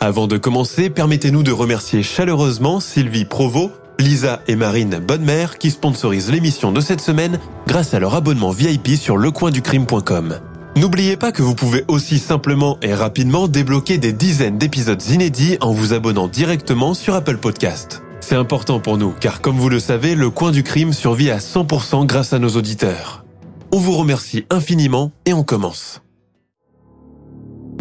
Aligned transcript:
Avant 0.00 0.28
de 0.28 0.36
commencer, 0.36 0.90
permettez-nous 0.90 1.42
de 1.42 1.50
remercier 1.50 2.04
chaleureusement 2.04 2.78
Sylvie 2.78 3.24
Provost, 3.24 3.72
Lisa 3.98 4.40
et 4.46 4.54
Marine 4.54 5.00
Bonnemère 5.00 5.58
qui 5.58 5.72
sponsorisent 5.72 6.30
l'émission 6.30 6.70
de 6.70 6.80
cette 6.80 7.00
semaine 7.00 7.40
grâce 7.66 7.94
à 7.94 7.98
leur 7.98 8.14
abonnement 8.14 8.52
VIP 8.52 8.90
sur 8.90 9.16
lecoinducrime.com. 9.16 10.38
N'oubliez 10.76 11.16
pas 11.16 11.32
que 11.32 11.42
vous 11.42 11.56
pouvez 11.56 11.84
aussi 11.88 12.20
simplement 12.20 12.78
et 12.80 12.94
rapidement 12.94 13.48
débloquer 13.48 13.98
des 13.98 14.12
dizaines 14.12 14.56
d'épisodes 14.56 15.02
inédits 15.08 15.58
en 15.60 15.72
vous 15.72 15.92
abonnant 15.92 16.28
directement 16.28 16.94
sur 16.94 17.16
Apple 17.16 17.38
Podcast. 17.38 18.00
C'est 18.20 18.36
important 18.36 18.78
pour 18.78 18.98
nous 18.98 19.12
car 19.18 19.40
comme 19.40 19.56
vous 19.56 19.68
le 19.68 19.80
savez, 19.80 20.14
le 20.14 20.30
coin 20.30 20.52
du 20.52 20.62
crime 20.62 20.92
survit 20.92 21.32
à 21.32 21.38
100% 21.38 22.06
grâce 22.06 22.32
à 22.32 22.38
nos 22.38 22.50
auditeurs. 22.50 23.24
On 23.72 23.78
vous 23.78 23.96
remercie 23.96 24.46
infiniment 24.48 25.10
et 25.26 25.32
on 25.32 25.42
commence. 25.42 26.02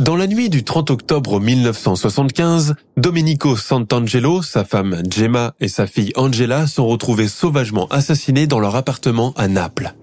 Dans 0.08 0.16
la 0.16 0.28
nuit 0.28 0.50
du 0.50 0.64
30 0.64 0.90
octobre 0.90 1.42
1975, 1.42 2.76
Domenico 2.96 3.58
Santangelo, 3.58 4.42
sa 4.42 4.64
femme 4.64 5.02
Gemma 5.12 5.54
et 5.60 5.68
sa 5.68 5.86
fille 5.86 6.14
Angela 6.16 6.66
sont 6.66 6.88
retrouvés 6.88 7.28
sauvagement 7.28 7.90
assassinés 7.90 8.48
dans 8.48 8.62
leur 8.62 8.78
appartement 8.78 9.34
à 9.36 9.50
Naples. 9.50 9.96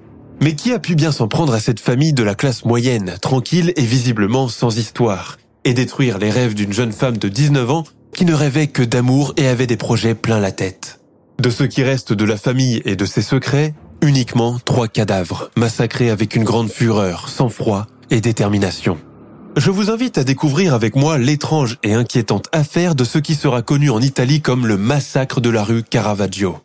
Mais 0.43 0.57
qui 0.57 0.75
a 0.75 0.79
pu 0.79 0.95
bien 0.95 1.11
s'en 1.11 1.27
prendre 1.27 1.55
à 1.55 1.59
cette 1.59 1.81
famille 1.81 2.13
de 2.13 2.23
la 2.23 2.35
classe 2.35 2.67
moyenne, 2.67 3.15
tranquille 3.23 3.73
et 3.77 3.83
visiblement 3.83 4.49
sans 4.49 4.77
histoire, 4.77 5.39
et 5.65 5.73
détruire 5.73 6.19
les 6.19 6.29
rêves 6.29 6.53
d'une 6.53 6.75
jeune 6.75 6.93
femme 6.93 7.17
de 7.17 7.31
19 7.31 7.71
ans 7.71 7.85
qui 8.13 8.27
ne 8.27 8.35
rêvait 8.35 8.67
que 8.67 8.83
d'amour 8.83 9.33
et 9.39 9.49
avait 9.49 9.67
des 9.67 9.79
projets 9.79 10.15
plein 10.15 10.39
la 10.39 10.53
tête? 10.53 11.01
De 11.39 11.49
ce 11.49 11.65
qui 11.65 11.83
reste 11.83 12.13
de 12.13 12.27
la 12.27 12.37
famille 12.37 12.83
et 12.85 12.97
de 12.97 13.07
ses 13.07 13.23
secrets, 13.23 13.73
uniquement 14.03 14.59
trois 14.67 14.87
cadavres, 14.87 15.49
massacrés 15.57 16.11
avec 16.11 16.37
une 16.37 16.45
grande 16.45 16.69
fureur, 16.69 17.31
sang-froid 17.31 17.87
et 18.11 18.21
détermination. 18.21 18.99
Je 19.57 19.71
vous 19.71 19.89
invite 19.89 20.19
à 20.19 20.25
découvrir 20.25 20.75
avec 20.75 20.97
moi 20.97 21.17
l'étrange 21.17 21.79
et 21.85 21.95
inquiétante 21.95 22.49
affaire 22.51 22.97
de 22.97 23.05
ce 23.05 23.19
qui 23.19 23.37
sera 23.37 23.63
connu 23.63 23.89
en 23.89 24.01
Italie 24.01 24.41
comme 24.41 24.67
le 24.67 24.77
massacre 24.77 25.41
de 25.41 25.49
la 25.49 25.63
rue 25.63 25.85
Caravaggio. 25.85 26.59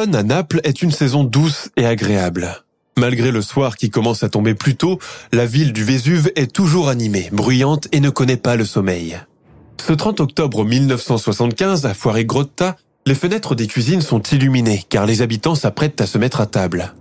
À 0.00 0.06
Naples 0.06 0.62
est 0.64 0.80
une 0.80 0.92
saison 0.92 1.24
douce 1.24 1.68
et 1.76 1.84
agréable. 1.84 2.64
Malgré 2.96 3.30
le 3.30 3.42
soir 3.42 3.76
qui 3.76 3.90
commence 3.90 4.22
à 4.22 4.30
tomber 4.30 4.54
plus 4.54 4.74
tôt, 4.74 4.98
la 5.30 5.44
ville 5.44 5.74
du 5.74 5.84
Vésuve 5.84 6.32
est 6.36 6.50
toujours 6.50 6.88
animée, 6.88 7.28
bruyante 7.32 7.86
et 7.92 8.00
ne 8.00 8.08
connaît 8.08 8.38
pas 8.38 8.56
le 8.56 8.64
sommeil. 8.64 9.18
Ce 9.78 9.92
30 9.92 10.20
octobre 10.20 10.64
1975, 10.64 11.84
à 11.84 11.92
Grotta, 12.24 12.76
les 13.04 13.14
fenêtres 13.14 13.54
des 13.54 13.66
cuisines 13.66 14.00
sont 14.00 14.22
illuminées 14.22 14.84
car 14.88 15.04
les 15.04 15.20
habitants 15.20 15.54
s'apprêtent 15.54 16.00
à 16.00 16.06
se 16.06 16.16
mettre 16.16 16.40
à 16.40 16.46
table. 16.46 16.94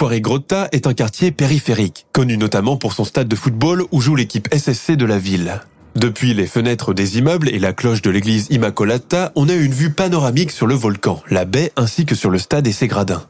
Grotta 0.00 0.68
est 0.72 0.86
un 0.86 0.94
quartier 0.94 1.32
périphérique, 1.32 2.06
connu 2.12 2.38
notamment 2.38 2.78
pour 2.78 2.94
son 2.94 3.04
stade 3.04 3.28
de 3.28 3.36
football 3.36 3.84
où 3.92 4.00
joue 4.00 4.16
l'équipe 4.16 4.48
SSC 4.50 4.92
de 4.92 5.04
la 5.04 5.18
ville. 5.18 5.60
Depuis 5.96 6.34
les 6.34 6.46
fenêtres 6.46 6.92
des 6.92 7.16
immeubles 7.16 7.48
et 7.48 7.58
la 7.58 7.72
cloche 7.72 8.02
de 8.02 8.10
l'église 8.10 8.48
Immacolata, 8.50 9.32
on 9.34 9.48
a 9.48 9.54
une 9.54 9.72
vue 9.72 9.88
panoramique 9.88 10.50
sur 10.50 10.66
le 10.66 10.74
volcan, 10.74 11.22
la 11.30 11.46
baie 11.46 11.72
ainsi 11.74 12.04
que 12.04 12.14
sur 12.14 12.28
le 12.28 12.38
stade 12.38 12.66
et 12.66 12.72
ses 12.72 12.86
gradins. 12.86 13.24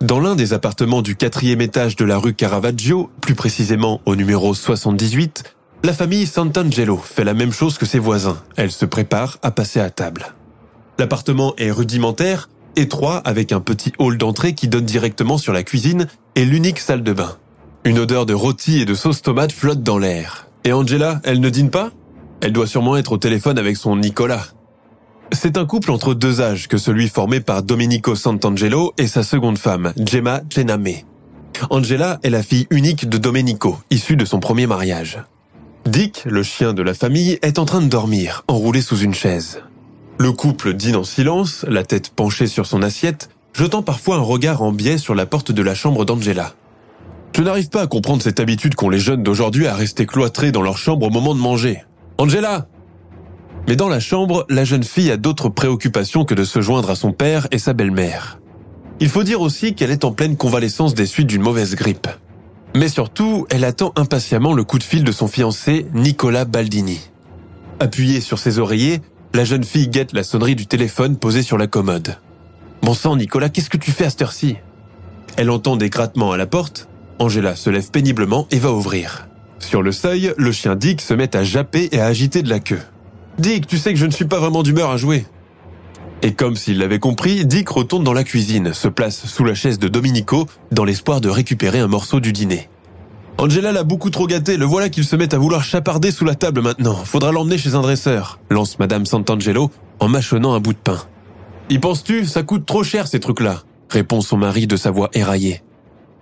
Dans 0.00 0.18
l'un 0.18 0.34
des 0.34 0.54
appartements 0.54 1.02
du 1.02 1.14
quatrième 1.14 1.60
étage 1.60 1.94
de 1.94 2.06
la 2.06 2.16
rue 2.16 2.32
Caravaggio, 2.32 3.10
plus 3.20 3.34
précisément 3.34 4.00
au 4.06 4.16
numéro 4.16 4.54
78, 4.54 5.44
la 5.84 5.92
famille 5.92 6.26
Sant'Angelo 6.26 6.96
fait 6.96 7.22
la 7.22 7.34
même 7.34 7.52
chose 7.52 7.76
que 7.76 7.84
ses 7.84 7.98
voisins. 7.98 8.38
Elle 8.56 8.72
se 8.72 8.86
prépare 8.86 9.36
à 9.42 9.50
passer 9.50 9.80
à 9.80 9.90
table. 9.90 10.28
L'appartement 10.98 11.52
est 11.58 11.70
rudimentaire, 11.70 12.48
étroit 12.76 13.18
avec 13.26 13.52
un 13.52 13.60
petit 13.60 13.92
hall 13.98 14.16
d'entrée 14.16 14.54
qui 14.54 14.68
donne 14.68 14.86
directement 14.86 15.36
sur 15.36 15.52
la 15.52 15.62
cuisine 15.62 16.06
et 16.34 16.46
l'unique 16.46 16.78
salle 16.78 17.02
de 17.02 17.12
bain. 17.12 17.36
Une 17.84 17.98
odeur 17.98 18.24
de 18.24 18.32
rôti 18.32 18.80
et 18.80 18.86
de 18.86 18.94
sauce 18.94 19.20
tomate 19.20 19.52
flotte 19.52 19.82
dans 19.82 19.98
l'air. 19.98 20.48
Et 20.64 20.72
Angela, 20.72 21.20
elle 21.22 21.40
ne 21.40 21.50
dîne 21.50 21.70
pas? 21.70 21.90
Elle 22.40 22.52
doit 22.52 22.66
sûrement 22.66 22.96
être 22.96 23.12
au 23.12 23.18
téléphone 23.18 23.58
avec 23.58 23.76
son 23.76 23.96
Nicolas. 23.96 24.46
C'est 25.32 25.56
un 25.56 25.66
couple 25.66 25.90
entre 25.90 26.14
deux 26.14 26.40
âges 26.40 26.68
que 26.68 26.78
celui 26.78 27.08
formé 27.08 27.40
par 27.40 27.62
Domenico 27.62 28.14
Sant'Angelo 28.14 28.92
et 28.98 29.06
sa 29.06 29.22
seconde 29.22 29.58
femme, 29.58 29.92
Gemma 29.98 30.42
Cename. 30.52 30.88
Angela 31.70 32.20
est 32.22 32.30
la 32.30 32.42
fille 32.42 32.66
unique 32.70 33.08
de 33.08 33.18
Domenico, 33.18 33.78
issue 33.90 34.16
de 34.16 34.24
son 34.24 34.38
premier 34.38 34.66
mariage. 34.66 35.18
Dick, 35.86 36.22
le 36.26 36.42
chien 36.42 36.74
de 36.74 36.82
la 36.82 36.94
famille, 36.94 37.38
est 37.42 37.58
en 37.58 37.64
train 37.64 37.80
de 37.80 37.88
dormir, 37.88 38.44
enroulé 38.48 38.82
sous 38.82 38.98
une 38.98 39.14
chaise. 39.14 39.62
Le 40.18 40.32
couple 40.32 40.74
dîne 40.74 40.96
en 40.96 41.04
silence, 41.04 41.64
la 41.68 41.84
tête 41.84 42.10
penchée 42.10 42.46
sur 42.46 42.66
son 42.66 42.82
assiette, 42.82 43.30
jetant 43.52 43.82
parfois 43.82 44.16
un 44.16 44.20
regard 44.20 44.62
en 44.62 44.72
biais 44.72 44.98
sur 44.98 45.14
la 45.14 45.26
porte 45.26 45.52
de 45.52 45.62
la 45.62 45.74
chambre 45.74 46.04
d'Angela. 46.04 46.54
Je 47.34 47.42
n'arrive 47.42 47.68
pas 47.68 47.82
à 47.82 47.86
comprendre 47.86 48.22
cette 48.22 48.40
habitude 48.40 48.74
qu'ont 48.74 48.88
les 48.88 48.98
jeunes 48.98 49.22
d'aujourd'hui 49.22 49.66
à 49.66 49.74
rester 49.74 50.06
cloîtrés 50.06 50.52
dans 50.52 50.62
leur 50.62 50.78
chambre 50.78 51.06
au 51.06 51.10
moment 51.10 51.34
de 51.34 51.40
manger. 51.40 51.85
Angela 52.18 52.66
Mais 53.68 53.76
dans 53.76 53.88
la 53.88 54.00
chambre, 54.00 54.46
la 54.48 54.64
jeune 54.64 54.84
fille 54.84 55.10
a 55.10 55.18
d'autres 55.18 55.50
préoccupations 55.50 56.24
que 56.24 56.34
de 56.34 56.44
se 56.44 56.62
joindre 56.62 56.90
à 56.90 56.96
son 56.96 57.12
père 57.12 57.46
et 57.50 57.58
sa 57.58 57.74
belle-mère. 57.74 58.38
Il 59.00 59.10
faut 59.10 59.22
dire 59.22 59.42
aussi 59.42 59.74
qu'elle 59.74 59.90
est 59.90 60.04
en 60.04 60.12
pleine 60.12 60.36
convalescence 60.36 60.94
des 60.94 61.04
suites 61.04 61.26
d'une 61.26 61.42
mauvaise 61.42 61.74
grippe. 61.74 62.08
Mais 62.74 62.88
surtout, 62.88 63.46
elle 63.50 63.64
attend 63.64 63.92
impatiemment 63.96 64.54
le 64.54 64.64
coup 64.64 64.78
de 64.78 64.82
fil 64.82 65.04
de 65.04 65.12
son 65.12 65.28
fiancé, 65.28 65.86
Nicolas 65.92 66.46
Baldini. 66.46 67.00
Appuyée 67.80 68.22
sur 68.22 68.38
ses 68.38 68.58
oreillers, 68.58 69.02
la 69.34 69.44
jeune 69.44 69.64
fille 69.64 69.88
guette 69.88 70.14
la 70.14 70.22
sonnerie 70.22 70.56
du 70.56 70.66
téléphone 70.66 71.18
posé 71.18 71.42
sur 71.42 71.58
la 71.58 71.66
commode. 71.66 72.16
Bon 72.80 72.94
sang, 72.94 73.16
Nicolas, 73.16 73.50
qu'est-ce 73.50 73.70
que 73.70 73.76
tu 73.76 73.90
fais 73.90 74.06
à 74.06 74.10
cette 74.10 74.22
heure-ci? 74.22 74.56
Elle 75.36 75.50
entend 75.50 75.76
des 75.76 75.90
grattements 75.90 76.32
à 76.32 76.38
la 76.38 76.46
porte. 76.46 76.88
Angela 77.18 77.56
se 77.56 77.68
lève 77.68 77.90
péniblement 77.90 78.46
et 78.50 78.58
va 78.58 78.72
ouvrir. 78.72 79.28
Sur 79.58 79.82
le 79.82 79.92
seuil, 79.92 80.32
le 80.36 80.52
chien 80.52 80.76
Dick 80.76 81.00
se 81.00 81.14
met 81.14 81.34
à 81.36 81.44
japper 81.44 81.88
et 81.92 82.00
à 82.00 82.06
agiter 82.06 82.42
de 82.42 82.48
la 82.48 82.60
queue. 82.60 82.80
Dick, 83.38 83.66
tu 83.66 83.78
sais 83.78 83.92
que 83.92 83.98
je 83.98 84.06
ne 84.06 84.10
suis 84.10 84.24
pas 84.24 84.38
vraiment 84.38 84.62
d'humeur 84.62 84.90
à 84.90 84.96
jouer. 84.96 85.26
Et 86.22 86.32
comme 86.32 86.56
s'il 86.56 86.78
l'avait 86.78 86.98
compris, 86.98 87.44
Dick 87.44 87.68
retourne 87.68 88.04
dans 88.04 88.12
la 88.12 88.24
cuisine, 88.24 88.72
se 88.72 88.88
place 88.88 89.26
sous 89.26 89.44
la 89.44 89.54
chaise 89.54 89.78
de 89.78 89.88
Domenico, 89.88 90.46
dans 90.72 90.84
l'espoir 90.84 91.20
de 91.20 91.28
récupérer 91.28 91.78
un 91.78 91.88
morceau 91.88 92.20
du 92.20 92.32
dîner. 92.32 92.68
Angela 93.38 93.70
l'a 93.70 93.84
beaucoup 93.84 94.08
trop 94.08 94.26
gâté, 94.26 94.56
le 94.56 94.64
voilà 94.64 94.88
qu'il 94.88 95.04
se 95.04 95.14
met 95.14 95.34
à 95.34 95.38
vouloir 95.38 95.62
chaparder 95.62 96.10
sous 96.10 96.24
la 96.24 96.34
table 96.34 96.62
maintenant. 96.62 96.94
Faudra 97.04 97.32
l'emmener 97.32 97.58
chez 97.58 97.74
un 97.74 97.82
dresseur, 97.82 98.38
lance 98.48 98.78
Madame 98.78 99.04
Sant'Angelo 99.04 99.70
en 100.00 100.08
mâchonnant 100.08 100.54
un 100.54 100.60
bout 100.60 100.72
de 100.72 100.78
pain. 100.78 101.02
Y 101.68 101.78
penses-tu? 101.78 102.24
Ça 102.24 102.42
coûte 102.42 102.64
trop 102.64 102.82
cher 102.82 103.06
ces 103.06 103.20
trucs-là, 103.20 103.62
répond 103.90 104.22
son 104.22 104.38
mari 104.38 104.66
de 104.66 104.76
sa 104.76 104.90
voix 104.90 105.10
éraillée. 105.12 105.62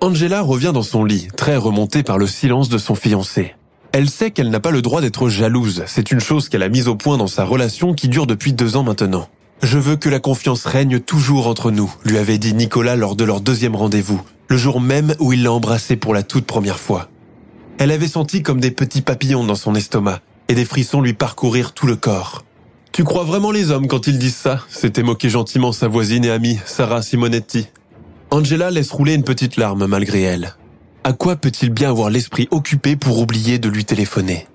Angela 0.04 0.42
revient 0.42 0.72
dans 0.74 0.82
son 0.82 1.02
lit, 1.02 1.28
très 1.34 1.56
remontée 1.56 2.02
par 2.02 2.18
le 2.18 2.26
silence 2.26 2.68
de 2.68 2.76
son 2.76 2.94
fiancé. 2.94 3.54
Elle 3.92 4.10
sait 4.10 4.32
qu'elle 4.32 4.50
n'a 4.50 4.60
pas 4.60 4.70
le 4.70 4.82
droit 4.82 5.00
d'être 5.00 5.30
jalouse, 5.30 5.82
c'est 5.86 6.10
une 6.10 6.20
chose 6.20 6.50
qu'elle 6.50 6.62
a 6.62 6.68
mise 6.68 6.88
au 6.88 6.94
point 6.94 7.16
dans 7.16 7.26
sa 7.26 7.46
relation 7.46 7.94
qui 7.94 8.08
dure 8.08 8.26
depuis 8.26 8.52
deux 8.52 8.76
ans 8.76 8.82
maintenant. 8.82 9.30
Je 9.62 9.78
veux 9.78 9.96
que 9.96 10.10
la 10.10 10.20
confiance 10.20 10.66
règne 10.66 11.00
toujours 11.00 11.46
entre 11.46 11.70
nous, 11.70 11.90
lui 12.04 12.18
avait 12.18 12.36
dit 12.36 12.52
Nicolas 12.52 12.96
lors 12.96 13.16
de 13.16 13.24
leur 13.24 13.40
deuxième 13.40 13.74
rendez-vous, 13.74 14.20
le 14.48 14.58
jour 14.58 14.78
même 14.78 15.14
où 15.20 15.32
il 15.32 15.42
l'a 15.42 15.52
embrassée 15.52 15.96
pour 15.96 16.12
la 16.12 16.22
toute 16.22 16.44
première 16.44 16.80
fois. 16.80 17.08
Elle 17.78 17.90
avait 17.90 18.06
senti 18.06 18.42
comme 18.42 18.60
des 18.60 18.72
petits 18.72 19.00
papillons 19.00 19.44
dans 19.44 19.54
son 19.54 19.74
estomac 19.74 20.20
et 20.48 20.54
des 20.54 20.66
frissons 20.66 21.00
lui 21.00 21.14
parcourir 21.14 21.72
tout 21.72 21.86
le 21.86 21.96
corps. 21.96 22.44
Tu 22.92 23.04
crois 23.04 23.24
vraiment 23.24 23.52
les 23.52 23.70
hommes 23.70 23.88
quand 23.88 24.06
ils 24.06 24.18
disent 24.18 24.36
ça? 24.36 24.60
s'était 24.68 25.02
moqué 25.02 25.30
gentiment 25.30 25.72
sa 25.72 25.88
voisine 25.88 26.26
et 26.26 26.30
amie, 26.30 26.60
Sarah 26.66 27.00
Simonetti. 27.00 27.68
Angela 28.30 28.70
laisse 28.70 28.90
rouler 28.90 29.14
une 29.14 29.24
petite 29.24 29.56
larme 29.56 29.86
malgré 29.86 30.22
elle. 30.22 30.54
À 31.04 31.12
quoi 31.12 31.36
peut-il 31.36 31.70
bien 31.70 31.90
avoir 31.90 32.10
l'esprit 32.10 32.48
occupé 32.50 32.96
pour 32.96 33.18
oublier 33.18 33.58
de 33.58 33.68
lui 33.68 33.84
téléphoner? 33.84 34.46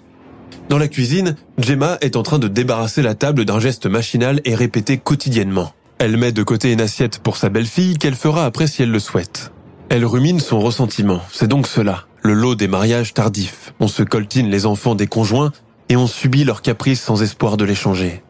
Dans 0.69 0.77
la 0.77 0.88
cuisine, 0.88 1.36
Gemma 1.57 1.98
est 2.01 2.16
en 2.16 2.24
train 2.24 2.39
de 2.39 2.48
débarrasser 2.48 3.01
la 3.01 3.16
table 3.16 3.45
d'un 3.45 3.60
geste 3.60 3.86
machinal 3.86 4.42
et 4.45 4.56
répété 4.56 4.98
quotidiennement. 4.98 5.74
Elle 5.98 6.18
met 6.18 6.31
de 6.31 6.44
côté 6.44 6.71
une 6.71 6.81
assiette 6.81 7.19
pour 7.19 7.38
sa 7.38 7.50
belle-fille 7.50 7.98
qu'elle 7.98 8.16
fera 8.16 8.45
après 8.45 8.68
si 8.68 8.83
elle 8.83 8.92
le 8.92 9.00
souhaite. 9.00 9.51
Elle 9.89 10.06
rumine 10.06 10.39
son 10.39 10.60
ressentiment, 10.60 11.21
c'est 11.31 11.48
donc 11.48 11.66
cela, 11.66 12.06
le 12.21 12.33
lot 12.33 12.56
des 12.56 12.68
mariages 12.68 13.13
tardifs. 13.13 13.74
On 13.80 13.88
se 13.88 14.04
coltine 14.04 14.50
les 14.50 14.66
enfants 14.66 14.95
des 14.95 15.07
conjoints 15.07 15.51
et 15.89 15.98
on 15.98 16.07
subit 16.07 16.44
leurs 16.44 16.62
caprices 16.62 17.01
sans 17.01 17.24
espoir 17.24 17.57
de 17.57 17.66
les 17.66 17.75
changer. 17.75 18.24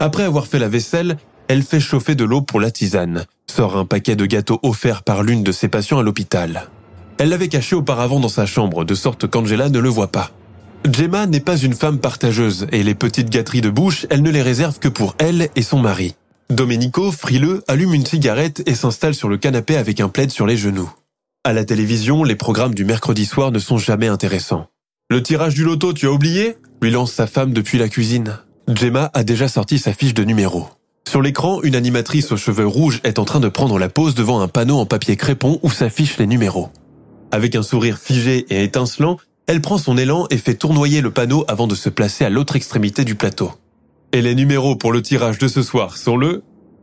Après 0.00 0.22
avoir 0.22 0.46
fait 0.46 0.58
la 0.58 0.68
vaisselle, 0.68 1.18
elle 1.48 1.62
fait 1.62 1.80
chauffer 1.80 2.14
de 2.14 2.24
l'eau 2.24 2.42
pour 2.42 2.60
la 2.60 2.70
tisane, 2.70 3.24
sort 3.50 3.76
un 3.76 3.84
paquet 3.84 4.16
de 4.16 4.26
gâteaux 4.26 4.60
offerts 4.62 5.02
par 5.02 5.22
l'une 5.22 5.42
de 5.42 5.52
ses 5.52 5.68
patients 5.68 5.98
à 5.98 6.02
l'hôpital. 6.02 6.68
Elle 7.18 7.30
l'avait 7.30 7.48
caché 7.48 7.74
auparavant 7.74 8.20
dans 8.20 8.28
sa 8.28 8.46
chambre, 8.46 8.84
de 8.84 8.94
sorte 8.94 9.26
qu'Angela 9.26 9.68
ne 9.68 9.78
le 9.78 9.88
voit 9.88 10.12
pas. 10.12 10.30
Gemma 10.88 11.26
n'est 11.26 11.40
pas 11.40 11.56
une 11.56 11.74
femme 11.74 11.98
partageuse, 11.98 12.66
et 12.70 12.82
les 12.82 12.94
petites 12.94 13.30
gâteries 13.30 13.60
de 13.60 13.70
bouche, 13.70 14.06
elle 14.10 14.22
ne 14.22 14.30
les 14.30 14.42
réserve 14.42 14.78
que 14.78 14.88
pour 14.88 15.16
elle 15.18 15.48
et 15.56 15.62
son 15.62 15.80
mari. 15.80 16.14
Domenico, 16.50 17.10
frileux, 17.10 17.64
allume 17.66 17.94
une 17.94 18.06
cigarette 18.06 18.62
et 18.66 18.74
s'installe 18.74 19.14
sur 19.14 19.28
le 19.28 19.36
canapé 19.36 19.76
avec 19.76 20.00
un 20.00 20.08
plaid 20.08 20.30
sur 20.30 20.46
les 20.46 20.56
genoux. 20.56 20.90
À 21.44 21.52
la 21.52 21.64
télévision, 21.64 22.24
les 22.24 22.36
programmes 22.36 22.74
du 22.74 22.84
mercredi 22.84 23.26
soir 23.26 23.50
ne 23.50 23.58
sont 23.58 23.78
jamais 23.78 24.08
intéressants. 24.08 24.68
Le 25.10 25.22
tirage 25.22 25.54
du 25.54 25.64
loto, 25.64 25.92
tu 25.92 26.06
as 26.06 26.12
oublié? 26.12 26.56
lui 26.80 26.90
lance 26.90 27.12
sa 27.12 27.26
femme 27.26 27.52
depuis 27.52 27.78
la 27.78 27.88
cuisine. 27.88 28.38
Gemma 28.68 29.10
a 29.14 29.24
déjà 29.24 29.48
sorti 29.48 29.78
sa 29.78 29.92
fiche 29.92 30.14
de 30.14 30.24
numéro. 30.24 30.68
Sur 31.08 31.22
l'écran, 31.22 31.62
une 31.62 31.74
animatrice 31.74 32.32
aux 32.32 32.36
cheveux 32.36 32.66
rouges 32.66 33.00
est 33.02 33.18
en 33.18 33.24
train 33.24 33.40
de 33.40 33.48
prendre 33.48 33.78
la 33.78 33.88
pause 33.88 34.14
devant 34.14 34.42
un 34.42 34.46
panneau 34.46 34.76
en 34.76 34.84
papier 34.84 35.16
crépon 35.16 35.58
où 35.62 35.70
s'affichent 35.70 36.18
les 36.18 36.26
numéros. 36.26 36.68
Avec 37.30 37.54
un 37.54 37.62
sourire 37.62 37.96
figé 37.96 38.44
et 38.50 38.62
étincelant, 38.62 39.16
elle 39.46 39.62
prend 39.62 39.78
son 39.78 39.96
élan 39.96 40.26
et 40.28 40.36
fait 40.36 40.52
tournoyer 40.52 41.00
le 41.00 41.10
panneau 41.10 41.46
avant 41.48 41.66
de 41.66 41.74
se 41.74 41.88
placer 41.88 42.26
à 42.26 42.28
l'autre 42.28 42.56
extrémité 42.56 43.06
du 43.06 43.14
plateau. 43.14 43.52
Et 44.12 44.20
les 44.20 44.34
numéros 44.34 44.76
pour 44.76 44.92
le 44.92 45.00
tirage 45.00 45.38
de 45.38 45.48
ce 45.48 45.62
soir 45.62 45.96
sont 45.96 46.18
le 46.18 46.42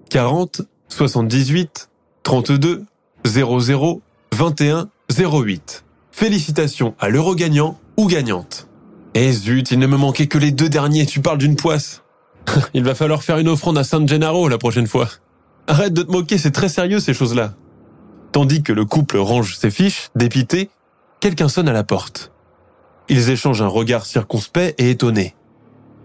40, 0.10 0.64
78, 0.88 1.92
32, 2.24 2.84
00, 3.28 4.02
21, 4.34 4.90
08. 5.20 5.86
Félicitations 6.12 6.96
à 7.00 7.10
l'euro 7.10 7.36
gagnant 7.36 7.78
ou 7.96 8.08
gagnante. 8.08 8.68
Eh 9.14 9.32
zut, 9.32 9.70
il 9.70 9.78
ne 9.78 9.86
me 9.86 9.98
manquait 9.98 10.26
que 10.26 10.40
les 10.40 10.52
deux 10.52 10.68
derniers, 10.68 11.06
tu 11.06 11.22
parles 11.22 11.38
d'une 11.38 11.56
poisse. 11.56 12.02
Il 12.74 12.84
va 12.84 12.96
falloir 12.96 13.24
faire 13.24 13.38
une 13.38 13.48
offrande 13.48 13.78
à 13.78 13.84
San 13.84 14.08
Gennaro 14.08 14.48
la 14.48 14.58
prochaine 14.58 14.88
fois. 14.88 15.10
Arrête 15.68 15.94
de 15.94 16.04
te 16.04 16.12
moquer, 16.12 16.38
c'est 16.38 16.52
très 16.52 16.70
sérieux 16.70 17.00
ces 17.00 17.14
choses-là. 17.14 17.54
Tandis 18.32 18.64
que 18.64 18.74
le 18.74 18.86
couple 18.86 19.18
range 19.18 19.58
ses 19.58 19.72
fiches, 19.72 20.10
dépité, 20.16 20.70
quelqu'un 21.20 21.50
sonne 21.50 21.70
à 21.70 21.74
la 21.74 21.84
porte. 21.84 22.32
Ils 23.10 23.30
échangent 23.30 23.62
un 23.62 23.68
regard 23.68 24.06
circonspect 24.06 24.80
et 24.80 24.90
étonné. 24.90 25.36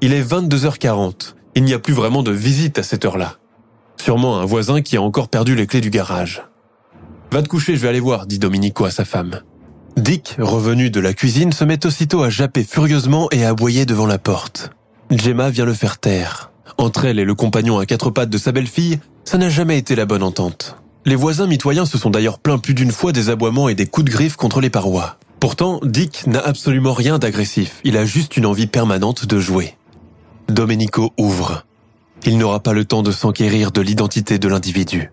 Il 0.00 0.12
est 0.12 0.22
22h40. 0.22 1.34
Il 1.56 1.64
n'y 1.64 1.74
a 1.74 1.78
plus 1.78 1.94
vraiment 1.94 2.22
de 2.22 2.30
visite 2.30 2.78
à 2.78 2.82
cette 2.82 3.04
heure-là. 3.04 3.36
Sûrement 3.96 4.38
un 4.38 4.44
voisin 4.44 4.80
qui 4.80 4.96
a 4.96 5.02
encore 5.02 5.28
perdu 5.28 5.54
les 5.54 5.66
clés 5.66 5.80
du 5.80 5.90
garage. 5.90 6.42
Va 7.32 7.42
te 7.42 7.48
coucher, 7.48 7.76
je 7.76 7.82
vais 7.82 7.88
aller 7.88 8.00
voir, 8.00 8.26
dit 8.26 8.38
Domenico 8.38 8.84
à 8.84 8.90
sa 8.90 9.04
femme. 9.04 9.42
Dick, 9.96 10.36
revenu 10.38 10.90
de 10.90 11.00
la 11.00 11.12
cuisine, 11.12 11.52
se 11.52 11.64
met 11.64 11.84
aussitôt 11.84 12.22
à 12.22 12.30
japper 12.30 12.64
furieusement 12.64 13.28
et 13.30 13.44
à 13.44 13.50
aboyer 13.50 13.86
devant 13.86 14.06
la 14.06 14.18
porte. 14.18 14.70
Gemma 15.10 15.50
vient 15.50 15.64
le 15.64 15.74
faire 15.74 15.98
taire. 15.98 16.52
Entre 16.78 17.04
elle 17.04 17.18
et 17.18 17.24
le 17.24 17.34
compagnon 17.34 17.78
à 17.78 17.86
quatre 17.86 18.10
pattes 18.10 18.30
de 18.30 18.38
sa 18.38 18.52
belle-fille, 18.52 19.00
ça 19.24 19.38
n'a 19.38 19.48
jamais 19.48 19.76
été 19.76 19.96
la 19.96 20.06
bonne 20.06 20.22
entente. 20.22 20.76
Les 21.04 21.16
voisins 21.16 21.48
mitoyens 21.48 21.84
se 21.84 21.98
sont 21.98 22.10
d'ailleurs 22.10 22.38
plaints 22.38 22.58
plus 22.58 22.74
d'une 22.74 22.92
fois 22.92 23.10
des 23.10 23.28
aboiements 23.28 23.68
et 23.68 23.74
des 23.74 23.86
coups 23.86 24.04
de 24.04 24.10
griffe 24.10 24.36
contre 24.36 24.60
les 24.60 24.70
parois. 24.70 25.18
Pourtant, 25.40 25.80
Dick 25.82 26.26
n'a 26.26 26.40
absolument 26.40 26.92
rien 26.92 27.18
d'agressif, 27.18 27.80
il 27.82 27.96
a 27.96 28.04
juste 28.04 28.36
une 28.36 28.46
envie 28.46 28.68
permanente 28.68 29.26
de 29.26 29.40
jouer. 29.40 29.74
Domenico 30.48 31.12
ouvre. 31.18 31.64
Il 32.24 32.38
n'aura 32.38 32.60
pas 32.60 32.72
le 32.72 32.84
temps 32.84 33.02
de 33.02 33.12
s'enquérir 33.12 33.72
de 33.72 33.80
l'identité 33.80 34.38
de 34.38 34.48
l'individu. 34.48 35.10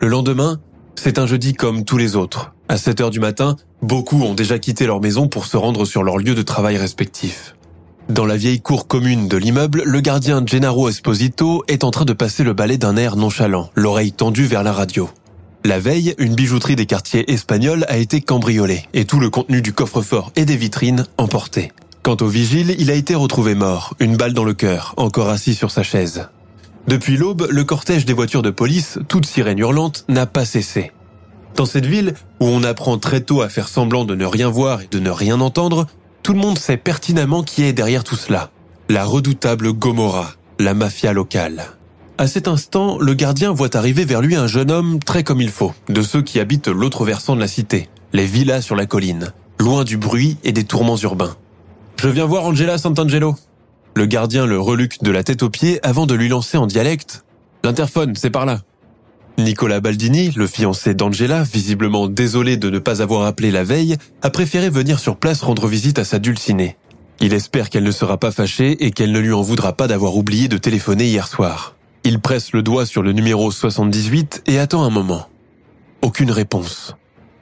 Le 0.00 0.08
lendemain, 0.08 0.60
c'est 0.94 1.18
un 1.18 1.26
jeudi 1.26 1.54
comme 1.54 1.84
tous 1.84 1.96
les 1.96 2.14
autres. 2.14 2.52
À 2.68 2.76
7 2.76 3.00
heures 3.00 3.10
du 3.10 3.20
matin, 3.20 3.56
beaucoup 3.82 4.22
ont 4.22 4.34
déjà 4.34 4.58
quitté 4.58 4.86
leur 4.86 5.00
maison 5.00 5.26
pour 5.26 5.46
se 5.46 5.56
rendre 5.56 5.86
sur 5.86 6.02
leur 6.02 6.18
lieu 6.18 6.34
de 6.34 6.42
travail 6.42 6.76
respectif. 6.76 7.56
Dans 8.10 8.26
la 8.26 8.36
vieille 8.36 8.60
cour 8.60 8.88
commune 8.88 9.28
de 9.28 9.36
l'immeuble, 9.36 9.82
le 9.84 10.00
gardien 10.00 10.42
Gennaro 10.44 10.88
Esposito 10.88 11.62
est 11.68 11.84
en 11.84 11.92
train 11.92 12.04
de 12.04 12.12
passer 12.12 12.42
le 12.42 12.52
balai 12.52 12.76
d'un 12.76 12.96
air 12.96 13.14
nonchalant, 13.14 13.70
l'oreille 13.76 14.10
tendue 14.10 14.46
vers 14.46 14.64
la 14.64 14.72
radio. 14.72 15.08
La 15.64 15.78
veille, 15.78 16.16
une 16.18 16.34
bijouterie 16.34 16.74
des 16.74 16.86
quartiers 16.86 17.32
espagnols 17.32 17.84
a 17.88 17.98
été 17.98 18.20
cambriolée 18.20 18.82
et 18.94 19.04
tout 19.04 19.20
le 19.20 19.30
contenu 19.30 19.62
du 19.62 19.72
coffre-fort 19.72 20.32
et 20.34 20.44
des 20.44 20.56
vitrines 20.56 21.06
emporté. 21.18 21.70
Quant 22.02 22.16
au 22.20 22.26
vigile, 22.26 22.74
il 22.80 22.90
a 22.90 22.94
été 22.94 23.14
retrouvé 23.14 23.54
mort, 23.54 23.94
une 24.00 24.16
balle 24.16 24.32
dans 24.32 24.42
le 24.42 24.54
cœur, 24.54 24.92
encore 24.96 25.28
assis 25.28 25.54
sur 25.54 25.70
sa 25.70 25.84
chaise. 25.84 26.26
Depuis 26.88 27.16
l'aube, 27.16 27.46
le 27.48 27.62
cortège 27.62 28.06
des 28.06 28.12
voitures 28.12 28.42
de 28.42 28.50
police, 28.50 28.98
toutes 29.06 29.26
sirènes 29.26 29.60
hurlantes, 29.60 30.04
n'a 30.08 30.26
pas 30.26 30.44
cessé. 30.44 30.90
Dans 31.54 31.66
cette 31.66 31.86
ville, 31.86 32.14
où 32.40 32.46
on 32.46 32.64
apprend 32.64 32.98
très 32.98 33.20
tôt 33.20 33.40
à 33.40 33.48
faire 33.48 33.68
semblant 33.68 34.04
de 34.04 34.16
ne 34.16 34.24
rien 34.24 34.48
voir 34.48 34.82
et 34.82 34.88
de 34.90 34.98
ne 34.98 35.10
rien 35.10 35.40
entendre, 35.40 35.86
tout 36.22 36.32
le 36.32 36.38
monde 36.38 36.58
sait 36.58 36.76
pertinemment 36.76 37.42
qui 37.42 37.64
est 37.64 37.72
derrière 37.72 38.04
tout 38.04 38.16
cela. 38.16 38.50
La 38.88 39.04
redoutable 39.04 39.72
Gomorra, 39.72 40.32
la 40.58 40.74
mafia 40.74 41.12
locale. 41.12 41.66
À 42.18 42.26
cet 42.26 42.48
instant, 42.48 42.98
le 42.98 43.14
gardien 43.14 43.52
voit 43.52 43.76
arriver 43.76 44.04
vers 44.04 44.20
lui 44.20 44.36
un 44.36 44.46
jeune 44.46 44.70
homme 44.70 44.98
très 44.98 45.24
comme 45.24 45.40
il 45.40 45.50
faut, 45.50 45.72
de 45.88 46.02
ceux 46.02 46.22
qui 46.22 46.38
habitent 46.38 46.68
l'autre 46.68 47.04
versant 47.04 47.34
de 47.34 47.40
la 47.40 47.48
cité, 47.48 47.88
les 48.12 48.26
villas 48.26 48.60
sur 48.60 48.76
la 48.76 48.86
colline, 48.86 49.32
loin 49.58 49.84
du 49.84 49.96
bruit 49.96 50.36
et 50.44 50.52
des 50.52 50.64
tourments 50.64 50.98
urbains. 50.98 51.36
Je 51.96 52.08
viens 52.08 52.26
voir 52.26 52.44
Angela 52.44 52.78
Sant'Angelo. 52.78 53.36
Le 53.94 54.06
gardien 54.06 54.46
le 54.46 54.60
reluque 54.60 55.02
de 55.02 55.10
la 55.10 55.24
tête 55.24 55.42
aux 55.42 55.50
pieds 55.50 55.80
avant 55.82 56.06
de 56.06 56.14
lui 56.14 56.28
lancer 56.28 56.56
en 56.58 56.66
dialecte. 56.66 57.24
L'interphone, 57.64 58.14
c'est 58.16 58.30
par 58.30 58.46
là. 58.46 58.60
Nicolas 59.42 59.80
Baldini, 59.80 60.32
le 60.36 60.46
fiancé 60.46 60.94
d'Angela, 60.94 61.42
visiblement 61.42 62.08
désolé 62.08 62.56
de 62.56 62.70
ne 62.70 62.78
pas 62.78 63.02
avoir 63.02 63.26
appelé 63.26 63.50
la 63.50 63.64
veille, 63.64 63.96
a 64.22 64.30
préféré 64.30 64.70
venir 64.70 64.98
sur 64.98 65.16
place 65.16 65.42
rendre 65.42 65.66
visite 65.66 65.98
à 65.98 66.04
sa 66.04 66.18
dulcinée. 66.18 66.76
Il 67.20 67.34
espère 67.34 67.68
qu'elle 67.68 67.84
ne 67.84 67.90
sera 67.90 68.18
pas 68.18 68.30
fâchée 68.30 68.84
et 68.84 68.90
qu'elle 68.90 69.12
ne 69.12 69.18
lui 69.18 69.32
en 69.32 69.42
voudra 69.42 69.72
pas 69.74 69.86
d'avoir 69.86 70.16
oublié 70.16 70.48
de 70.48 70.56
téléphoner 70.56 71.06
hier 71.06 71.28
soir. 71.28 71.76
Il 72.04 72.20
presse 72.20 72.52
le 72.52 72.62
doigt 72.62 72.86
sur 72.86 73.02
le 73.02 73.12
numéro 73.12 73.50
78 73.50 74.44
et 74.46 74.58
attend 74.58 74.84
un 74.84 74.90
moment. 74.90 75.28
Aucune 76.02 76.30
réponse. 76.30 76.96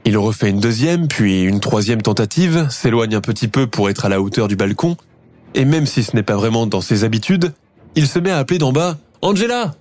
Il 0.04 0.18
refait 0.18 0.50
une 0.50 0.60
deuxième, 0.60 1.06
puis 1.06 1.42
une 1.42 1.60
troisième 1.60 2.02
tentative, 2.02 2.66
s'éloigne 2.70 3.14
un 3.14 3.20
petit 3.20 3.48
peu 3.48 3.66
pour 3.66 3.88
être 3.88 4.04
à 4.04 4.08
la 4.08 4.20
hauteur 4.20 4.48
du 4.48 4.56
balcon, 4.56 4.96
et 5.54 5.64
même 5.64 5.86
si 5.86 6.02
ce 6.02 6.16
n'est 6.16 6.22
pas 6.22 6.36
vraiment 6.36 6.66
dans 6.66 6.80
ses 6.80 7.04
habitudes, 7.04 7.52
il 7.94 8.06
se 8.06 8.18
met 8.18 8.30
à 8.30 8.38
appeler 8.38 8.58
d'en 8.58 8.72
bas 8.72 8.96
Angela 9.22 9.74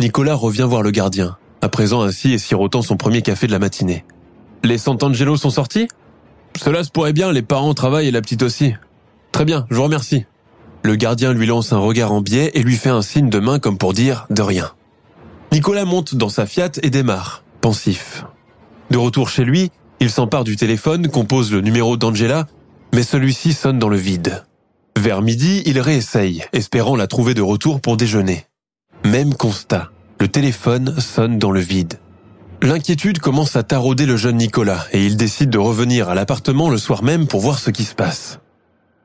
Nicolas 0.00 0.34
revient 0.34 0.66
voir 0.68 0.82
le 0.82 0.90
gardien, 0.90 1.36
à 1.62 1.68
présent 1.68 2.02
assis 2.02 2.32
et 2.32 2.38
sirotant 2.38 2.82
son 2.82 2.96
premier 2.96 3.22
café 3.22 3.46
de 3.46 3.52
la 3.52 3.58
matinée. 3.58 4.04
Les 4.62 4.78
Sant'Angelo 4.78 5.36
sont 5.36 5.50
sortis? 5.50 5.88
Cela 6.56 6.84
se 6.84 6.90
pourrait 6.90 7.12
bien, 7.12 7.32
les 7.32 7.42
parents 7.42 7.74
travaillent 7.74 8.08
et 8.08 8.12
la 8.12 8.20
petite 8.20 8.42
aussi. 8.42 8.74
Très 9.32 9.44
bien, 9.44 9.66
je 9.70 9.76
vous 9.76 9.82
remercie. 9.82 10.26
Le 10.82 10.96
gardien 10.96 11.32
lui 11.32 11.46
lance 11.46 11.72
un 11.72 11.78
regard 11.78 12.12
en 12.12 12.20
biais 12.20 12.50
et 12.54 12.62
lui 12.62 12.76
fait 12.76 12.90
un 12.90 13.02
signe 13.02 13.30
de 13.30 13.38
main 13.38 13.58
comme 13.58 13.78
pour 13.78 13.92
dire 13.92 14.26
de 14.30 14.42
rien. 14.42 14.70
Nicolas 15.52 15.84
monte 15.84 16.14
dans 16.14 16.28
sa 16.28 16.46
Fiat 16.46 16.72
et 16.82 16.90
démarre, 16.90 17.44
pensif. 17.60 18.24
De 18.90 18.98
retour 18.98 19.28
chez 19.28 19.44
lui, 19.44 19.70
il 20.00 20.10
s'empare 20.10 20.44
du 20.44 20.56
téléphone, 20.56 21.08
compose 21.08 21.52
le 21.52 21.60
numéro 21.60 21.96
d'Angela, 21.96 22.46
mais 22.92 23.02
celui-ci 23.02 23.52
sonne 23.52 23.78
dans 23.78 23.88
le 23.88 23.96
vide. 23.96 24.44
Vers 24.96 25.22
midi, 25.22 25.62
il 25.66 25.80
réessaye, 25.80 26.44
espérant 26.52 26.96
la 26.96 27.06
trouver 27.06 27.34
de 27.34 27.42
retour 27.42 27.80
pour 27.80 27.96
déjeuner. 27.96 28.44
Même 29.04 29.34
constat, 29.34 29.90
le 30.18 30.28
téléphone 30.28 30.98
sonne 30.98 31.38
dans 31.38 31.50
le 31.50 31.60
vide. 31.60 31.98
L'inquiétude 32.62 33.18
commence 33.18 33.54
à 33.54 33.62
tarauder 33.62 34.06
le 34.06 34.16
jeune 34.16 34.38
Nicolas 34.38 34.86
et 34.92 35.04
il 35.04 35.18
décide 35.18 35.50
de 35.50 35.58
revenir 35.58 36.08
à 36.08 36.14
l'appartement 36.14 36.70
le 36.70 36.78
soir 36.78 37.02
même 37.02 37.26
pour 37.26 37.40
voir 37.40 37.58
ce 37.58 37.70
qui 37.70 37.84
se 37.84 37.94
passe. 37.94 38.40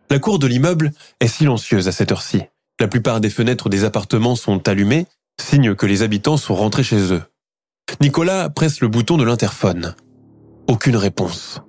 La 0.09 0.17
cour 0.19 0.39
de 0.39 0.47
l'immeuble 0.47 0.93
est 1.19 1.27
silencieuse 1.27 1.89
à 1.89 1.91
cette 1.91 2.13
heure-ci. 2.13 2.43
La 2.79 2.87
plupart 2.87 3.19
des 3.19 3.29
fenêtres 3.29 3.67
des 3.67 3.83
appartements 3.83 4.37
sont 4.37 4.69
allumées, 4.69 5.05
signe 5.37 5.75
que 5.75 5.85
les 5.85 6.01
habitants 6.01 6.37
sont 6.37 6.55
rentrés 6.55 6.83
chez 6.83 7.11
eux. 7.11 7.21
Nicolas 7.99 8.49
presse 8.49 8.79
le 8.79 8.87
bouton 8.87 9.17
de 9.17 9.25
l'interphone. 9.25 9.95
Aucune 10.67 10.95
réponse. 10.95 11.61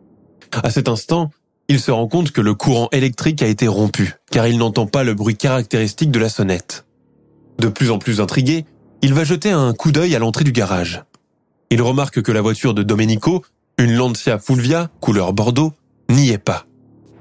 À 0.53 0.71
cet 0.71 0.89
instant, 0.89 1.31
il 1.67 1.81
se 1.81 1.91
rend 1.91 2.07
compte 2.07 2.31
que 2.31 2.41
le 2.41 2.55
courant 2.55 2.89
électrique 2.93 3.43
a 3.43 3.49
été 3.49 3.67
rompu, 3.67 4.15
car 4.31 4.47
il 4.47 4.59
n'entend 4.59 4.87
pas 4.87 5.03
le 5.03 5.15
bruit 5.15 5.37
caractéristique 5.37 6.13
de 6.13 6.21
la 6.21 6.29
sonnette. 6.29 6.87
De 7.61 7.69
plus 7.69 7.91
en 7.91 7.99
plus 7.99 8.23
intrigué, 8.23 8.65
il 9.03 9.13
va 9.13 9.23
jeter 9.23 9.51
un 9.51 9.75
coup 9.75 9.93
d'œil 9.93 10.17
à 10.17 10.19
l'entrée 10.19 10.45
du 10.45 10.53
garage. 10.53 11.05
Il 11.69 11.83
remarque 11.83 12.23
que 12.23 12.33
la 12.33 12.41
voiture 12.41 12.73
de 12.73 12.83
Domenico, 12.83 13.45
une 13.77 13.93
Lancia 13.93 14.39
Fulvia, 14.39 14.89
couleur 15.01 15.35
bordeaux, 15.35 15.75
n'y 16.09 16.31
est 16.31 16.39
pas. 16.39 16.65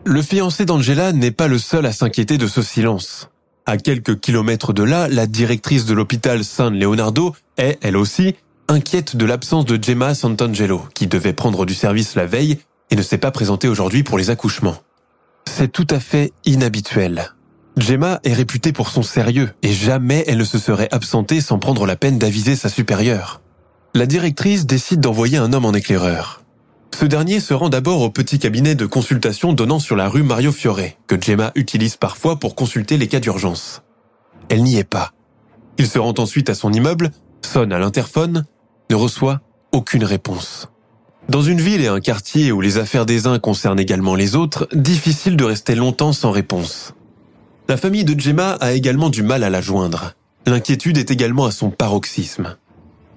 Le 0.05 0.21
fiancé 0.21 0.63
d'Angela 0.63 1.11
n'est 1.11 1.31
pas 1.31 1.49
le 1.49 1.57
seul 1.57 1.85
à 1.85 1.91
s'inquiéter 1.91 2.37
de 2.37 2.47
ce 2.47 2.61
silence. 2.61 3.29
À 3.65 3.75
quelques 3.75 4.21
kilomètres 4.21 4.71
de 4.71 4.83
là, 4.83 5.09
la 5.09 5.27
directrice 5.27 5.85
de 5.85 5.93
l'hôpital 5.93 6.45
San 6.45 6.73
Leonardo 6.73 7.35
est, 7.57 7.77
elle 7.81 7.97
aussi, 7.97 8.35
inquiète 8.69 9.17
de 9.17 9.25
l'absence 9.25 9.65
de 9.65 9.77
Gemma 9.81 10.15
Santangelo, 10.15 10.83
qui 10.93 11.07
devait 11.07 11.33
prendre 11.33 11.65
du 11.65 11.73
service 11.73 12.15
la 12.15 12.25
veille 12.25 12.59
et 12.91 12.95
ne 12.95 13.01
s'est 13.01 13.17
pas 13.17 13.31
présentée 13.31 13.67
aujourd'hui 13.67 14.03
pour 14.03 14.17
les 14.17 14.29
accouchements. 14.29 14.77
C'est 15.49 15.71
tout 15.71 15.87
à 15.89 15.99
fait 15.99 16.31
inhabituel. 16.45 17.33
Gemma 17.77 18.19
est 18.23 18.33
réputée 18.33 18.73
pour 18.73 18.89
son 18.89 19.03
sérieux 19.03 19.51
et 19.63 19.73
jamais 19.73 20.23
elle 20.27 20.37
ne 20.37 20.43
se 20.43 20.59
serait 20.59 20.89
absentée 20.91 21.41
sans 21.41 21.59
prendre 21.59 21.85
la 21.85 21.95
peine 21.95 22.19
d'aviser 22.19 22.55
sa 22.55 22.69
supérieure. 22.69 23.41
La 23.93 24.05
directrice 24.05 24.65
décide 24.65 24.99
d'envoyer 24.99 25.37
un 25.37 25.53
homme 25.53 25.65
en 25.65 25.73
éclaireur. 25.73 26.43
Ce 26.99 27.05
dernier 27.05 27.39
se 27.39 27.53
rend 27.53 27.69
d'abord 27.69 28.01
au 28.01 28.09
petit 28.09 28.39
cabinet 28.39 28.75
de 28.75 28.85
consultation 28.85 29.53
donnant 29.53 29.79
sur 29.79 29.95
la 29.95 30.09
rue 30.09 30.23
Mario 30.23 30.51
Fiore, 30.51 30.81
que 31.07 31.19
Gemma 31.19 31.51
utilise 31.55 31.95
parfois 31.95 32.37
pour 32.37 32.55
consulter 32.55 32.97
les 32.97 33.07
cas 33.07 33.21
d'urgence. 33.21 33.83
Elle 34.49 34.63
n'y 34.63 34.77
est 34.77 34.83
pas. 34.83 35.13
Il 35.77 35.87
se 35.87 35.97
rend 35.97 36.13
ensuite 36.17 36.49
à 36.49 36.55
son 36.55 36.73
immeuble, 36.73 37.11
sonne 37.41 37.71
à 37.71 37.79
l'interphone, 37.79 38.45
ne 38.89 38.95
reçoit 38.95 39.39
aucune 39.71 40.03
réponse. 40.03 40.67
Dans 41.29 41.41
une 41.41 41.61
ville 41.61 41.81
et 41.81 41.87
un 41.87 41.99
quartier 42.01 42.51
où 42.51 42.59
les 42.59 42.77
affaires 42.77 43.05
des 43.05 43.27
uns 43.27 43.39
concernent 43.39 43.79
également 43.79 44.15
les 44.15 44.35
autres, 44.35 44.67
difficile 44.73 45.37
de 45.37 45.45
rester 45.45 45.75
longtemps 45.75 46.11
sans 46.11 46.31
réponse. 46.31 46.95
La 47.69 47.77
famille 47.77 48.03
de 48.03 48.19
Gemma 48.19 48.53
a 48.53 48.73
également 48.73 49.11
du 49.11 49.21
mal 49.21 49.43
à 49.43 49.51
la 49.51 49.61
joindre. 49.61 50.13
L'inquiétude 50.47 50.97
est 50.97 51.11
également 51.11 51.45
à 51.45 51.51
son 51.51 51.69
paroxysme. 51.69 52.57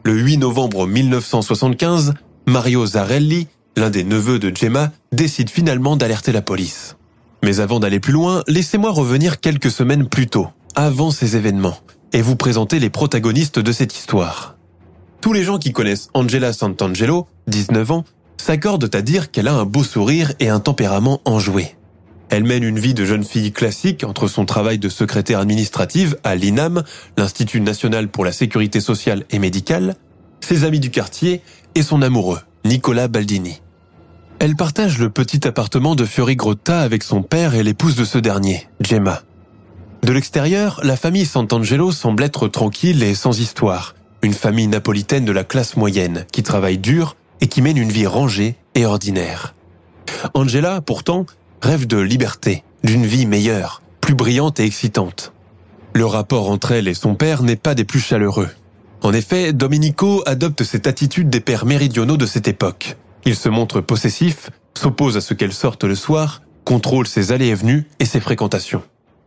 Le 0.04 0.12
8 0.12 0.36
novembre 0.36 0.86
1975, 0.86 2.12
Mario 2.46 2.84
Zarelli, 2.84 3.46
l'un 3.78 3.88
des 3.88 4.04
neveux 4.04 4.38
de 4.38 4.54
Gemma, 4.54 4.92
décide 5.10 5.48
finalement 5.48 5.96
d'alerter 5.96 6.32
la 6.32 6.42
police. 6.42 6.98
Mais 7.42 7.60
avant 7.60 7.80
d'aller 7.80 7.98
plus 7.98 8.12
loin, 8.12 8.42
laissez-moi 8.46 8.90
revenir 8.90 9.40
quelques 9.40 9.70
semaines 9.70 10.06
plus 10.06 10.26
tôt, 10.26 10.48
avant 10.74 11.10
ces 11.10 11.34
événements, 11.34 11.78
et 12.12 12.20
vous 12.20 12.36
présenter 12.36 12.78
les 12.78 12.90
protagonistes 12.90 13.58
de 13.58 13.72
cette 13.72 13.96
histoire. 13.96 14.58
Tous 15.22 15.32
les 15.32 15.44
gens 15.44 15.58
qui 15.58 15.72
connaissent 15.72 16.10
Angela 16.12 16.52
Santangelo, 16.52 17.26
19 17.46 17.90
ans, 17.90 18.04
s'accordent 18.36 18.94
à 18.94 19.00
dire 19.00 19.30
qu'elle 19.30 19.48
a 19.48 19.54
un 19.54 19.64
beau 19.64 19.82
sourire 19.82 20.34
et 20.40 20.50
un 20.50 20.60
tempérament 20.60 21.22
enjoué. 21.24 21.74
Elle 22.32 22.44
mène 22.44 22.64
une 22.64 22.78
vie 22.78 22.94
de 22.94 23.04
jeune 23.04 23.24
fille 23.24 23.52
classique 23.52 24.04
entre 24.04 24.26
son 24.26 24.46
travail 24.46 24.78
de 24.78 24.88
secrétaire 24.88 25.38
administrative 25.38 26.16
à 26.24 26.34
l'INAM, 26.34 26.82
l'Institut 27.18 27.60
national 27.60 28.08
pour 28.08 28.24
la 28.24 28.32
sécurité 28.32 28.80
sociale 28.80 29.24
et 29.28 29.38
médicale, 29.38 29.96
ses 30.40 30.64
amis 30.64 30.80
du 30.80 30.90
quartier 30.90 31.42
et 31.74 31.82
son 31.82 32.00
amoureux, 32.00 32.40
Nicolas 32.64 33.06
Baldini. 33.06 33.60
Elle 34.38 34.56
partage 34.56 34.98
le 34.98 35.10
petit 35.10 35.46
appartement 35.46 35.94
de 35.94 36.06
Fiori 36.06 36.34
Grotta 36.34 36.80
avec 36.80 37.02
son 37.02 37.22
père 37.22 37.54
et 37.54 37.62
l'épouse 37.62 37.96
de 37.96 38.04
ce 38.06 38.16
dernier, 38.16 38.66
Gemma. 38.80 39.20
De 40.02 40.12
l'extérieur, 40.12 40.80
la 40.82 40.96
famille 40.96 41.26
Sant'Angelo 41.26 41.92
semble 41.92 42.22
être 42.22 42.48
tranquille 42.48 43.02
et 43.02 43.14
sans 43.14 43.40
histoire, 43.40 43.94
une 44.22 44.32
famille 44.32 44.68
napolitaine 44.68 45.26
de 45.26 45.32
la 45.32 45.44
classe 45.44 45.76
moyenne 45.76 46.24
qui 46.32 46.42
travaille 46.42 46.78
dur 46.78 47.14
et 47.42 47.46
qui 47.46 47.60
mène 47.60 47.76
une 47.76 47.92
vie 47.92 48.06
rangée 48.06 48.56
et 48.74 48.86
ordinaire. 48.86 49.54
Angela, 50.32 50.80
pourtant, 50.80 51.26
rêve 51.62 51.86
de 51.86 51.98
liberté, 51.98 52.64
d'une 52.82 53.06
vie 53.06 53.24
meilleure, 53.24 53.82
plus 54.00 54.14
brillante 54.14 54.58
et 54.58 54.64
excitante. 54.64 55.32
Le 55.94 56.04
rapport 56.04 56.50
entre 56.50 56.72
elle 56.72 56.88
et 56.88 56.94
son 56.94 57.14
père 57.14 57.44
n'est 57.44 57.56
pas 57.56 57.76
des 57.76 57.84
plus 57.84 58.00
chaleureux. 58.00 58.48
En 59.02 59.12
effet, 59.12 59.52
Domenico 59.52 60.22
adopte 60.26 60.64
cette 60.64 60.88
attitude 60.88 61.30
des 61.30 61.40
pères 61.40 61.64
méridionaux 61.64 62.16
de 62.16 62.26
cette 62.26 62.48
époque. 62.48 62.96
Il 63.24 63.36
se 63.36 63.48
montre 63.48 63.80
possessif, 63.80 64.50
s'oppose 64.74 65.16
à 65.16 65.20
ce 65.20 65.34
qu'elle 65.34 65.52
sorte 65.52 65.84
le 65.84 65.94
soir, 65.94 66.42
contrôle 66.64 67.06
ses 67.06 67.30
allées 67.30 67.48
et 67.48 67.54
venues 67.54 67.86
et 68.00 68.06
ses 68.06 68.20
fréquentations. 68.20 68.82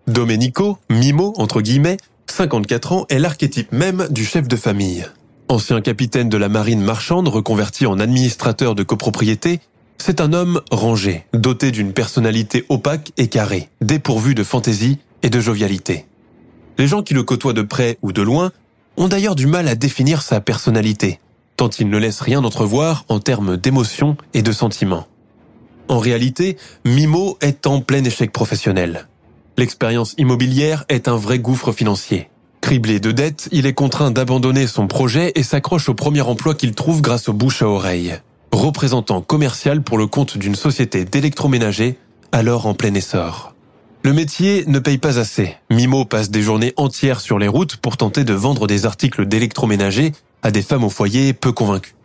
Domenico, 0.07 0.77
Mimo 0.89 1.33
entre 1.37 1.61
guillemets, 1.61 1.97
54 2.27 2.91
ans, 2.91 3.05
est 3.09 3.19
l'archétype 3.19 3.71
même 3.71 4.07
du 4.09 4.25
chef 4.25 4.49
de 4.49 4.57
famille. 4.57 5.05
Ancien 5.47 5.79
capitaine 5.79 6.27
de 6.27 6.37
la 6.37 6.49
marine 6.49 6.81
marchande 6.81 7.29
reconverti 7.29 7.85
en 7.85 7.99
administrateur 7.99 8.75
de 8.75 8.83
copropriété, 8.83 9.61
c'est 9.97 10.21
un 10.21 10.33
homme 10.33 10.61
rangé, 10.71 11.25
doté 11.33 11.71
d'une 11.71 11.93
personnalité 11.93 12.65
opaque 12.69 13.11
et 13.17 13.27
carrée, 13.27 13.69
dépourvu 13.81 14.35
de 14.35 14.43
fantaisie 14.43 14.99
et 15.23 15.29
de 15.29 15.39
jovialité. 15.39 16.05
Les 16.77 16.87
gens 16.87 17.03
qui 17.03 17.13
le 17.13 17.23
côtoient 17.23 17.53
de 17.53 17.61
près 17.61 17.97
ou 18.01 18.11
de 18.11 18.21
loin 18.21 18.51
ont 18.97 19.07
d'ailleurs 19.07 19.35
du 19.35 19.47
mal 19.47 19.67
à 19.67 19.75
définir 19.75 20.21
sa 20.21 20.41
personnalité, 20.41 21.19
tant 21.57 21.69
il 21.69 21.89
ne 21.89 21.97
laisse 21.97 22.21
rien 22.21 22.43
entrevoir 22.43 23.05
en 23.07 23.19
termes 23.19 23.57
d'émotions 23.57 24.17
et 24.33 24.41
de 24.41 24.51
sentiments. 24.51 25.07
En 25.87 25.99
réalité, 25.99 26.57
Mimo 26.83 27.37
est 27.41 27.67
en 27.67 27.81
plein 27.81 28.03
échec 28.03 28.31
professionnel. 28.31 29.07
L'expérience 29.57 30.15
immobilière 30.17 30.83
est 30.89 31.07
un 31.07 31.15
vrai 31.15 31.39
gouffre 31.39 31.71
financier. 31.71 32.29
Criblé 32.59 32.99
de 32.99 33.11
dettes, 33.11 33.47
il 33.51 33.67
est 33.67 33.73
contraint 33.73 34.11
d'abandonner 34.11 34.67
son 34.67 34.87
projet 34.87 35.31
et 35.35 35.43
s'accroche 35.43 35.87
au 35.87 35.93
premier 35.93 36.21
emploi 36.21 36.55
qu'il 36.55 36.73
trouve 36.73 37.01
grâce 37.01 37.29
aux 37.29 37.33
bouche 37.33 37.61
à 37.61 37.67
oreille 37.67 38.15
représentant 38.55 39.21
commercial 39.21 39.81
pour 39.81 39.97
le 39.97 40.07
compte 40.07 40.37
d'une 40.37 40.55
société 40.55 41.05
d'électroménager, 41.05 41.97
alors 42.31 42.65
en 42.65 42.73
plein 42.73 42.93
essor. 42.93 43.53
Le 44.03 44.13
métier 44.13 44.65
ne 44.67 44.79
paye 44.79 44.99
pas 44.99 45.17
assez. 45.17 45.55
Mimo 45.71 46.05
passe 46.05 46.29
des 46.29 46.43
journées 46.43 46.73
entières 46.77 47.21
sur 47.21 47.39
les 47.39 47.47
routes 47.47 47.77
pour 47.77 47.97
tenter 47.97 48.23
de 48.23 48.33
vendre 48.33 48.67
des 48.67 48.85
articles 48.85 49.25
d'électroménager 49.25 50.11
à 50.43 50.51
des 50.51 50.61
femmes 50.61 50.83
au 50.83 50.89
foyer 50.89 51.33
peu 51.33 51.51
convaincues. 51.51 51.95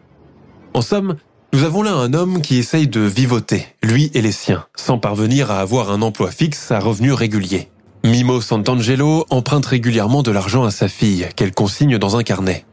En 0.73 0.81
somme, 0.81 1.17
nous 1.53 1.65
avons 1.65 1.83
là 1.83 1.93
un 1.93 2.15
homme 2.15 2.41
qui 2.41 2.57
essaye 2.57 2.89
de 2.89 3.01
vivoter, 3.01 3.67
lui 3.83 4.11
et 4.15 4.23
les 4.23 4.33
siens, 4.33 4.65
sans 4.77 4.99
parvenir 4.99 5.51
à 5.51 5.61
avoir 5.61 5.91
un 5.91 6.01
emploi 6.01 6.31
fixe 6.31 6.71
à 6.71 6.79
revenus 6.79 7.13
réguliers. 7.13 7.69
Mimo 8.05 8.41
Sant'Angelo 8.41 9.27
emprunte 9.29 9.67
régulièrement 9.67 10.23
de 10.23 10.31
l'argent 10.31 10.65
à 10.65 10.71
sa 10.71 10.89
fille, 10.89 11.29
qu'elle 11.37 11.53
consigne 11.53 11.99
dans 11.99 12.17
un 12.17 12.23
carnet. 12.23 12.65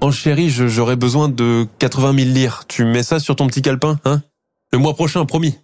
En 0.00 0.12
chérie, 0.12 0.48
j'aurais 0.48 0.96
besoin 0.96 1.28
de 1.28 1.66
80 1.80 2.24
000 2.24 2.30
lire. 2.30 2.62
Tu 2.68 2.84
mets 2.84 3.02
ça 3.02 3.18
sur 3.18 3.34
ton 3.34 3.48
petit 3.48 3.62
calepin, 3.62 3.98
hein? 4.04 4.22
Le 4.72 4.78
mois 4.78 4.94
prochain, 4.94 5.24
promis. 5.24 5.56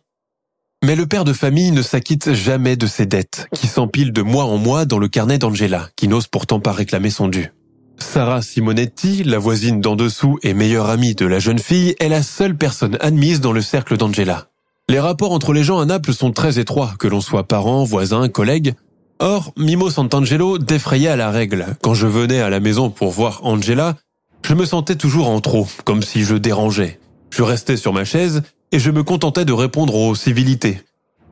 Mais 0.85 0.97
le 0.97 1.07
père 1.07 1.25
de 1.25 1.33
famille 1.33 1.71
ne 1.71 1.83
s'acquitte 1.83 2.35
jamais 2.35 2.77
de 2.77 2.87
ses 2.87 3.07
dettes, 3.07 3.47
qui 3.55 3.69
s'empilent 3.69 4.13
de 4.13 4.23
mois 4.23 4.45
en 4.45 4.59
mois 4.59 4.87
dans 4.87 4.99
le 4.99 5.09
carnet 5.09 5.39
d'Angela, 5.39 5.89
qui 5.97 6.09
n'ose 6.09 6.27
pourtant 6.27 6.61
pas 6.61 6.73
réclamer 6.73 7.11
son 7.11 7.29
dû. 7.29 7.53
Sarah 7.99 8.43
Simonetti, 8.43 9.23
la 9.23 9.39
voisine 9.39 9.81
d'en 9.81 9.95
dessous 9.95 10.39
et 10.43 10.53
meilleure 10.53 10.91
amie 10.91 11.15
de 11.15 11.27
la 11.27 11.39
jeune 11.39 11.61
fille, 11.61 11.95
est 12.01 12.09
la 12.09 12.23
seule 12.23 12.57
personne 12.57 12.99
admise 13.01 13.41
dans 13.41 13.53
le 13.53 13.63
cercle 13.63 13.97
d'Angela. 13.97 14.49
Les 14.89 15.01
rapports 15.01 15.33
entre 15.33 15.53
les 15.53 15.63
gens 15.63 15.79
à 15.79 15.87
Naples 15.87 16.13
sont 16.13 16.33
très 16.33 16.59
étroits, 16.59 16.95
que 16.99 17.09
l'on 17.09 17.21
soit 17.21 17.47
parents, 17.47 17.85
voisins, 17.85 18.29
collègues. 18.29 18.75
Or, 19.21 19.53
Mimo 19.57 19.91
Sant'Angelo 19.91 20.59
défrayait 20.59 21.09
à 21.09 21.17
la 21.17 21.31
règle. 21.31 21.67
Quand 21.83 21.95
je 21.95 22.09
venais 22.09 22.41
à 22.41 22.51
la 22.51 22.61
maison 22.61 22.91
pour 22.91 23.13
voir 23.13 23.41
Angela, 23.45 23.97
je 24.45 24.55
me 24.55 24.67
sentais 24.67 24.97
toujours 24.97 25.29
en 25.29 25.41
trop, 25.41 25.67
comme 25.85 26.03
si 26.03 26.23
je 26.23 26.37
dérangeais. 26.37 27.01
Je 27.31 27.43
restais 27.43 27.79
sur 27.79 27.93
ma 27.93 28.05
chaise 28.05 28.43
et 28.73 28.79
je 28.79 28.91
me 28.91 29.03
contentais 29.03 29.47
de 29.47 29.53
répondre 29.53 29.95
aux 29.95 30.15
civilités. 30.15 30.83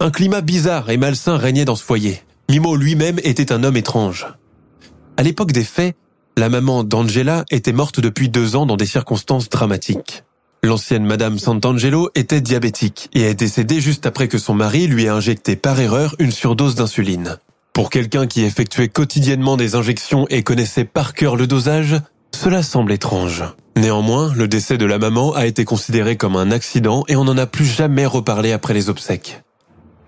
Un 0.01 0.11
climat 0.11 0.41
bizarre 0.41 0.91
et 0.91 0.97
malsain 0.97 1.37
régnait 1.37 1.67
dans 1.67 1.77
ce 1.77 1.85
foyer. 1.85 2.23
Mimo 2.49 2.75
lui-même 2.75 3.21
était 3.23 3.53
un 3.53 3.65
homme 3.65 3.77
étrange. 3.77 4.27
À 5.19 5.23
l'époque 5.23 5.53
des 5.53 5.63
faits, 5.63 5.95
la 6.39 6.49
maman 6.49 6.85
d'Angela 6.85 7.45
était 7.51 7.73
morte 7.73 8.01
depuis 8.01 8.31
deux 8.31 8.57
ans 8.57 8.65
dans 8.65 8.79
des 8.79 8.87
circonstances 8.87 9.51
dramatiques. 9.51 10.25
L'ancienne 10.65 11.05
Madame 11.05 11.39
Sant'Angelo 11.39 12.09
était 12.15 12.41
diabétique 12.41 13.11
et 13.13 13.23
est 13.23 13.35
décédée 13.35 13.81
juste 13.81 14.07
après 14.07 14.29
que 14.29 14.39
son 14.39 14.55
mari 14.55 14.87
lui 14.87 15.05
ait 15.05 15.09
injecté 15.09 15.55
par 15.55 15.79
erreur 15.79 16.17
une 16.19 16.31
surdose 16.31 16.77
d'insuline. 16.77 17.37
Pour 17.75 17.91
quelqu'un 17.91 18.27
qui 18.27 18.43
effectuait 18.43 18.89
quotidiennement 18.89 19.57
des 19.57 19.75
injections 19.75 20.27
et 20.31 20.43
connaissait 20.43 20.85
par 20.85 21.15
cœur 21.15 21.37
le 21.37 21.47
dosage, 21.47 21.97
cela 22.35 22.63
semble 22.63 22.93
étrange. 22.93 23.45
Néanmoins, 23.77 24.33
le 24.35 24.49
décès 24.49 24.79
de 24.79 24.85
la 24.85 24.99
maman 24.99 25.33
a 25.33 25.47
été 25.47 25.65
considéré 25.65 26.17
comme 26.17 26.37
un 26.37 26.51
accident 26.51 27.05
et 27.09 27.17
on 27.17 27.25
n'en 27.25 27.39
a 27.39 27.47
plus 27.47 27.65
jamais 27.65 28.07
reparlé 28.07 28.53
après 28.53 28.75
les 28.75 28.91
obsèques. 28.91 29.43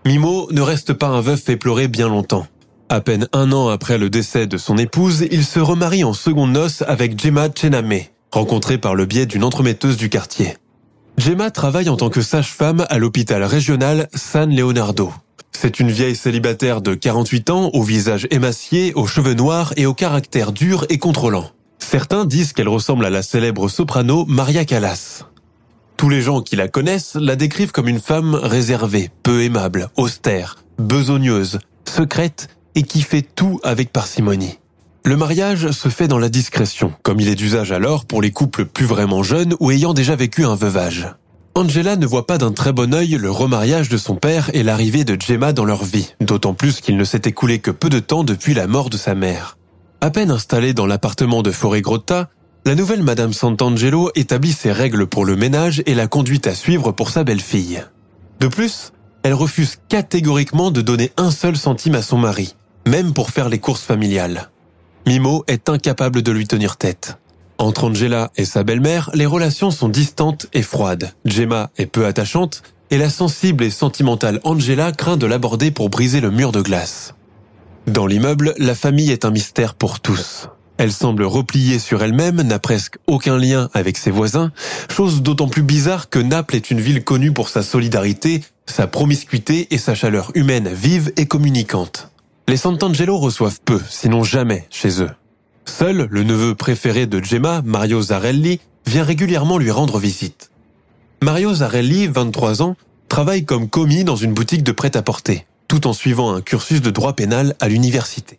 Mimo 0.05 0.49
ne 0.51 0.61
reste 0.61 0.93
pas 0.93 1.09
un 1.09 1.21
veuf 1.21 1.49
éploré 1.49 1.89
bien 1.89 2.09
longtemps. 2.09 2.47
À 2.91 3.01
peine 3.01 3.27
un 3.33 3.53
an 3.53 3.69
après 3.69 3.97
le 3.97 4.11
décès 4.11 4.47
de 4.47 4.59
son 4.59 4.77
épouse, 4.77 5.27
il 5.31 5.45
se 5.45 5.61
remarie 5.61 6.05
en 6.05 6.13
seconde 6.13 6.53
noce 6.53 6.83
avec 6.87 7.19
Gemma 7.19 7.49
Chename, 7.55 8.01
rencontrée 8.31 8.77
par 8.77 8.95
le 8.95 9.07
biais 9.07 9.27
d'une 9.27 9.45
entremetteuse 9.45 9.97
du 9.97 10.11
quartier. 10.11 10.59
Gemma 11.17 11.51
travaille 11.51 11.89
en 11.89 11.97
tant 11.97 12.11
que 12.11 12.21
sage-femme 12.21 12.85
à 12.91 12.99
l'hôpital 12.99 13.43
régional 13.45 14.09
San 14.15 14.55
Leonardo. 14.55 15.13
C'est 15.53 15.81
une 15.81 15.91
vieille 15.91 16.17
célibataire 16.17 16.83
de 16.83 16.95
48 16.95 17.51
ans, 17.51 17.71
au 17.73 17.83
visage 17.83 18.27
émacié, 18.31 18.93
aux 18.95 19.07
cheveux 19.07 19.35
noirs 19.35 19.73
et 19.77 19.87
au 19.87 19.95
caractère 19.95 20.53
dur 20.53 20.85
et 20.91 20.99
contrôlant. 20.99 21.51
Certains 21.87 22.25
disent 22.25 22.53
qu'elle 22.53 22.69
ressemble 22.69 23.05
à 23.05 23.11
la 23.11 23.23
célèbre 23.23 23.69
soprano 23.69 24.25
Maria 24.27 24.65
Callas. 24.65 25.27
Tous 25.97 26.09
les 26.09 26.23
gens 26.23 26.41
qui 26.41 26.57
la 26.57 26.67
connaissent 26.67 27.15
la 27.15 27.37
décrivent 27.37 27.71
comme 27.71 27.89
une 27.89 28.01
femme 28.01 28.35
réservée, 28.35 29.11
peu 29.23 29.43
aimable, 29.45 29.91
austère, 29.97 30.57
besogneuse, 30.79 31.61
secrète 31.85 32.49
et 32.75 32.83
qui 32.83 33.03
fait 33.03 33.23
tout 33.23 33.61
avec 33.63 33.93
parcimonie. 33.93 34.59
Le 35.05 35.17
mariage 35.17 35.71
se 35.71 35.89
fait 35.89 36.09
dans 36.09 36.19
la 36.19 36.31
discrétion, 36.31 36.93
comme 37.03 37.21
il 37.21 37.29
est 37.29 37.37
d'usage 37.37 37.71
alors 37.71 38.07
pour 38.07 38.23
les 38.23 38.33
couples 38.33 38.65
plus 38.65 38.87
vraiment 38.87 39.23
jeunes 39.23 39.55
ou 39.61 39.71
ayant 39.71 39.95
déjà 39.95 40.17
vécu 40.17 40.45
un 40.45 40.57
veuvage. 40.57 41.07
Angela 41.55 41.95
ne 41.97 42.07
voit 42.07 42.27
pas 42.27 42.39
d'un 42.39 42.53
très 42.53 42.73
bon 42.73 42.93
œil 42.93 43.11
le 43.11 43.31
remariage 43.31 43.89
de 43.89 43.99
son 43.99 44.17
père 44.17 44.51
et 44.55 44.65
l'arrivée 44.65 45.05
de 45.05 45.21
Gemma 45.21 45.53
dans 45.53 45.67
leur 45.67 45.85
vie, 45.85 46.15
d'autant 46.21 46.55
plus 46.55 46.81
qu'il 46.81 46.97
ne 46.97 47.05
s'est 47.05 47.23
écoulé 47.27 47.61
que 47.61 47.71
peu 47.71 47.91
de 47.91 48.01
temps 48.01 48.25
depuis 48.25 48.55
la 48.55 48.67
mort 48.67 48.91
de 48.91 48.97
sa 48.97 49.15
mère. 49.15 49.59
À 50.05 50.11
peine 50.11 50.31
installée 50.31 50.75
dans 50.75 50.85
l'appartement 50.85 51.41
de 51.41 51.51
Forêt 51.51 51.81
Grotta, 51.81 52.29
la 52.67 52.75
nouvelle 52.75 53.03
Madame 53.03 53.33
Sant'Angelo 53.33 54.11
établit 54.15 54.53
ses 54.53 54.71
règles 54.71 55.07
pour 55.07 55.25
le 55.25 55.35
ménage 55.35 55.83
et 55.87 55.95
la 55.95 56.09
conduite 56.09 56.47
à 56.47 56.55
suivre 56.55 56.93
pour 56.93 57.09
sa 57.09 57.25
belle-fille. 57.25 57.83
De 58.39 58.47
plus, 58.47 58.93
elle 59.23 59.33
refuse 59.33 59.79
catégoriquement 59.89 60.71
de 60.71 60.83
donner 60.83 61.11
un 61.17 61.31
seul 61.31 61.57
centime 61.57 61.95
à 61.95 62.03
son 62.03 62.19
mari, 62.19 62.55
même 62.87 63.15
pour 63.15 63.31
faire 63.31 63.49
les 63.49 63.61
courses 63.61 63.81
familiales. 63.81 64.51
Mimo 65.07 65.43
est 65.47 65.71
incapable 65.71 66.21
de 66.21 66.33
lui 66.33 66.47
tenir 66.47 66.77
tête. 66.77 67.17
Entre 67.57 67.85
Angela 67.85 68.31
et 68.37 68.45
sa 68.45 68.63
belle-mère, 68.63 69.09
les 69.15 69.25
relations 69.25 69.71
sont 69.71 69.89
distantes 69.89 70.49
et 70.53 70.61
froides. 70.61 71.15
Gemma 71.25 71.71
est 71.79 71.87
peu 71.87 72.05
attachante 72.05 72.63
et 72.91 72.99
la 72.99 73.09
sensible 73.09 73.65
et 73.65 73.71
sentimentale 73.71 74.41
Angela 74.45 74.93
craint 74.93 75.17
de 75.17 75.25
l'aborder 75.25 75.71
pour 75.71 75.89
briser 75.89 76.21
le 76.21 76.31
mur 76.31 76.53
de 76.53 76.61
glace. 76.61 77.15
Dans 77.87 78.07
l'immeuble, 78.07 78.55
la 78.57 78.75
famille 78.75 79.11
est 79.11 79.27
un 79.27 79.31
mystère 79.31 79.75
pour 79.75 80.01
tous. 80.01 80.49
Elle 80.79 80.91
semble 80.91 81.23
repliée 81.25 81.79
sur 81.79 82.03
elle-même, 82.03 82.41
n'a 82.41 82.59
presque 82.59 82.97
aucun 83.07 83.37
lien 83.37 83.69
avec 83.75 83.99
ses 83.99 84.11
voisins, 84.11 84.53
chose 84.91 85.23
d'autant 85.23 85.49
plus 85.49 85.63
bizarre 85.63 86.09
que 86.09 86.19
Naples 86.19 86.57
est 86.57 86.71
une 86.71 86.81
ville 86.81 87.05
connue 87.05 87.31
pour 87.31 87.51
sa 87.51 87.63
solidarité, 87.63 88.43
sa 88.67 88.87
promiscuité 88.87 89.69
et 89.71 89.79
sa 89.79 89.95
chaleur 89.95 90.33
humaine 90.35 90.71
vive 90.73 91.13
et 91.19 91.27
communicante. 91.27 92.11
Les 92.49 92.57
Sant'Angelo 92.57 93.19
reçoivent 93.19 93.61
peu, 93.65 93.81
sinon 93.89 94.25
jamais, 94.25 94.67
chez 94.71 95.03
eux. 95.03 95.11
Seul 95.67 96.09
le 96.11 96.25
neveu 96.25 96.55
préféré 96.55 97.07
de 97.07 97.23
Gemma, 97.23 97.61
Mario 97.65 98.01
Zarelli, 98.01 98.61
vient 98.87 99.05
régulièrement 99.05 99.59
lui 99.59 99.71
rendre 99.71 99.99
visite. 99.99 100.51
Mario 101.23 101.55
Zarelli, 101.55 102.07
23 102.07 102.63
ans, 102.63 102.77
travaille 103.09 103.45
comme 103.45 103.69
commis 103.69 104.05
dans 104.05 104.17
une 104.17 104.33
boutique 104.33 104.63
de 104.63 104.73
prêt-à-porter 104.73 105.47
tout 105.69 105.87
en 105.87 105.93
suivant 105.93 106.35
un 106.35 106.41
cursus 106.41 106.81
de 106.81 106.91
droit 106.91 107.15
pénal 107.15 107.55
à 107.61 107.69
l'université. 107.69 108.39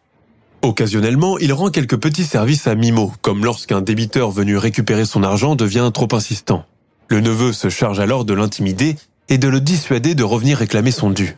Occasionnellement, 0.62 1.38
il 1.38 1.54
rend 1.54 1.70
quelques 1.70 1.98
petits 1.98 2.24
services 2.24 2.68
à 2.68 2.76
Mimo, 2.76 3.14
comme 3.22 3.46
lorsqu'un 3.46 3.82
débiteur 3.82 4.32
venu 4.32 4.58
récupérer 4.58 5.06
son 5.06 5.24
argent 5.24 5.56
devient 5.56 5.92
trop 5.94 6.08
insistant. 6.14 6.66
Le 7.08 7.20
neveu 7.20 7.54
se 7.54 7.70
charge 7.70 8.00
alors 8.00 8.26
de 8.26 8.34
l'intimider 8.34 8.96
et 9.30 9.38
de 9.38 9.48
le 9.48 9.62
dissuader 9.62 10.16
de 10.16 10.24
revenir 10.24 10.58
réclamer 10.58 10.92
son 10.92 11.12
dû. 11.12 11.38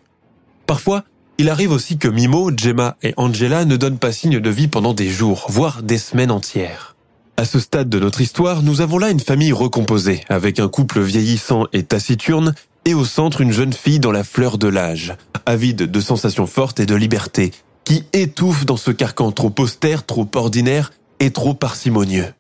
Parfois, 0.66 1.04
il 1.38 1.50
arrive 1.50 1.72
aussi 1.72 1.98
que 1.98 2.08
Mimo, 2.08 2.52
Gemma 2.56 2.96
et 3.04 3.14
Angela 3.18 3.66
ne 3.66 3.76
donnent 3.76 4.00
pas 4.00 4.12
signe 4.12 4.40
de 4.40 4.50
vie 4.50 4.68
pendant 4.68 4.94
des 4.94 5.10
jours, 5.10 5.46
voire 5.50 5.84
des 5.84 5.98
semaines 5.98 6.32
entières. 6.32 6.96
À 7.40 7.46
ce 7.46 7.60
stade 7.60 7.90
de 7.90 8.00
notre 8.00 8.22
histoire, 8.22 8.64
nous 8.64 8.82
avons 8.82 8.98
là 8.98 9.12
une 9.12 9.20
famille 9.20 9.54
recomposée, 9.54 10.24
avec 10.30 10.60
un 10.60 10.70
couple 10.70 11.02
vieillissant 11.02 11.68
et 11.74 11.84
taciturne 11.84 12.56
et 12.88 12.94
au 12.94 13.04
centre 13.04 13.42
une 13.42 13.52
jeune 13.52 13.74
fille 13.74 14.00
dans 14.00 14.14
la 14.14 14.24
fleur 14.24 14.58
de 14.58 14.70
l'âge, 14.70 15.14
avide 15.46 15.92
de 15.92 16.00
sensations 16.00 16.48
fortes 16.48 16.80
et 16.80 16.86
de 16.86 16.96
liberté, 16.96 17.52
qui 17.84 18.06
étouffe 18.14 18.66
dans 18.66 18.78
ce 18.78 18.92
carcan 18.92 19.34
trop 19.34 19.54
austère, 19.60 20.06
trop 20.06 20.26
ordinaire 20.36 20.94
et 21.20 21.32
trop 21.32 21.54
parcimonieux. 21.54 22.34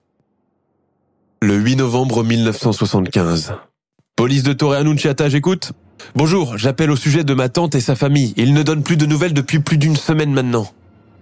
Le 1.41 1.55
8 1.55 1.75
novembre 1.75 2.23
1975. 2.23 3.55
Police 4.15 4.43
de 4.43 4.53
Torre 4.53 4.75
Annunciata, 4.75 5.27
j'écoute 5.27 5.73
Bonjour, 6.15 6.57
j'appelle 6.57 6.91
au 6.91 6.95
sujet 6.95 7.25
de 7.25 7.33
ma 7.33 7.49
tante 7.49 7.75
et 7.75 7.81
sa 7.81 7.97
famille. 7.97 8.33
Ils 8.37 8.53
ne 8.53 8.63
donnent 8.63 8.83
plus 8.83 8.95
de 8.95 9.05
nouvelles 9.05 9.33
depuis 9.33 9.59
plus 9.59 9.77
d'une 9.77 9.97
semaine 9.97 10.31
maintenant. 10.31 10.71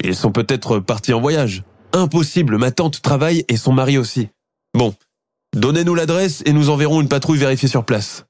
Ils 0.03 0.15
sont 0.15 0.31
peut-être 0.31 0.77
partis 0.77 1.13
en 1.13 1.19
voyage. 1.19 1.63
Impossible, 1.93 2.59
ma 2.59 2.69
tante 2.69 3.01
travaille 3.01 3.43
et 3.49 3.57
son 3.57 3.73
mari 3.73 3.97
aussi. 3.97 4.27
Bon, 4.75 4.93
donnez-nous 5.55 5.95
l'adresse 5.95 6.43
et 6.45 6.53
nous 6.53 6.69
enverrons 6.69 7.01
une 7.01 7.09
patrouille 7.09 7.39
vérifier 7.39 7.67
sur 7.67 7.85
place. 7.85 8.25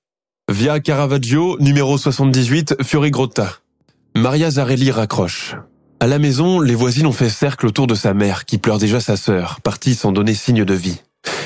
Via 0.51 0.79
Caravaggio, 0.79 1.57
numéro 1.59 1.97
78, 1.97 2.83
Fiorigrotta. 2.83 3.57
Maria 4.15 4.51
Zarelli 4.51 4.91
raccroche. 4.91 5.55
À 5.99 6.05
la 6.05 6.19
maison, 6.19 6.59
les 6.59 6.75
voisines 6.75 7.07
ont 7.07 7.11
fait 7.11 7.31
cercle 7.31 7.65
autour 7.65 7.87
de 7.87 7.95
sa 7.95 8.13
mère, 8.13 8.45
qui 8.45 8.59
pleure 8.59 8.77
déjà 8.77 8.99
sa 8.99 9.17
sœur, 9.17 9.59
partie 9.61 9.95
sans 9.95 10.11
donner 10.11 10.35
signe 10.35 10.63
de 10.63 10.73
vie. 10.75 11.01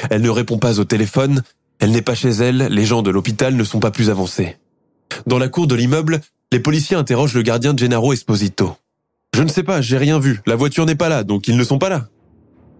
Elle 0.10 0.22
ne 0.22 0.30
répond 0.30 0.58
pas 0.58 0.82
au 0.82 0.84
téléphone, 0.84 1.44
elle 1.80 1.92
n'est 1.92 2.02
pas 2.02 2.14
chez 2.14 2.30
elle, 2.30 2.68
les 2.70 2.86
gens 2.86 3.02
de 3.02 3.10
l'hôpital 3.10 3.56
ne 3.56 3.64
sont 3.64 3.80
pas 3.80 3.92
plus 3.92 4.10
avancés. 4.10 4.58
Dans 5.26 5.40
la 5.40 5.48
cour 5.48 5.66
de 5.66 5.76
l'immeuble, 5.76 6.20
les 6.52 6.60
policiers 6.60 6.98
interrogent 6.98 7.36
le 7.36 7.42
gardien 7.42 7.74
Gennaro 7.78 8.12
Esposito. 8.12 8.76
Je 9.34 9.44
ne 9.44 9.50
sais 9.50 9.64
pas, 9.64 9.80
j'ai 9.80 9.98
rien 9.98 10.20
vu, 10.20 10.42
la 10.46 10.58
voiture 10.58 10.86
n'est 10.86 10.96
pas 10.96 11.08
là, 11.08 11.24
donc 11.24 11.48
ils 11.48 11.56
ne 11.56 11.64
sont 11.64 11.80
pas 11.80 11.90
là. 11.90 12.10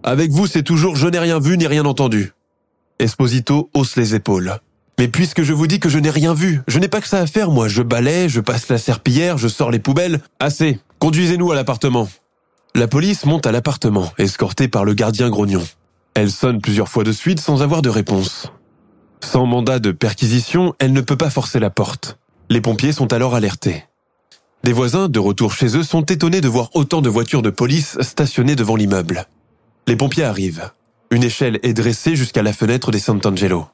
Avec 0.02 0.32
vous, 0.32 0.46
c'est 0.46 0.64
toujours 0.64 0.96
je 0.96 1.08
n'ai 1.08 1.18
rien 1.18 1.38
vu 1.38 1.56
ni 1.56 1.66
rien 1.66 1.86
entendu. 1.86 2.34
Esposito 2.98 3.70
hausse 3.72 3.96
les 3.96 4.14
épaules. 4.14 4.60
Mais 5.00 5.08
puisque 5.08 5.42
je 5.42 5.54
vous 5.54 5.66
dis 5.66 5.80
que 5.80 5.88
je 5.88 5.98
n'ai 5.98 6.10
rien 6.10 6.34
vu, 6.34 6.60
je 6.68 6.78
n'ai 6.78 6.86
pas 6.86 7.00
que 7.00 7.08
ça 7.08 7.20
à 7.20 7.26
faire, 7.26 7.50
moi. 7.50 7.68
Je 7.68 7.80
balaye, 7.80 8.28
je 8.28 8.38
passe 8.38 8.68
la 8.68 8.76
serpillière, 8.76 9.38
je 9.38 9.48
sors 9.48 9.70
les 9.70 9.78
poubelles. 9.78 10.20
Assez. 10.40 10.78
Conduisez-nous 10.98 11.50
à 11.50 11.54
l'appartement. 11.54 12.06
La 12.74 12.86
police 12.86 13.24
monte 13.24 13.46
à 13.46 13.50
l'appartement, 13.50 14.12
escortée 14.18 14.68
par 14.68 14.84
le 14.84 14.92
gardien 14.92 15.30
grognon. 15.30 15.66
Elle 16.12 16.30
sonne 16.30 16.60
plusieurs 16.60 16.90
fois 16.90 17.02
de 17.02 17.12
suite 17.12 17.40
sans 17.40 17.62
avoir 17.62 17.80
de 17.80 17.88
réponse. 17.88 18.52
Sans 19.24 19.46
mandat 19.46 19.78
de 19.78 19.90
perquisition, 19.90 20.74
elle 20.78 20.92
ne 20.92 21.00
peut 21.00 21.16
pas 21.16 21.30
forcer 21.30 21.60
la 21.60 21.70
porte. 21.70 22.18
Les 22.50 22.60
pompiers 22.60 22.92
sont 22.92 23.10
alors 23.14 23.34
alertés. 23.34 23.84
Des 24.64 24.74
voisins, 24.74 25.08
de 25.08 25.18
retour 25.18 25.54
chez 25.54 25.78
eux, 25.78 25.82
sont 25.82 26.02
étonnés 26.02 26.42
de 26.42 26.48
voir 26.48 26.68
autant 26.74 27.00
de 27.00 27.08
voitures 27.08 27.40
de 27.40 27.48
police 27.48 27.96
stationnées 28.02 28.54
devant 28.54 28.76
l'immeuble. 28.76 29.24
Les 29.86 29.96
pompiers 29.96 30.24
arrivent. 30.24 30.70
Une 31.10 31.24
échelle 31.24 31.58
est 31.62 31.72
dressée 31.72 32.16
jusqu'à 32.16 32.42
la 32.42 32.52
fenêtre 32.52 32.90
des 32.90 32.98
Sant'Angelo. 32.98 33.66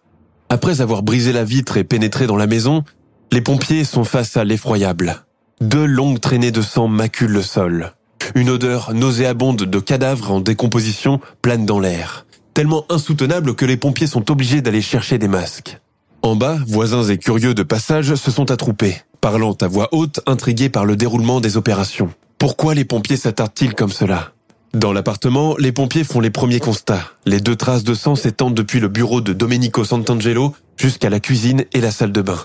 Après 0.48 0.80
avoir 0.80 1.02
brisé 1.02 1.32
la 1.32 1.44
vitre 1.44 1.76
et 1.76 1.85
pénétré 1.85 2.26
dans 2.26 2.37
la 2.37 2.46
maison, 2.46 2.85
les 3.32 3.40
pompiers 3.40 3.85
sont 3.85 4.04
face 4.04 4.37
à 4.37 4.44
l'effroyable. 4.44 5.24
Deux 5.61 5.87
longues 5.87 6.20
traînées 6.20 6.52
de 6.52 6.62
sang 6.62 6.87
maculent 6.87 7.32
le 7.32 7.42
sol. 7.42 7.92
Une 8.35 8.50
odeur 8.50 8.94
nauséabonde 8.94 9.62
de 9.64 9.78
cadavres 9.80 10.30
en 10.30 10.40
décomposition 10.40 11.20
plane 11.42 11.66
dans 11.66 11.80
l'air, 11.80 12.26
tellement 12.54 12.85
insoutenable 12.90 13.54
que 13.54 13.64
les 13.64 13.76
pompiers 13.76 14.06
sont 14.06 14.30
obligés 14.30 14.62
d'aller 14.62 14.82
chercher 14.82 15.18
des 15.18 15.28
masques. 15.28 15.80
En 16.22 16.37
bas, 16.37 16.59
voisins 16.66 17.04
et 17.04 17.18
curieux 17.18 17.54
de 17.54 17.62
passage 17.62 18.14
se 18.14 18.30
sont 18.30 18.50
attroupés, 18.50 18.96
parlant 19.20 19.56
à 19.61 19.68
voix 19.68 19.88
haute, 19.92 20.20
intrigués 20.26 20.68
par 20.68 20.85
le 20.85 20.96
déroulement 20.96 21.40
des 21.40 21.56
opérations. 21.56 22.11
Pourquoi 22.38 22.74
les 22.74 22.85
pompiers 22.85 23.16
s'attardent-ils 23.16 23.74
comme 23.74 23.92
cela? 23.92 24.32
Dans 24.76 24.92
l'appartement, 24.92 25.56
les 25.58 25.72
pompiers 25.72 26.04
font 26.04 26.20
les 26.20 26.28
premiers 26.28 26.60
constats. 26.60 27.00
Les 27.24 27.40
deux 27.40 27.56
traces 27.56 27.82
de 27.82 27.94
sang 27.94 28.14
s'étendent 28.14 28.52
depuis 28.52 28.78
le 28.78 28.88
bureau 28.88 29.22
de 29.22 29.32
Domenico 29.32 29.84
Sant'Angelo 29.84 30.54
jusqu'à 30.76 31.08
la 31.08 31.18
cuisine 31.18 31.64
et 31.72 31.80
la 31.80 31.90
salle 31.90 32.12
de 32.12 32.20
bain. 32.20 32.38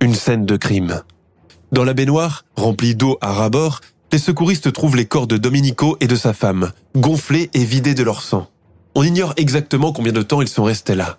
Une 0.00 0.14
scène 0.14 0.46
de 0.46 0.56
crime. 0.56 1.02
Dans 1.70 1.84
la 1.84 1.92
baignoire, 1.92 2.46
remplie 2.56 2.94
d'eau 2.94 3.18
à 3.20 3.34
ras-bord, 3.34 3.82
les 4.12 4.18
secouristes 4.18 4.72
trouvent 4.72 4.96
les 4.96 5.04
corps 5.04 5.26
de 5.26 5.36
Domenico 5.36 5.98
et 6.00 6.06
de 6.06 6.16
sa 6.16 6.32
femme, 6.32 6.72
gonflés 6.96 7.50
et 7.52 7.64
vidés 7.64 7.94
de 7.94 8.02
leur 8.02 8.22
sang. 8.22 8.48
On 8.94 9.02
ignore 9.02 9.34
exactement 9.36 9.92
combien 9.92 10.14
de 10.14 10.22
temps 10.22 10.40
ils 10.40 10.48
sont 10.48 10.64
restés 10.64 10.94
là. 10.94 11.18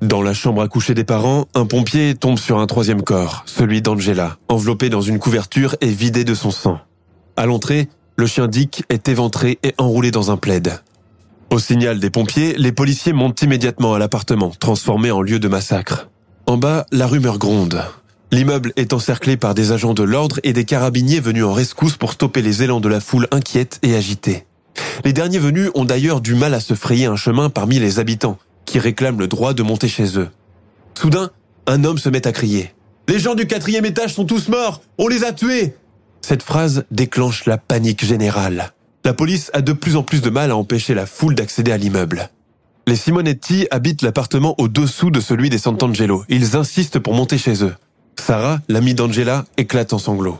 Dans 0.00 0.22
la 0.22 0.32
chambre 0.32 0.62
à 0.62 0.68
coucher 0.68 0.94
des 0.94 1.02
parents, 1.02 1.46
un 1.54 1.66
pompier 1.66 2.14
tombe 2.14 2.38
sur 2.38 2.58
un 2.58 2.68
troisième 2.68 3.02
corps, 3.02 3.42
celui 3.46 3.82
d'Angela, 3.82 4.36
enveloppé 4.48 4.90
dans 4.90 5.00
une 5.00 5.18
couverture 5.18 5.74
et 5.80 5.90
vidé 5.90 6.22
de 6.22 6.34
son 6.34 6.52
sang. 6.52 6.78
À 7.36 7.46
l'entrée, 7.46 7.88
le 8.16 8.26
chien 8.26 8.46
Dick 8.46 8.84
est 8.88 9.08
éventré 9.08 9.58
et 9.62 9.74
enroulé 9.78 10.10
dans 10.10 10.30
un 10.30 10.36
plaid. 10.36 10.80
Au 11.50 11.58
signal 11.58 11.98
des 11.98 12.10
pompiers, 12.10 12.54
les 12.56 12.72
policiers 12.72 13.12
montent 13.12 13.42
immédiatement 13.42 13.94
à 13.94 13.98
l'appartement, 13.98 14.52
transformé 14.58 15.10
en 15.10 15.22
lieu 15.22 15.38
de 15.38 15.48
massacre. 15.48 16.08
En 16.46 16.56
bas, 16.56 16.86
la 16.92 17.06
rumeur 17.06 17.38
gronde. 17.38 17.82
L'immeuble 18.30 18.72
est 18.76 18.94
encerclé 18.94 19.36
par 19.36 19.54
des 19.54 19.72
agents 19.72 19.92
de 19.92 20.02
l'ordre 20.02 20.40
et 20.42 20.54
des 20.54 20.64
carabiniers 20.64 21.20
venus 21.20 21.44
en 21.44 21.52
rescousse 21.52 21.96
pour 21.96 22.12
stopper 22.12 22.40
les 22.40 22.62
élans 22.62 22.80
de 22.80 22.88
la 22.88 23.00
foule 23.00 23.28
inquiète 23.30 23.78
et 23.82 23.94
agitée. 23.94 24.46
Les 25.04 25.12
derniers 25.12 25.38
venus 25.38 25.70
ont 25.74 25.84
d'ailleurs 25.84 26.22
du 26.22 26.34
mal 26.34 26.54
à 26.54 26.60
se 26.60 26.74
frayer 26.74 27.06
un 27.06 27.16
chemin 27.16 27.50
parmi 27.50 27.78
les 27.78 27.98
habitants, 27.98 28.38
qui 28.64 28.78
réclament 28.78 29.18
le 29.18 29.28
droit 29.28 29.52
de 29.52 29.62
monter 29.62 29.88
chez 29.88 30.18
eux. 30.18 30.30
Soudain, 30.94 31.30
un 31.66 31.84
homme 31.84 31.98
se 31.98 32.08
met 32.08 32.26
à 32.26 32.32
crier. 32.32 32.72
Les 33.08 33.18
gens 33.18 33.34
du 33.34 33.46
quatrième 33.46 33.84
étage 33.84 34.14
sont 34.14 34.24
tous 34.24 34.48
morts 34.48 34.80
On 34.96 35.08
les 35.08 35.24
a 35.24 35.32
tués 35.32 35.74
cette 36.22 36.42
phrase 36.42 36.84
déclenche 36.90 37.46
la 37.46 37.58
panique 37.58 38.04
générale. 38.04 38.72
La 39.04 39.12
police 39.12 39.50
a 39.52 39.60
de 39.60 39.72
plus 39.72 39.96
en 39.96 40.02
plus 40.02 40.22
de 40.22 40.30
mal 40.30 40.50
à 40.50 40.56
empêcher 40.56 40.94
la 40.94 41.06
foule 41.06 41.34
d'accéder 41.34 41.72
à 41.72 41.76
l'immeuble. 41.76 42.30
Les 42.86 42.96
Simonetti 42.96 43.66
habitent 43.70 44.02
l'appartement 44.02 44.54
au-dessous 44.58 45.10
de 45.10 45.20
celui 45.20 45.50
des 45.50 45.58
Sant'Angelo. 45.58 46.24
Ils 46.28 46.56
insistent 46.56 46.98
pour 46.98 47.14
monter 47.14 47.38
chez 47.38 47.64
eux. 47.64 47.74
Sarah, 48.18 48.60
l'amie 48.68 48.94
d'Angela, 48.94 49.44
éclate 49.56 49.92
en 49.92 49.98
sanglots. 49.98 50.38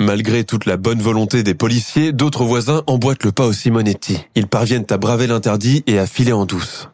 Malgré 0.00 0.44
toute 0.44 0.64
la 0.64 0.78
bonne 0.78 1.00
volonté 1.00 1.42
des 1.42 1.54
policiers, 1.54 2.12
d'autres 2.12 2.44
voisins 2.44 2.82
emboîtent 2.86 3.24
le 3.24 3.32
pas 3.32 3.46
aux 3.46 3.52
Simonetti. 3.52 4.18
Ils 4.34 4.46
parviennent 4.46 4.86
à 4.88 4.96
braver 4.96 5.26
l'interdit 5.26 5.82
et 5.86 5.98
à 5.98 6.06
filer 6.06 6.32
en 6.32 6.46
douce. 6.46 6.88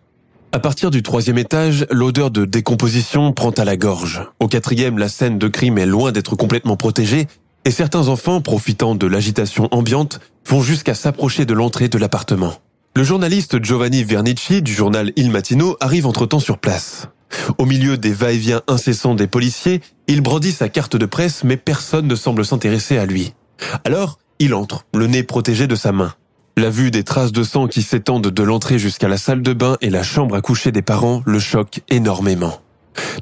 À 0.50 0.58
partir 0.58 0.90
du 0.90 1.02
troisième 1.02 1.38
étage, 1.38 1.86
l'odeur 1.90 2.30
de 2.30 2.44
décomposition 2.44 3.32
prend 3.32 3.50
à 3.50 3.64
la 3.64 3.76
gorge. 3.76 4.22
Au 4.40 4.48
quatrième, 4.48 4.98
la 4.98 5.08
scène 5.08 5.38
de 5.38 5.48
crime 5.48 5.78
est 5.78 5.86
loin 5.86 6.12
d'être 6.12 6.34
complètement 6.34 6.76
protégée 6.76 7.28
et 7.66 7.72
certains 7.72 8.06
enfants, 8.06 8.40
profitant 8.40 8.94
de 8.94 9.08
l'agitation 9.08 9.68
ambiante, 9.72 10.20
vont 10.46 10.62
jusqu'à 10.62 10.94
s'approcher 10.94 11.46
de 11.46 11.52
l'entrée 11.52 11.88
de 11.88 11.98
l'appartement. 11.98 12.54
Le 12.94 13.02
journaliste 13.02 13.62
Giovanni 13.62 14.04
Vernici 14.04 14.62
du 14.62 14.72
journal 14.72 15.12
Il 15.16 15.32
Mattino 15.32 15.76
arrive 15.80 16.06
entre-temps 16.06 16.38
sur 16.38 16.58
place. 16.58 17.08
Au 17.58 17.66
milieu 17.66 17.98
des 17.98 18.12
va-et-vient 18.12 18.62
incessants 18.68 19.16
des 19.16 19.26
policiers, 19.26 19.80
il 20.06 20.20
brandit 20.20 20.52
sa 20.52 20.68
carte 20.68 20.94
de 20.94 21.06
presse 21.06 21.42
mais 21.42 21.56
personne 21.56 22.06
ne 22.06 22.14
semble 22.14 22.44
s'intéresser 22.44 22.98
à 22.98 23.04
lui. 23.04 23.34
Alors, 23.84 24.20
il 24.38 24.54
entre, 24.54 24.84
le 24.94 25.08
nez 25.08 25.24
protégé 25.24 25.66
de 25.66 25.74
sa 25.74 25.90
main. 25.90 26.14
La 26.56 26.70
vue 26.70 26.92
des 26.92 27.02
traces 27.02 27.32
de 27.32 27.42
sang 27.42 27.66
qui 27.66 27.82
s'étendent 27.82 28.28
de 28.28 28.42
l'entrée 28.44 28.78
jusqu'à 28.78 29.08
la 29.08 29.18
salle 29.18 29.42
de 29.42 29.52
bain 29.52 29.76
et 29.80 29.90
la 29.90 30.04
chambre 30.04 30.36
à 30.36 30.40
coucher 30.40 30.70
des 30.70 30.82
parents 30.82 31.20
le 31.26 31.40
choquent 31.40 31.80
énormément. 31.88 32.60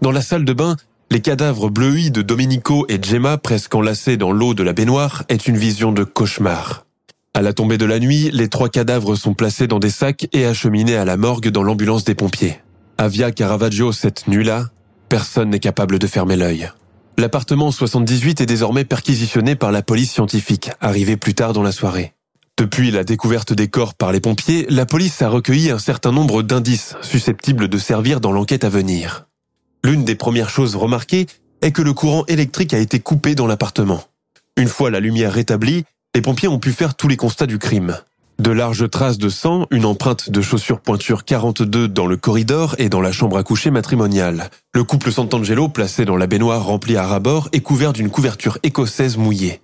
Dans 0.02 0.12
la 0.12 0.20
salle 0.20 0.44
de 0.44 0.52
bain, 0.52 0.76
les 1.10 1.20
cadavres 1.20 1.70
bleuis 1.70 2.10
de 2.10 2.22
Domenico 2.22 2.86
et 2.88 3.00
Gemma 3.02 3.38
presque 3.38 3.74
enlacés 3.74 4.16
dans 4.16 4.32
l'eau 4.32 4.54
de 4.54 4.62
la 4.62 4.72
baignoire 4.72 5.24
est 5.28 5.46
une 5.46 5.56
vision 5.56 5.92
de 5.92 6.02
cauchemar. 6.02 6.86
À 7.34 7.42
la 7.42 7.52
tombée 7.52 7.78
de 7.78 7.84
la 7.84 7.98
nuit, 7.98 8.30
les 8.32 8.48
trois 8.48 8.68
cadavres 8.68 9.16
sont 9.16 9.34
placés 9.34 9.66
dans 9.66 9.78
des 9.78 9.90
sacs 9.90 10.28
et 10.32 10.46
acheminés 10.46 10.96
à 10.96 11.04
la 11.04 11.16
morgue 11.16 11.48
dans 11.48 11.62
l'ambulance 11.62 12.04
des 12.04 12.14
pompiers. 12.14 12.60
Avia 12.98 13.32
Caravaggio 13.32 13.92
cette 13.92 14.28
nuit-là, 14.28 14.70
personne 15.08 15.50
n'est 15.50 15.60
capable 15.60 15.98
de 15.98 16.06
fermer 16.06 16.36
l'œil. 16.36 16.70
L'appartement 17.16 17.70
78 17.70 18.40
est 18.40 18.46
désormais 18.46 18.84
perquisitionné 18.84 19.54
par 19.54 19.72
la 19.72 19.82
police 19.82 20.12
scientifique, 20.12 20.70
arrivée 20.80 21.16
plus 21.16 21.34
tard 21.34 21.52
dans 21.52 21.62
la 21.62 21.72
soirée. 21.72 22.14
Depuis 22.56 22.90
la 22.90 23.04
découverte 23.04 23.52
des 23.52 23.68
corps 23.68 23.94
par 23.94 24.12
les 24.12 24.20
pompiers, 24.20 24.66
la 24.68 24.86
police 24.86 25.22
a 25.22 25.28
recueilli 25.28 25.70
un 25.70 25.78
certain 25.78 26.12
nombre 26.12 26.42
d'indices 26.42 26.96
susceptibles 27.02 27.68
de 27.68 27.78
servir 27.78 28.20
dans 28.20 28.32
l'enquête 28.32 28.64
à 28.64 28.68
venir. 28.68 29.26
L'une 29.84 30.06
des 30.06 30.14
premières 30.14 30.48
choses 30.48 30.76
remarquées 30.76 31.26
est 31.60 31.70
que 31.70 31.82
le 31.82 31.92
courant 31.92 32.24
électrique 32.26 32.72
a 32.72 32.78
été 32.78 33.00
coupé 33.00 33.34
dans 33.34 33.46
l'appartement. 33.46 34.02
Une 34.56 34.68
fois 34.68 34.90
la 34.90 34.98
lumière 34.98 35.34
rétablie, 35.34 35.84
les 36.14 36.22
pompiers 36.22 36.48
ont 36.48 36.58
pu 36.58 36.72
faire 36.72 36.94
tous 36.94 37.06
les 37.06 37.18
constats 37.18 37.46
du 37.46 37.58
crime. 37.58 37.98
De 38.38 38.50
larges 38.50 38.88
traces 38.88 39.18
de 39.18 39.28
sang, 39.28 39.66
une 39.70 39.84
empreinte 39.84 40.30
de 40.30 40.40
chaussure 40.40 40.80
pointure 40.80 41.26
42 41.26 41.86
dans 41.86 42.06
le 42.06 42.16
corridor 42.16 42.74
et 42.78 42.88
dans 42.88 43.02
la 43.02 43.12
chambre 43.12 43.36
à 43.36 43.42
coucher 43.42 43.70
matrimoniale. 43.70 44.48
Le 44.72 44.84
couple 44.84 45.12
Sant'Angelo, 45.12 45.68
placé 45.68 46.06
dans 46.06 46.16
la 46.16 46.26
baignoire 46.26 46.64
remplie 46.64 46.96
à 46.96 47.06
rabord, 47.06 47.50
est 47.52 47.60
couvert 47.60 47.92
d'une 47.92 48.10
couverture 48.10 48.56
écossaise 48.62 49.18
mouillée. 49.18 49.60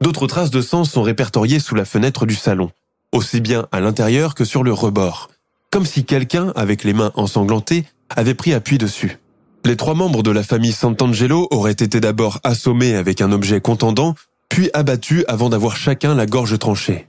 D'autres 0.00 0.26
traces 0.26 0.50
de 0.50 0.62
sang 0.62 0.84
sont 0.84 1.02
répertoriées 1.02 1.60
sous 1.60 1.74
la 1.74 1.84
fenêtre 1.84 2.24
du 2.24 2.34
salon, 2.34 2.70
aussi 3.12 3.42
bien 3.42 3.66
à 3.72 3.80
l'intérieur 3.80 4.34
que 4.34 4.46
sur 4.46 4.62
le 4.62 4.72
rebord, 4.72 5.28
comme 5.70 5.84
si 5.84 6.06
quelqu'un, 6.06 6.50
avec 6.56 6.82
les 6.82 6.94
mains 6.94 7.12
ensanglantées, 7.14 7.84
avait 8.08 8.34
pris 8.34 8.54
appui 8.54 8.78
dessus. 8.78 9.18
Les 9.66 9.76
trois 9.76 9.94
membres 9.94 10.22
de 10.22 10.30
la 10.30 10.42
famille 10.42 10.72
Sant'Angelo 10.72 11.48
auraient 11.50 11.72
été 11.72 11.98
d'abord 11.98 12.38
assommés 12.44 12.96
avec 12.96 13.22
un 13.22 13.32
objet 13.32 13.62
contendant, 13.62 14.14
puis 14.50 14.68
abattus 14.74 15.24
avant 15.26 15.48
d'avoir 15.48 15.78
chacun 15.78 16.14
la 16.14 16.26
gorge 16.26 16.58
tranchée. 16.58 17.08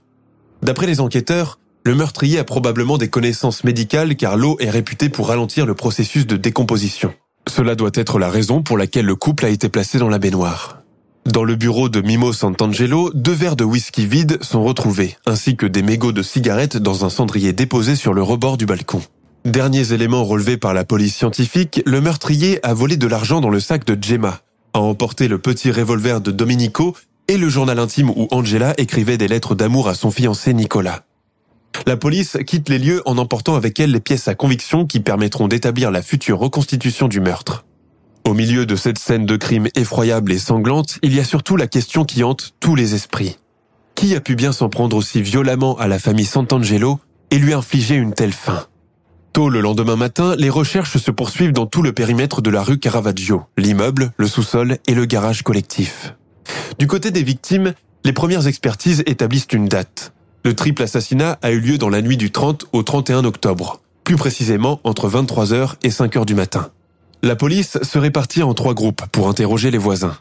D'après 0.62 0.86
les 0.86 1.00
enquêteurs, 1.00 1.58
le 1.84 1.94
meurtrier 1.94 2.38
a 2.38 2.44
probablement 2.44 2.96
des 2.96 3.08
connaissances 3.08 3.62
médicales 3.62 4.16
car 4.16 4.38
l'eau 4.38 4.56
est 4.58 4.70
réputée 4.70 5.10
pour 5.10 5.28
ralentir 5.28 5.66
le 5.66 5.74
processus 5.74 6.26
de 6.26 6.38
décomposition. 6.38 7.12
Cela 7.46 7.74
doit 7.74 7.90
être 7.92 8.18
la 8.18 8.30
raison 8.30 8.62
pour 8.62 8.78
laquelle 8.78 9.04
le 9.04 9.16
couple 9.16 9.44
a 9.44 9.50
été 9.50 9.68
placé 9.68 9.98
dans 9.98 10.08
la 10.08 10.18
baignoire. 10.18 10.78
Dans 11.26 11.44
le 11.44 11.56
bureau 11.56 11.90
de 11.90 12.00
Mimo 12.00 12.32
Sant'Angelo, 12.32 13.10
deux 13.12 13.32
verres 13.32 13.56
de 13.56 13.64
whisky 13.64 14.06
vides 14.06 14.42
sont 14.42 14.64
retrouvés, 14.64 15.16
ainsi 15.26 15.56
que 15.56 15.66
des 15.66 15.82
mégots 15.82 16.12
de 16.12 16.22
cigarettes 16.22 16.78
dans 16.78 17.04
un 17.04 17.10
cendrier 17.10 17.52
déposé 17.52 17.96
sur 17.96 18.14
le 18.14 18.22
rebord 18.22 18.56
du 18.56 18.64
balcon. 18.64 19.02
Derniers 19.46 19.92
éléments 19.92 20.24
relevés 20.24 20.56
par 20.56 20.74
la 20.74 20.84
police 20.84 21.14
scientifique, 21.14 21.80
le 21.86 22.00
meurtrier 22.00 22.58
a 22.66 22.74
volé 22.74 22.96
de 22.96 23.06
l'argent 23.06 23.40
dans 23.40 23.48
le 23.48 23.60
sac 23.60 23.84
de 23.84 23.96
Gemma, 23.96 24.40
a 24.74 24.80
emporté 24.80 25.28
le 25.28 25.38
petit 25.38 25.70
revolver 25.70 26.20
de 26.20 26.32
Domenico 26.32 26.96
et 27.28 27.36
le 27.36 27.48
journal 27.48 27.78
intime 27.78 28.10
où 28.10 28.26
Angela 28.32 28.74
écrivait 28.76 29.18
des 29.18 29.28
lettres 29.28 29.54
d'amour 29.54 29.88
à 29.88 29.94
son 29.94 30.10
fiancé 30.10 30.52
Nicolas. 30.52 31.04
La 31.86 31.96
police 31.96 32.36
quitte 32.44 32.68
les 32.68 32.80
lieux 32.80 33.02
en 33.06 33.18
emportant 33.18 33.54
avec 33.54 33.78
elle 33.78 33.92
les 33.92 34.00
pièces 34.00 34.26
à 34.26 34.34
conviction 34.34 34.84
qui 34.84 34.98
permettront 34.98 35.46
d'établir 35.46 35.92
la 35.92 36.02
future 36.02 36.40
reconstitution 36.40 37.06
du 37.06 37.20
meurtre. 37.20 37.64
Au 38.24 38.34
milieu 38.34 38.66
de 38.66 38.74
cette 38.74 38.98
scène 38.98 39.26
de 39.26 39.36
crime 39.36 39.68
effroyable 39.76 40.32
et 40.32 40.40
sanglante, 40.40 40.98
il 41.02 41.14
y 41.14 41.20
a 41.20 41.24
surtout 41.24 41.56
la 41.56 41.68
question 41.68 42.04
qui 42.04 42.24
hante 42.24 42.56
tous 42.58 42.74
les 42.74 42.96
esprits. 42.96 43.38
Qui 43.94 44.16
a 44.16 44.20
pu 44.20 44.34
bien 44.34 44.50
s'en 44.50 44.70
prendre 44.70 44.96
aussi 44.96 45.22
violemment 45.22 45.78
à 45.78 45.86
la 45.86 46.00
famille 46.00 46.24
Sant'Angelo 46.24 46.98
et 47.30 47.38
lui 47.38 47.52
infliger 47.52 47.94
une 47.94 48.12
telle 48.12 48.32
fin 48.32 48.66
Tôt 49.36 49.50
le 49.50 49.60
lendemain 49.60 49.96
matin, 49.96 50.34
les 50.38 50.48
recherches 50.48 50.96
se 50.96 51.10
poursuivent 51.10 51.52
dans 51.52 51.66
tout 51.66 51.82
le 51.82 51.92
périmètre 51.92 52.40
de 52.40 52.48
la 52.48 52.62
rue 52.62 52.78
Caravaggio, 52.78 53.42
l'immeuble, 53.58 54.12
le 54.16 54.28
sous-sol 54.28 54.78
et 54.86 54.94
le 54.94 55.04
garage 55.04 55.42
collectif. 55.42 56.14
Du 56.78 56.86
côté 56.86 57.10
des 57.10 57.22
victimes, 57.22 57.74
les 58.02 58.14
premières 58.14 58.46
expertises 58.46 59.02
établissent 59.04 59.48
une 59.52 59.68
date. 59.68 60.14
Le 60.42 60.54
triple 60.54 60.82
assassinat 60.82 61.38
a 61.42 61.50
eu 61.50 61.60
lieu 61.60 61.76
dans 61.76 61.90
la 61.90 62.00
nuit 62.00 62.16
du 62.16 62.32
30 62.32 62.64
au 62.72 62.82
31 62.82 63.26
octobre, 63.26 63.82
plus 64.04 64.16
précisément 64.16 64.80
entre 64.84 65.06
23h 65.06 65.74
et 65.82 65.90
5h 65.90 66.24
du 66.24 66.34
matin. 66.34 66.70
La 67.22 67.36
police 67.36 67.76
se 67.82 67.98
répartit 67.98 68.42
en 68.42 68.54
trois 68.54 68.72
groupes 68.72 69.04
pour 69.12 69.28
interroger 69.28 69.70
les 69.70 69.76
voisins. 69.76 70.16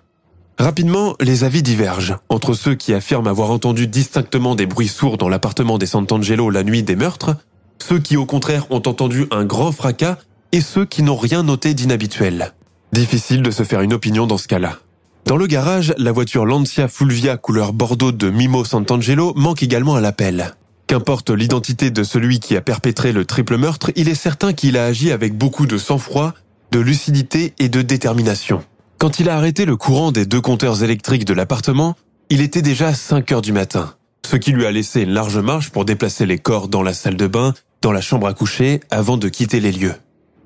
Rapidement, 0.60 1.16
les 1.22 1.46
avis 1.46 1.64
divergent 1.64 2.18
entre 2.28 2.54
ceux 2.54 2.76
qui 2.76 2.94
affirment 2.94 3.28
avoir 3.28 3.52
entendu 3.52 3.88
distinctement 3.88 4.56
des 4.56 4.66
bruits 4.66 4.90
sourds 4.90 5.18
dans 5.18 5.30
l'appartement 5.30 5.78
des 5.78 5.86
Sant'Angelo 5.86 6.50
la 6.50 6.66
nuit 6.66 6.84
des 6.84 6.98
meurtres, 6.98 7.38
ceux 7.82 8.00
qui 8.00 8.18
au 8.18 8.26
contraire 8.26 8.66
ont 8.72 8.82
entendu 8.86 9.26
un 9.32 9.46
grand 9.46 9.72
fracas 9.72 10.18
et 10.52 10.62
ceux 10.62 10.86
qui 10.86 11.04
n'ont 11.04 11.18
rien 11.18 11.44
noté 11.44 11.74
d'inhabituel. 11.74 12.54
Difficile 12.94 13.42
de 13.42 13.52
se 13.52 13.64
faire 13.64 13.82
une 13.82 13.94
opinion 13.94 14.28
dans 14.28 14.38
ce 14.38 14.48
cas-là. 14.48 14.80
Dans 15.26 15.38
le 15.38 15.48
garage, 15.48 15.94
la 15.98 16.12
voiture 16.12 16.46
Lancia 16.46 16.88
Fulvia 16.88 17.38
couleur 17.38 17.74
bordeaux 17.74 18.12
de 18.12 18.30
Mimo 18.30 18.64
Sant'Angelo 18.64 19.34
manque 19.36 19.64
également 19.64 19.96
à 19.96 20.02
l'appel. 20.02 20.54
Qu'importe 20.88 21.32
l'identité 21.32 21.90
de 21.90 22.04
celui 22.04 22.40
qui 22.40 22.56
a 22.56 22.62
perpétré 22.62 23.12
le 23.12 23.26
triple 23.26 23.58
meurtre, 23.58 23.92
il 23.96 24.08
est 24.08 24.16
certain 24.16 24.54
qu'il 24.54 24.78
a 24.78 24.86
agi 24.86 25.12
avec 25.12 25.36
beaucoup 25.36 25.66
de 25.66 25.80
sang-froid, 25.80 26.34
de 26.72 26.80
lucidité 26.80 27.54
et 27.58 27.70
de 27.70 27.82
détermination. 27.82 28.64
Quand 29.00 29.20
il 29.20 29.30
a 29.30 29.36
arrêté 29.36 29.66
le 29.66 29.78
courant 29.78 30.12
des 30.12 30.26
deux 30.28 30.42
compteurs 30.42 30.84
électriques 30.84 31.26
de 31.26 31.34
l'appartement, 31.34 31.96
il 32.30 32.42
était 32.42 32.62
déjà 32.62 32.94
5 32.94 33.32
heures 33.32 33.42
du 33.42 33.52
matin, 33.52 33.96
ce 34.26 34.36
qui 34.36 34.52
lui 34.52 34.66
a 34.66 34.72
laissé 34.72 35.02
une 35.02 35.12
large 35.12 35.38
marge 35.38 35.70
pour 35.70 35.86
déplacer 35.86 36.26
les 36.26 36.38
corps 36.38 36.68
dans 36.68 36.82
la 36.82 36.94
salle 36.94 37.16
de 37.16 37.28
bain, 37.28 37.54
dans 37.82 37.92
la 37.92 38.02
chambre 38.02 38.28
à 38.28 38.34
coucher, 38.34 38.80
avant 38.90 39.18
de 39.18 39.30
quitter 39.30 39.60
les 39.60 39.72
lieux. 39.72 39.96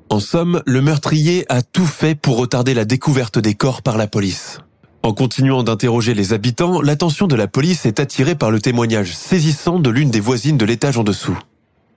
En 0.09 0.19
somme, 0.19 0.61
le 0.65 0.81
meurtrier 0.81 1.45
a 1.49 1.61
tout 1.61 1.85
fait 1.85 2.15
pour 2.15 2.37
retarder 2.37 2.73
la 2.73 2.85
découverte 2.85 3.39
des 3.39 3.53
corps 3.53 3.81
par 3.81 3.97
la 3.97 4.07
police. 4.07 4.59
En 5.01 5.13
continuant 5.13 5.63
d'interroger 5.63 6.13
les 6.13 6.33
habitants, 6.33 6.81
l'attention 6.81 7.27
de 7.27 7.35
la 7.35 7.47
police 7.47 7.85
est 7.85 7.99
attirée 7.99 8.35
par 8.35 8.51
le 8.51 8.59
témoignage 8.59 9.15
saisissant 9.15 9.79
de 9.79 9.89
l'une 9.89 10.11
des 10.11 10.19
voisines 10.19 10.57
de 10.57 10.65
l'étage 10.65 10.97
en 10.97 11.03
dessous. 11.03 11.37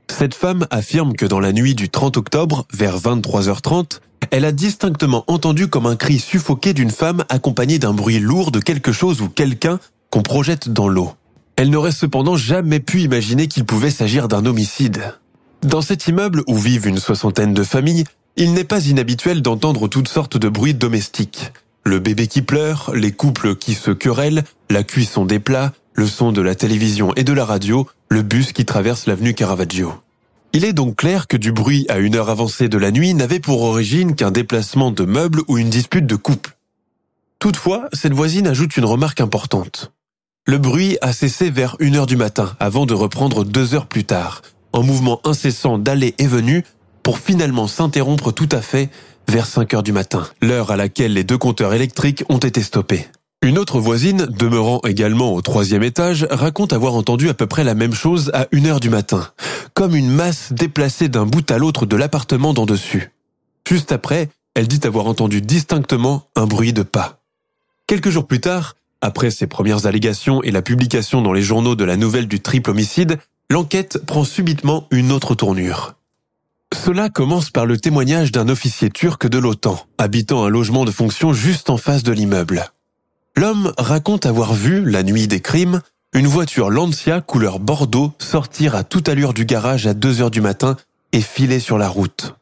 Cette 0.08 0.34
femme 0.34 0.66
affirme 0.70 1.14
que 1.14 1.26
dans 1.26 1.40
la 1.40 1.52
nuit 1.52 1.74
du 1.74 1.88
30 1.88 2.16
octobre, 2.16 2.66
vers 2.72 2.98
23h30, 2.98 4.00
elle 4.30 4.44
a 4.44 4.52
distinctement 4.52 5.24
entendu 5.26 5.68
comme 5.68 5.86
un 5.86 5.96
cri 5.96 6.18
suffoqué 6.18 6.74
d'une 6.74 6.90
femme 6.90 7.24
accompagnée 7.28 7.78
d'un 7.78 7.92
bruit 7.92 8.20
lourd 8.20 8.52
de 8.52 8.60
quelque 8.60 8.92
chose 8.92 9.20
ou 9.20 9.28
quelqu'un 9.28 9.80
qu'on 10.10 10.22
projette 10.22 10.68
dans 10.68 10.88
l'eau. 10.88 11.12
Elle 11.56 11.70
n'aurait 11.70 11.92
cependant 11.92 12.36
jamais 12.36 12.80
pu 12.80 13.02
imaginer 13.02 13.46
qu'il 13.46 13.64
pouvait 13.64 13.90
s'agir 13.90 14.28
d'un 14.28 14.46
homicide. 14.46 15.14
Dans 15.62 15.82
cet 15.82 16.08
immeuble 16.08 16.42
où 16.46 16.56
vivent 16.56 16.88
une 16.88 16.98
soixantaine 16.98 17.54
de 17.54 17.62
familles, 17.62 18.04
il 18.36 18.52
n'est 18.54 18.64
pas 18.64 18.86
inhabituel 18.86 19.42
d'entendre 19.42 19.88
toutes 19.88 20.08
sortes 20.08 20.36
de 20.36 20.48
bruits 20.48 20.74
domestiques. 20.74 21.52
Le 21.84 21.98
bébé 21.98 22.26
qui 22.26 22.42
pleure, 22.42 22.92
les 22.94 23.12
couples 23.12 23.56
qui 23.56 23.74
se 23.74 23.90
querellent, 23.90 24.44
la 24.70 24.82
cuisson 24.82 25.24
des 25.24 25.38
plats, 25.38 25.72
le 25.94 26.06
son 26.06 26.32
de 26.32 26.40
la 26.40 26.54
télévision 26.54 27.12
et 27.14 27.24
de 27.24 27.32
la 27.32 27.44
radio, 27.44 27.86
le 28.08 28.22
bus 28.22 28.52
qui 28.52 28.64
traverse 28.64 29.06
l'avenue 29.06 29.34
Caravaggio. 29.34 29.92
Il 30.54 30.64
est 30.64 30.72
donc 30.72 30.96
clair 30.96 31.28
que 31.28 31.36
du 31.36 31.52
bruit 31.52 31.86
à 31.88 31.98
une 31.98 32.14
heure 32.14 32.30
avancée 32.30 32.68
de 32.68 32.78
la 32.78 32.90
nuit 32.90 33.14
n'avait 33.14 33.40
pour 33.40 33.62
origine 33.62 34.14
qu'un 34.14 34.30
déplacement 34.30 34.90
de 34.90 35.04
meubles 35.04 35.42
ou 35.48 35.58
une 35.58 35.70
dispute 35.70 36.06
de 36.06 36.16
couple. 36.16 36.56
Toutefois, 37.38 37.88
cette 37.92 38.12
voisine 38.12 38.46
ajoute 38.46 38.76
une 38.76 38.84
remarque 38.84 39.20
importante. 39.20 39.92
Le 40.44 40.58
bruit 40.58 40.98
a 41.02 41.12
cessé 41.12 41.50
vers 41.50 41.76
une 41.78 41.94
heure 41.94 42.06
du 42.06 42.16
matin 42.16 42.56
avant 42.58 42.84
de 42.84 42.94
reprendre 42.94 43.44
deux 43.44 43.74
heures 43.74 43.86
plus 43.86 44.02
tard, 44.02 44.42
en 44.72 44.82
mouvement 44.82 45.20
incessant 45.24 45.78
d'aller 45.78 46.16
et 46.18 46.26
venue 46.26 46.64
pour 47.04 47.20
finalement 47.20 47.68
s'interrompre 47.68 48.32
tout 48.32 48.48
à 48.50 48.60
fait 48.60 48.90
vers 49.28 49.46
5 49.46 49.72
heures 49.74 49.82
du 49.84 49.92
matin, 49.92 50.26
l'heure 50.40 50.72
à 50.72 50.76
laquelle 50.76 51.12
les 51.12 51.22
deux 51.22 51.38
compteurs 51.38 51.74
électriques 51.74 52.24
ont 52.28 52.38
été 52.38 52.60
stoppés. 52.60 53.06
Une 53.40 53.56
autre 53.56 53.78
voisine, 53.78 54.26
demeurant 54.26 54.80
également 54.84 55.32
au 55.32 55.42
troisième 55.42 55.84
étage, 55.84 56.26
raconte 56.28 56.72
avoir 56.72 56.94
entendu 56.94 57.28
à 57.28 57.34
peu 57.34 57.46
près 57.46 57.62
la 57.62 57.74
même 57.74 57.94
chose 57.94 58.32
à 58.34 58.48
1 58.52 58.66
heure 58.66 58.80
du 58.80 58.90
matin, 58.90 59.28
comme 59.74 59.94
une 59.94 60.10
masse 60.10 60.52
déplacée 60.52 61.08
d'un 61.08 61.24
bout 61.24 61.48
à 61.52 61.58
l'autre 61.58 61.86
de 61.86 61.94
l'appartement 61.94 62.52
d'en 62.52 62.66
dessus. 62.66 63.12
Juste 63.68 63.92
après, 63.92 64.28
elle 64.54 64.66
dit 64.66 64.80
avoir 64.84 65.06
entendu 65.06 65.40
distinctement 65.40 66.24
un 66.34 66.46
bruit 66.46 66.72
de 66.72 66.82
pas. 66.82 67.20
Quelques 67.86 68.10
jours 68.10 68.26
plus 68.26 68.40
tard, 68.40 68.74
après 69.02 69.30
ces 69.30 69.46
premières 69.46 69.86
allégations 69.86 70.42
et 70.42 70.50
la 70.50 70.62
publication 70.62 71.20
dans 71.20 71.32
les 71.32 71.42
journaux 71.42 71.74
de 71.74 71.84
la 71.84 71.96
nouvelle 71.96 72.28
du 72.28 72.40
triple 72.40 72.70
homicide, 72.70 73.18
l'enquête 73.50 73.98
prend 74.06 74.24
subitement 74.24 74.86
une 74.90 75.12
autre 75.12 75.34
tournure. 75.34 75.96
Cela 76.72 77.10
commence 77.10 77.50
par 77.50 77.66
le 77.66 77.76
témoignage 77.76 78.32
d'un 78.32 78.48
officier 78.48 78.88
turc 78.88 79.26
de 79.26 79.38
l'OTAN, 79.38 79.84
habitant 79.98 80.44
un 80.44 80.48
logement 80.48 80.86
de 80.86 80.90
fonction 80.90 81.34
juste 81.34 81.68
en 81.68 81.76
face 81.76 82.02
de 82.02 82.12
l'immeuble. 82.12 82.64
L'homme 83.36 83.72
raconte 83.76 84.24
avoir 84.24 84.54
vu, 84.54 84.88
la 84.88 85.02
nuit 85.02 85.28
des 85.28 85.40
crimes, 85.40 85.80
une 86.14 86.26
voiture 86.26 86.70
Lancia 86.70 87.20
couleur 87.20 87.58
bordeaux 87.58 88.12
sortir 88.18 88.74
à 88.74 88.84
toute 88.84 89.08
allure 89.08 89.34
du 89.34 89.44
garage 89.44 89.86
à 89.86 89.94
2 89.94 90.22
heures 90.22 90.30
du 90.30 90.40
matin 90.40 90.76
et 91.12 91.20
filer 91.20 91.60
sur 91.60 91.78
la 91.78 91.88
route. 91.88 92.34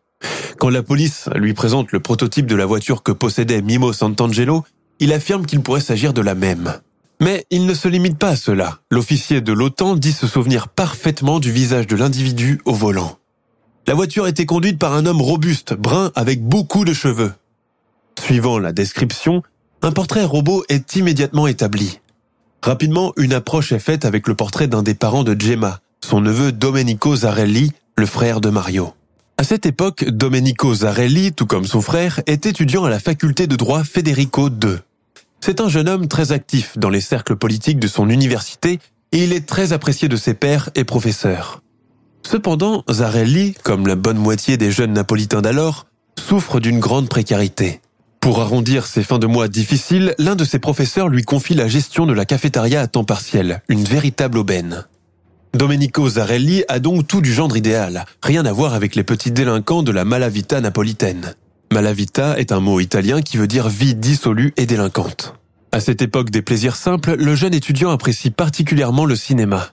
Quand 0.58 0.68
la 0.68 0.82
police 0.82 1.28
lui 1.34 1.54
présente 1.54 1.90
le 1.92 2.00
prototype 2.00 2.46
de 2.46 2.56
la 2.56 2.66
voiture 2.66 3.02
que 3.02 3.12
possédait 3.12 3.62
Mimo 3.62 3.92
Santangelo, 3.92 4.64
il 5.00 5.12
affirme 5.12 5.46
qu'il 5.46 5.60
pourrait 5.60 5.80
s'agir 5.80 6.12
de 6.12 6.20
la 6.20 6.34
même. 6.34 6.74
Mais 7.20 7.44
il 7.50 7.66
ne 7.66 7.74
se 7.74 7.88
limite 7.88 8.18
pas 8.18 8.30
à 8.30 8.36
cela. 8.36 8.78
L'officier 8.90 9.40
de 9.40 9.52
l'OTAN 9.52 9.96
dit 9.96 10.12
se 10.12 10.26
souvenir 10.26 10.68
parfaitement 10.68 11.40
du 11.40 11.50
visage 11.50 11.86
de 11.86 11.96
l'individu 11.96 12.60
au 12.64 12.72
volant. 12.72 13.18
La 13.86 13.94
voiture 13.94 14.26
était 14.26 14.46
conduite 14.46 14.78
par 14.78 14.94
un 14.94 15.04
homme 15.04 15.20
robuste, 15.20 15.74
brun, 15.74 16.12
avec 16.14 16.42
beaucoup 16.42 16.84
de 16.84 16.92
cheveux. 16.92 17.32
Suivant 18.18 18.58
la 18.58 18.72
description, 18.72 19.42
un 19.82 19.92
portrait 19.92 20.24
robot 20.24 20.64
est 20.68 20.96
immédiatement 20.96 21.46
établi. 21.46 22.00
Rapidement, 22.62 23.12
une 23.16 23.32
approche 23.32 23.72
est 23.72 23.78
faite 23.78 24.04
avec 24.04 24.28
le 24.28 24.34
portrait 24.34 24.68
d'un 24.68 24.82
des 24.82 24.94
parents 24.94 25.24
de 25.24 25.38
Gemma, 25.38 25.80
son 26.02 26.20
neveu 26.20 26.52
Domenico 26.52 27.16
Zarelli, 27.16 27.72
le 27.96 28.06
frère 28.06 28.40
de 28.40 28.50
Mario. 28.50 28.92
À 29.38 29.44
cette 29.44 29.64
époque, 29.64 30.04
Domenico 30.04 30.74
Zarelli, 30.74 31.32
tout 31.32 31.46
comme 31.46 31.64
son 31.64 31.80
frère, 31.80 32.20
est 32.26 32.44
étudiant 32.44 32.84
à 32.84 32.90
la 32.90 33.00
faculté 33.00 33.46
de 33.46 33.56
droit 33.56 33.84
Federico 33.84 34.48
II. 34.48 34.76
C'est 35.42 35.60
un 35.60 35.68
jeune 35.68 35.88
homme 35.88 36.06
très 36.06 36.32
actif 36.32 36.76
dans 36.76 36.90
les 36.90 37.00
cercles 37.00 37.36
politiques 37.36 37.80
de 37.80 37.88
son 37.88 38.10
université 38.10 38.78
et 39.12 39.24
il 39.24 39.32
est 39.32 39.46
très 39.46 39.72
apprécié 39.72 40.06
de 40.06 40.16
ses 40.16 40.34
pairs 40.34 40.68
et 40.74 40.84
professeurs. 40.84 41.62
Cependant, 42.22 42.84
Zarelli, 42.90 43.54
comme 43.64 43.86
la 43.86 43.96
bonne 43.96 44.18
moitié 44.18 44.58
des 44.58 44.70
jeunes 44.70 44.92
napolitains 44.92 45.40
d'alors, 45.40 45.86
souffre 46.18 46.60
d'une 46.60 46.78
grande 46.78 47.08
précarité. 47.08 47.80
Pour 48.20 48.40
arrondir 48.42 48.86
ses 48.86 49.02
fins 49.02 49.18
de 49.18 49.26
mois 49.26 49.48
difficiles, 49.48 50.14
l'un 50.18 50.36
de 50.36 50.44
ses 50.44 50.58
professeurs 50.58 51.08
lui 51.08 51.22
confie 51.22 51.54
la 51.54 51.68
gestion 51.68 52.04
de 52.04 52.12
la 52.12 52.26
cafétéria 52.26 52.82
à 52.82 52.86
temps 52.86 53.04
partiel, 53.04 53.62
une 53.68 53.84
véritable 53.84 54.36
aubaine. 54.36 54.84
Domenico 55.54 56.08
Zarelli 56.08 56.62
a 56.68 56.78
donc 56.78 57.06
tout 57.06 57.22
du 57.22 57.32
genre 57.32 57.56
idéal, 57.56 58.04
rien 58.22 58.44
à 58.44 58.52
voir 58.52 58.74
avec 58.74 58.94
les 58.94 59.04
petits 59.04 59.32
délinquants 59.32 59.82
de 59.82 59.90
la 59.90 60.04
malavita 60.04 60.60
napolitaine. 60.60 61.34
Malavita 61.72 62.36
est 62.36 62.50
un 62.50 62.58
mot 62.58 62.80
italien 62.80 63.22
qui 63.22 63.36
veut 63.36 63.46
dire 63.46 63.68
vie 63.68 63.94
dissolue 63.94 64.52
et 64.56 64.66
délinquante. 64.66 65.34
À 65.70 65.78
cette 65.78 66.02
époque 66.02 66.30
des 66.30 66.42
plaisirs 66.42 66.74
simples, 66.74 67.14
le 67.16 67.36
jeune 67.36 67.54
étudiant 67.54 67.90
apprécie 67.90 68.30
particulièrement 68.30 69.04
le 69.04 69.14
cinéma. 69.14 69.68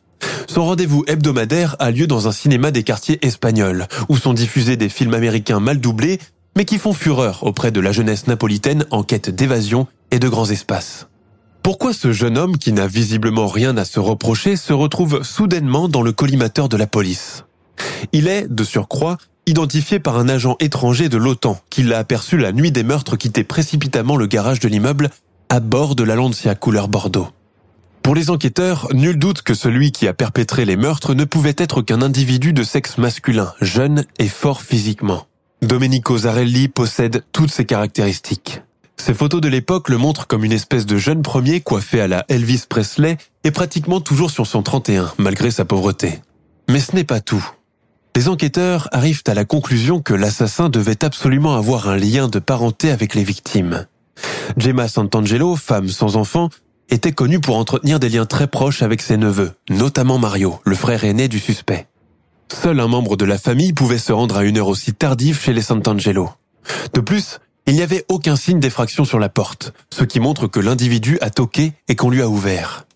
Son 0.47 0.63
rendez-vous 0.63 1.03
hebdomadaire 1.07 1.75
a 1.79 1.89
lieu 1.89 2.05
dans 2.05 2.27
un 2.27 2.31
cinéma 2.31 2.69
des 2.69 2.83
quartiers 2.83 3.17
espagnols, 3.25 3.87
où 4.09 4.17
sont 4.17 4.33
diffusés 4.33 4.77
des 4.77 4.89
films 4.89 5.15
américains 5.15 5.59
mal 5.59 5.79
doublés, 5.79 6.19
mais 6.55 6.65
qui 6.65 6.77
font 6.77 6.93
fureur 6.93 7.41
auprès 7.41 7.71
de 7.71 7.79
la 7.79 7.91
jeunesse 7.91 8.27
napolitaine 8.27 8.85
en 8.91 9.01
quête 9.01 9.31
d'évasion 9.31 9.87
et 10.11 10.19
de 10.19 10.29
grands 10.29 10.51
espaces. 10.51 11.07
Pourquoi 11.63 11.93
ce 11.93 12.11
jeune 12.11 12.37
homme, 12.37 12.57
qui 12.57 12.73
n'a 12.73 12.85
visiblement 12.85 13.47
rien 13.47 13.75
à 13.75 13.85
se 13.85 13.99
reprocher, 13.99 14.55
se 14.55 14.71
retrouve 14.71 15.23
soudainement 15.23 15.89
dans 15.89 16.03
le 16.03 16.11
collimateur 16.11 16.69
de 16.69 16.77
la 16.77 16.85
police? 16.85 17.43
Il 18.13 18.27
est, 18.27 18.47
de 18.47 18.63
surcroît, 18.63 19.17
identifié 19.47 19.99
par 19.99 20.17
un 20.17 20.29
agent 20.29 20.57
étranger 20.59 21.09
de 21.09 21.17
l'OTAN 21.17 21.59
qui 21.69 21.81
l'a 21.81 21.97
aperçu 21.97 22.37
la 22.37 22.51
nuit 22.51 22.71
des 22.71 22.83
meurtres 22.83 23.15
quitter 23.15 23.43
précipitamment 23.43 24.17
le 24.17 24.27
garage 24.27 24.59
de 24.59 24.67
l'immeuble 24.67 25.09
à 25.49 25.59
bord 25.59 25.95
de 25.95 26.03
la 26.03 26.15
Lancia 26.15 26.53
couleur 26.53 26.89
Bordeaux. 26.89 27.29
Pour 28.03 28.13
les 28.13 28.29
enquêteurs, 28.29 28.89
nul 28.93 29.17
doute 29.17 29.41
que 29.41 29.53
celui 29.53 29.91
qui 29.91 30.07
a 30.07 30.13
perpétré 30.13 30.65
les 30.65 30.77
meurtres 30.77 31.13
ne 31.13 31.25
pouvait 31.25 31.55
être 31.57 31.81
qu'un 31.81 32.01
individu 32.01 32.53
de 32.53 32.63
sexe 32.63 32.97
masculin, 32.97 33.53
jeune 33.61 34.05
et 34.19 34.27
fort 34.27 34.61
physiquement. 34.61 35.25
Domenico 35.61 36.17
Zarelli 36.17 36.67
possède 36.67 37.23
toutes 37.31 37.51
ces 37.51 37.65
caractéristiques. 37.65 38.61
Ces 38.97 39.13
photos 39.13 39.41
de 39.41 39.47
l'époque 39.47 39.89
le 39.89 39.97
montrent 39.97 40.27
comme 40.27 40.43
une 40.43 40.51
espèce 40.51 40.85
de 40.85 40.97
jeune 40.97 41.21
premier 41.21 41.61
coiffé 41.61 42.01
à 42.01 42.07
la 42.07 42.25
Elvis 42.27 42.63
Presley 42.67 43.17
et 43.43 43.51
pratiquement 43.51 44.01
toujours 44.01 44.31
sur 44.31 44.47
son 44.47 44.63
31, 44.63 45.13
malgré 45.17 45.51
sa 45.51 45.65
pauvreté. 45.65 46.19
Mais 46.69 46.79
ce 46.79 46.95
n'est 46.95 47.03
pas 47.03 47.21
tout. 47.21 47.45
Les 48.17 48.29
enquêteurs 48.29 48.89
arrivent 48.93 49.21
à 49.27 49.35
la 49.35 49.45
conclusion 49.45 50.01
que 50.01 50.15
l'assassin 50.15 50.69
devait 50.69 51.05
absolument 51.05 51.55
avoir 51.55 51.87
un 51.87 51.97
lien 51.97 52.27
de 52.27 52.39
parenté 52.39 52.89
avec 52.89 53.13
les 53.13 53.23
victimes. 53.23 53.85
Gemma 54.57 54.87
Santangelo, 54.87 55.55
femme 55.55 55.87
sans 55.87 56.15
enfant, 56.15 56.49
était 56.89 57.11
connue 57.11 57.39
pour 57.39 57.57
entretenir 57.57 57.99
des 57.99 58.09
liens 58.09 58.25
très 58.25 58.47
proches 58.47 58.81
avec 58.81 59.03
ses 59.03 59.17
neveux, 59.17 59.51
notamment 59.69 60.17
Mario, 60.17 60.59
le 60.65 60.75
frère 60.75 61.03
aîné 61.03 61.27
du 61.27 61.37
suspect. 61.37 61.85
Seul 62.51 62.79
un 62.79 62.87
membre 62.87 63.17
de 63.17 63.25
la 63.25 63.37
famille 63.37 63.73
pouvait 63.73 63.99
se 63.99 64.11
rendre 64.11 64.35
à 64.35 64.45
une 64.45 64.57
heure 64.57 64.69
aussi 64.69 64.93
tardive 64.95 65.39
chez 65.39 65.53
les 65.53 65.61
Santangelo. 65.61 66.31
De 66.95 67.01
plus, 67.01 67.37
il 67.67 67.75
n'y 67.75 67.83
avait 67.83 68.03
aucun 68.09 68.35
signe 68.35 68.59
d'effraction 68.59 69.05
sur 69.05 69.19
la 69.19 69.29
porte, 69.29 69.73
ce 69.93 70.03
qui 70.03 70.19
montre 70.19 70.47
que 70.47 70.59
l'individu 70.59 71.19
a 71.21 71.29
toqué 71.29 71.73
et 71.87 71.95
qu'on 71.95 72.09
lui 72.09 72.23
a 72.23 72.27
ouvert. 72.27 72.87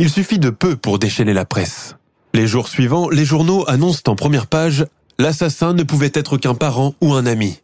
Il 0.00 0.10
suffit 0.10 0.40
de 0.40 0.50
peu 0.50 0.74
pour 0.74 0.98
déchaîner 0.98 1.32
la 1.32 1.44
presse. 1.44 1.94
Les 2.34 2.48
jours 2.48 2.66
suivants, 2.66 3.08
les 3.10 3.24
journaux 3.24 3.64
annoncent 3.68 4.02
en 4.08 4.16
première 4.16 4.48
page 4.48 4.86
L'assassin 5.20 5.72
ne 5.72 5.84
pouvait 5.84 6.10
être 6.12 6.36
qu'un 6.36 6.56
parent 6.56 6.96
ou 7.00 7.14
un 7.14 7.26
ami. 7.26 7.60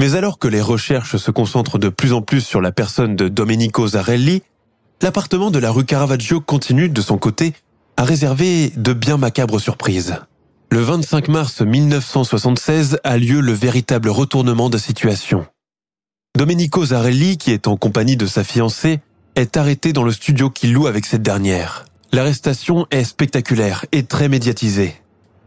Mais 0.00 0.16
alors 0.16 0.40
que 0.40 0.48
les 0.48 0.60
recherches 0.60 1.16
se 1.16 1.30
concentrent 1.30 1.78
de 1.78 1.88
plus 1.88 2.12
en 2.12 2.20
plus 2.20 2.40
sur 2.40 2.60
la 2.60 2.72
personne 2.72 3.14
de 3.14 3.28
Domenico 3.28 3.86
Zarelli, 3.86 4.42
l'appartement 5.00 5.52
de 5.52 5.60
la 5.60 5.70
rue 5.70 5.84
Caravaggio 5.84 6.40
continue, 6.40 6.88
de 6.88 7.00
son 7.00 7.18
côté, 7.18 7.52
à 7.96 8.02
réserver 8.02 8.72
de 8.74 8.92
bien 8.92 9.16
macabres 9.16 9.60
surprises. 9.60 10.16
Le 10.72 10.80
25 10.80 11.28
mars 11.28 11.60
1976 11.60 12.98
a 13.04 13.16
lieu 13.16 13.38
le 13.38 13.52
véritable 13.52 14.08
retournement 14.08 14.70
de 14.70 14.78
situation. 14.78 15.46
Domenico 16.36 16.86
Zarelli, 16.86 17.38
qui 17.38 17.52
est 17.52 17.68
en 17.68 17.76
compagnie 17.76 18.16
de 18.16 18.26
sa 18.26 18.42
fiancée, 18.42 18.98
est 19.36 19.56
arrêté 19.56 19.92
dans 19.92 20.02
le 20.02 20.10
studio 20.10 20.50
qu'il 20.50 20.72
loue 20.72 20.88
avec 20.88 21.06
cette 21.06 21.22
dernière. 21.22 21.84
L'arrestation 22.14 22.86
est 22.92 23.02
spectaculaire 23.02 23.86
et 23.90 24.04
très 24.04 24.28
médiatisée. 24.28 24.94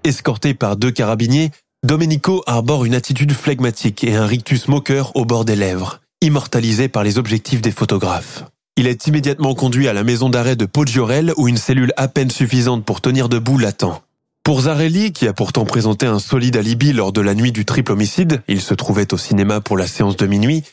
Escorté 0.04 0.54
par 0.54 0.76
deux 0.76 0.92
carabiniers, 0.92 1.52
Domenico 1.86 2.44
arbore 2.46 2.84
une 2.84 2.94
attitude 2.94 3.32
flegmatique 3.32 4.04
et 4.04 4.18
un 4.18 4.26
rictus 4.26 4.68
moqueur 4.68 5.16
au 5.16 5.24
bord 5.24 5.46
des 5.46 5.56
lèvres, 5.56 6.02
immortalisé 6.20 6.90
par 6.90 7.06
les 7.06 7.18
objectifs 7.18 7.62
des 7.62 7.72
photographes. 7.72 8.44
Il 8.76 8.86
est 8.86 9.08
immédiatement 9.08 9.56
conduit 9.56 9.88
à 9.88 9.94
la 9.94 10.04
maison 10.04 10.28
d'arrêt 10.28 10.58
de 10.58 10.66
Poggiorel 10.66 11.32
où 11.38 11.48
une 11.48 11.56
cellule 11.56 11.94
à 11.96 12.10
peine 12.10 12.32
suffisante 12.32 12.84
pour 12.84 13.00
tenir 13.00 13.30
debout 13.30 13.58
l'attend. 13.58 14.02
Pour 14.44 14.64
Zarelli, 14.64 15.14
qui 15.14 15.26
a 15.30 15.32
pourtant 15.32 15.64
présenté 15.64 16.06
un 16.06 16.20
solide 16.20 16.58
alibi 16.58 16.92
lors 16.92 17.14
de 17.14 17.22
la 17.22 17.34
nuit 17.34 17.54
du 17.54 17.64
triple 17.64 17.94
homicide, 17.94 18.42
il 18.50 18.60
se 18.60 18.74
trouvait 18.74 19.14
au 19.14 19.18
cinéma 19.18 19.62
pour 19.62 19.78
la 19.78 19.88
séance 19.88 20.18
de 20.18 20.28
minuit, 20.28 20.66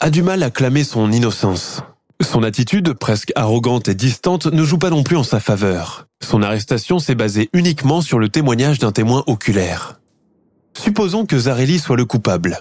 a 0.00 0.08
du 0.08 0.22
mal 0.22 0.42
à 0.44 0.50
clamer 0.50 0.82
son 0.82 1.12
innocence. 1.12 1.82
Son 2.22 2.44
attitude, 2.44 2.94
presque 2.94 3.32
arrogante 3.34 3.88
et 3.88 3.94
distante, 3.94 4.46
ne 4.46 4.64
joue 4.64 4.78
pas 4.78 4.90
non 4.90 5.02
plus 5.02 5.16
en 5.16 5.24
sa 5.24 5.40
faveur. 5.40 6.06
Son 6.22 6.42
arrestation 6.42 6.98
s'est 6.98 7.14
basée 7.14 7.50
uniquement 7.52 8.00
sur 8.00 8.18
le 8.18 8.28
témoignage 8.28 8.78
d'un 8.78 8.92
témoin 8.92 9.24
oculaire. 9.26 10.00
Supposons 10.78 11.26
que 11.26 11.38
Zarelli 11.38 11.78
soit 11.78 11.96
le 11.96 12.04
coupable. 12.04 12.60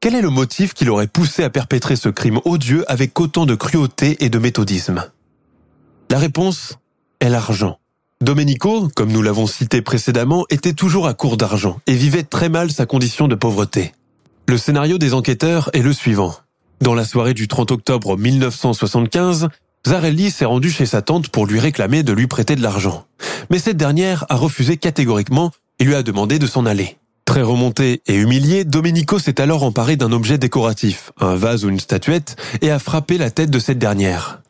Quel 0.00 0.14
est 0.14 0.22
le 0.22 0.30
motif 0.30 0.74
qui 0.74 0.84
l'aurait 0.84 1.06
poussé 1.06 1.44
à 1.44 1.50
perpétrer 1.50 1.96
ce 1.96 2.08
crime 2.08 2.40
odieux 2.44 2.84
avec 2.90 3.18
autant 3.20 3.46
de 3.46 3.54
cruauté 3.54 4.24
et 4.24 4.30
de 4.30 4.38
méthodisme? 4.38 5.04
La 6.10 6.18
réponse 6.18 6.78
est 7.20 7.28
l'argent. 7.28 7.78
Domenico, 8.20 8.88
comme 8.94 9.12
nous 9.12 9.22
l'avons 9.22 9.46
cité 9.46 9.82
précédemment, 9.82 10.46
était 10.50 10.72
toujours 10.72 11.06
à 11.06 11.14
court 11.14 11.36
d'argent 11.36 11.78
et 11.86 11.94
vivait 11.94 12.22
très 12.22 12.48
mal 12.48 12.70
sa 12.70 12.86
condition 12.86 13.28
de 13.28 13.34
pauvreté. 13.34 13.92
Le 14.48 14.58
scénario 14.58 14.98
des 14.98 15.14
enquêteurs 15.14 15.70
est 15.72 15.82
le 15.82 15.92
suivant. 15.92 16.34
Dans 16.80 16.94
la 16.94 17.04
soirée 17.04 17.34
du 17.34 17.48
30 17.48 17.70
octobre 17.70 18.16
1975, 18.16 19.48
Zarelli 19.86 20.30
s'est 20.30 20.44
rendu 20.44 20.70
chez 20.70 20.86
sa 20.86 21.02
tante 21.02 21.28
pour 21.28 21.46
lui 21.46 21.60
réclamer 21.60 22.02
de 22.02 22.12
lui 22.12 22.26
prêter 22.26 22.56
de 22.56 22.62
l'argent. 22.62 23.04
Mais 23.50 23.58
cette 23.58 23.76
dernière 23.76 24.24
a 24.28 24.36
refusé 24.36 24.76
catégoriquement 24.76 25.50
et 25.78 25.84
lui 25.84 25.94
a 25.94 26.02
demandé 26.02 26.38
de 26.38 26.46
s'en 26.46 26.66
aller. 26.66 26.96
Très 27.24 27.42
remonté 27.42 28.02
et 28.06 28.16
humilié, 28.16 28.64
Domenico 28.64 29.18
s'est 29.18 29.40
alors 29.40 29.62
emparé 29.62 29.96
d'un 29.96 30.12
objet 30.12 30.36
décoratif, 30.36 31.12
un 31.20 31.36
vase 31.36 31.64
ou 31.64 31.70
une 31.70 31.80
statuette, 31.80 32.36
et 32.60 32.70
a 32.70 32.78
frappé 32.78 33.18
la 33.18 33.30
tête 33.30 33.50
de 33.50 33.58
cette 33.58 33.78
dernière. 33.78 34.42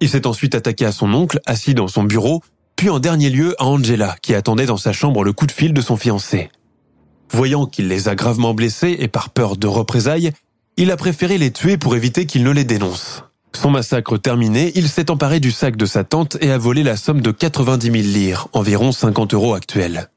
Il 0.00 0.08
s'est 0.08 0.26
ensuite 0.26 0.54
attaqué 0.54 0.84
à 0.84 0.92
son 0.92 1.12
oncle, 1.12 1.40
assis 1.44 1.74
dans 1.74 1.88
son 1.88 2.04
bureau, 2.04 2.42
puis 2.76 2.88
en 2.88 3.00
dernier 3.00 3.30
lieu 3.30 3.60
à 3.60 3.66
Angela, 3.66 4.16
qui 4.22 4.34
attendait 4.34 4.66
dans 4.66 4.76
sa 4.76 4.92
chambre 4.92 5.24
le 5.24 5.32
coup 5.32 5.46
de 5.46 5.52
fil 5.52 5.72
de 5.72 5.80
son 5.80 5.96
fiancé. 5.96 6.50
Voyant 7.32 7.66
qu'il 7.66 7.88
les 7.88 8.08
a 8.08 8.14
gravement 8.14 8.54
blessés 8.54 8.96
et 9.00 9.08
par 9.08 9.30
peur 9.30 9.56
de 9.56 9.66
représailles, 9.66 10.32
il 10.78 10.92
a 10.92 10.96
préféré 10.96 11.38
les 11.38 11.50
tuer 11.50 11.76
pour 11.76 11.96
éviter 11.96 12.24
qu'ils 12.24 12.44
ne 12.44 12.52
les 12.52 12.62
dénoncent. 12.62 13.24
Son 13.52 13.70
massacre 13.70 14.16
terminé, 14.16 14.70
il 14.76 14.88
s'est 14.88 15.10
emparé 15.10 15.40
du 15.40 15.50
sac 15.50 15.76
de 15.76 15.86
sa 15.86 16.04
tante 16.04 16.36
et 16.40 16.52
a 16.52 16.58
volé 16.58 16.84
la 16.84 16.96
somme 16.96 17.20
de 17.20 17.32
90 17.32 17.86
000 17.90 17.96
lire, 18.04 18.46
environ 18.52 18.92
50 18.92 19.34
euros 19.34 19.54
actuels. 19.54 20.08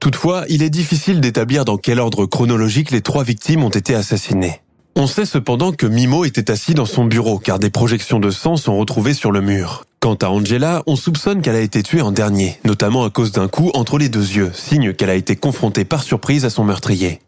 Toutefois, 0.00 0.44
il 0.48 0.62
est 0.62 0.70
difficile 0.70 1.20
d'établir 1.20 1.66
dans 1.66 1.76
quel 1.76 2.00
ordre 2.00 2.24
chronologique 2.24 2.92
les 2.92 3.02
trois 3.02 3.24
victimes 3.24 3.62
ont 3.62 3.68
été 3.68 3.94
assassinées. 3.94 4.62
On 4.94 5.06
sait 5.06 5.26
cependant 5.26 5.72
que 5.72 5.86
Mimo 5.86 6.24
était 6.24 6.50
assis 6.50 6.72
dans 6.72 6.86
son 6.86 7.04
bureau 7.04 7.38
car 7.38 7.58
des 7.58 7.68
projections 7.68 8.18
de 8.18 8.30
sang 8.30 8.56
sont 8.56 8.78
retrouvées 8.78 9.12
sur 9.12 9.30
le 9.30 9.42
mur. 9.42 9.84
Quant 10.00 10.14
à 10.14 10.28
Angela, 10.28 10.82
on 10.86 10.96
soupçonne 10.96 11.42
qu'elle 11.42 11.56
a 11.56 11.60
été 11.60 11.82
tuée 11.82 12.00
en 12.00 12.12
dernier, 12.12 12.58
notamment 12.64 13.04
à 13.04 13.10
cause 13.10 13.32
d'un 13.32 13.48
coup 13.48 13.70
entre 13.74 13.98
les 13.98 14.08
deux 14.08 14.30
yeux, 14.30 14.50
signe 14.54 14.94
qu'elle 14.94 15.10
a 15.10 15.14
été 15.14 15.36
confrontée 15.36 15.84
par 15.84 16.02
surprise 16.02 16.46
à 16.46 16.50
son 16.50 16.64
meurtrier. 16.64 17.20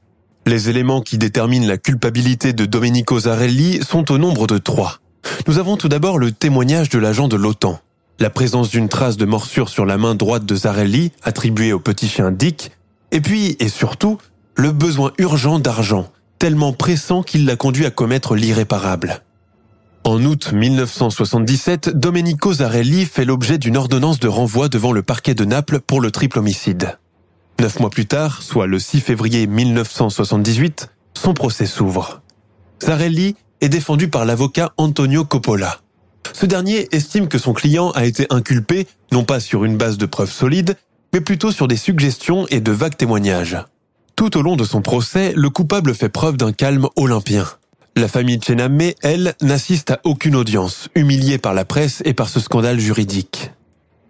Les 0.48 0.70
éléments 0.70 1.02
qui 1.02 1.18
déterminent 1.18 1.66
la 1.66 1.76
culpabilité 1.76 2.54
de 2.54 2.64
Domenico 2.64 3.20
Zarelli 3.20 3.80
sont 3.84 4.10
au 4.10 4.16
nombre 4.16 4.46
de 4.46 4.56
trois. 4.56 5.00
Nous 5.46 5.58
avons 5.58 5.76
tout 5.76 5.90
d'abord 5.90 6.18
le 6.18 6.32
témoignage 6.32 6.88
de 6.88 6.98
l'agent 6.98 7.28
de 7.28 7.36
l'OTAN. 7.36 7.80
La 8.18 8.30
présence 8.30 8.70
d'une 8.70 8.88
trace 8.88 9.18
de 9.18 9.26
morsure 9.26 9.68
sur 9.68 9.84
la 9.84 9.98
main 9.98 10.14
droite 10.14 10.46
de 10.46 10.56
Zarelli, 10.56 11.12
attribuée 11.22 11.74
au 11.74 11.78
petit 11.78 12.08
chien 12.08 12.30
Dick, 12.30 12.70
et 13.12 13.20
puis, 13.20 13.58
et 13.60 13.68
surtout, 13.68 14.16
le 14.54 14.72
besoin 14.72 15.12
urgent 15.18 15.58
d'argent, 15.58 16.08
tellement 16.38 16.72
pressant 16.72 17.22
qu'il 17.22 17.44
l'a 17.44 17.56
conduit 17.56 17.84
à 17.84 17.90
commettre 17.90 18.34
l'irréparable. 18.34 19.20
En 20.04 20.24
août 20.24 20.52
1977, 20.54 21.90
Domenico 21.90 22.54
Zarelli 22.54 23.04
fait 23.04 23.26
l'objet 23.26 23.58
d'une 23.58 23.76
ordonnance 23.76 24.18
de 24.18 24.28
renvoi 24.28 24.70
devant 24.70 24.92
le 24.92 25.02
parquet 25.02 25.34
de 25.34 25.44
Naples 25.44 25.80
pour 25.80 26.00
le 26.00 26.10
triple 26.10 26.38
homicide. 26.38 26.96
Neuf 27.60 27.80
mois 27.80 27.90
plus 27.90 28.06
tard, 28.06 28.42
soit 28.42 28.68
le 28.68 28.78
6 28.78 29.00
février 29.00 29.48
1978, 29.48 30.90
son 31.14 31.34
procès 31.34 31.66
s'ouvre. 31.66 32.22
Zarelli 32.80 33.34
est 33.60 33.68
défendu 33.68 34.08
par 34.08 34.24
l'avocat 34.24 34.72
Antonio 34.76 35.24
Coppola. 35.24 35.80
Ce 36.32 36.46
dernier 36.46 36.86
estime 36.92 37.26
que 37.26 37.38
son 37.38 37.52
client 37.52 37.90
a 37.90 38.04
été 38.04 38.28
inculpé 38.30 38.86
non 39.10 39.24
pas 39.24 39.40
sur 39.40 39.64
une 39.64 39.76
base 39.76 39.98
de 39.98 40.06
preuves 40.06 40.30
solides, 40.30 40.76
mais 41.12 41.20
plutôt 41.20 41.50
sur 41.50 41.66
des 41.66 41.76
suggestions 41.76 42.46
et 42.48 42.60
de 42.60 42.70
vagues 42.70 42.96
témoignages. 42.96 43.58
Tout 44.14 44.36
au 44.36 44.42
long 44.42 44.54
de 44.54 44.64
son 44.64 44.80
procès, 44.80 45.32
le 45.34 45.50
coupable 45.50 45.94
fait 45.94 46.08
preuve 46.08 46.36
d'un 46.36 46.52
calme 46.52 46.86
olympien. 46.94 47.44
La 47.96 48.06
famille 48.06 48.38
Chenamé, 48.40 48.94
elle, 49.02 49.34
n'assiste 49.42 49.90
à 49.90 50.00
aucune 50.04 50.36
audience, 50.36 50.88
humiliée 50.94 51.38
par 51.38 51.54
la 51.54 51.64
presse 51.64 52.02
et 52.04 52.14
par 52.14 52.28
ce 52.28 52.38
scandale 52.38 52.78
juridique. 52.78 53.50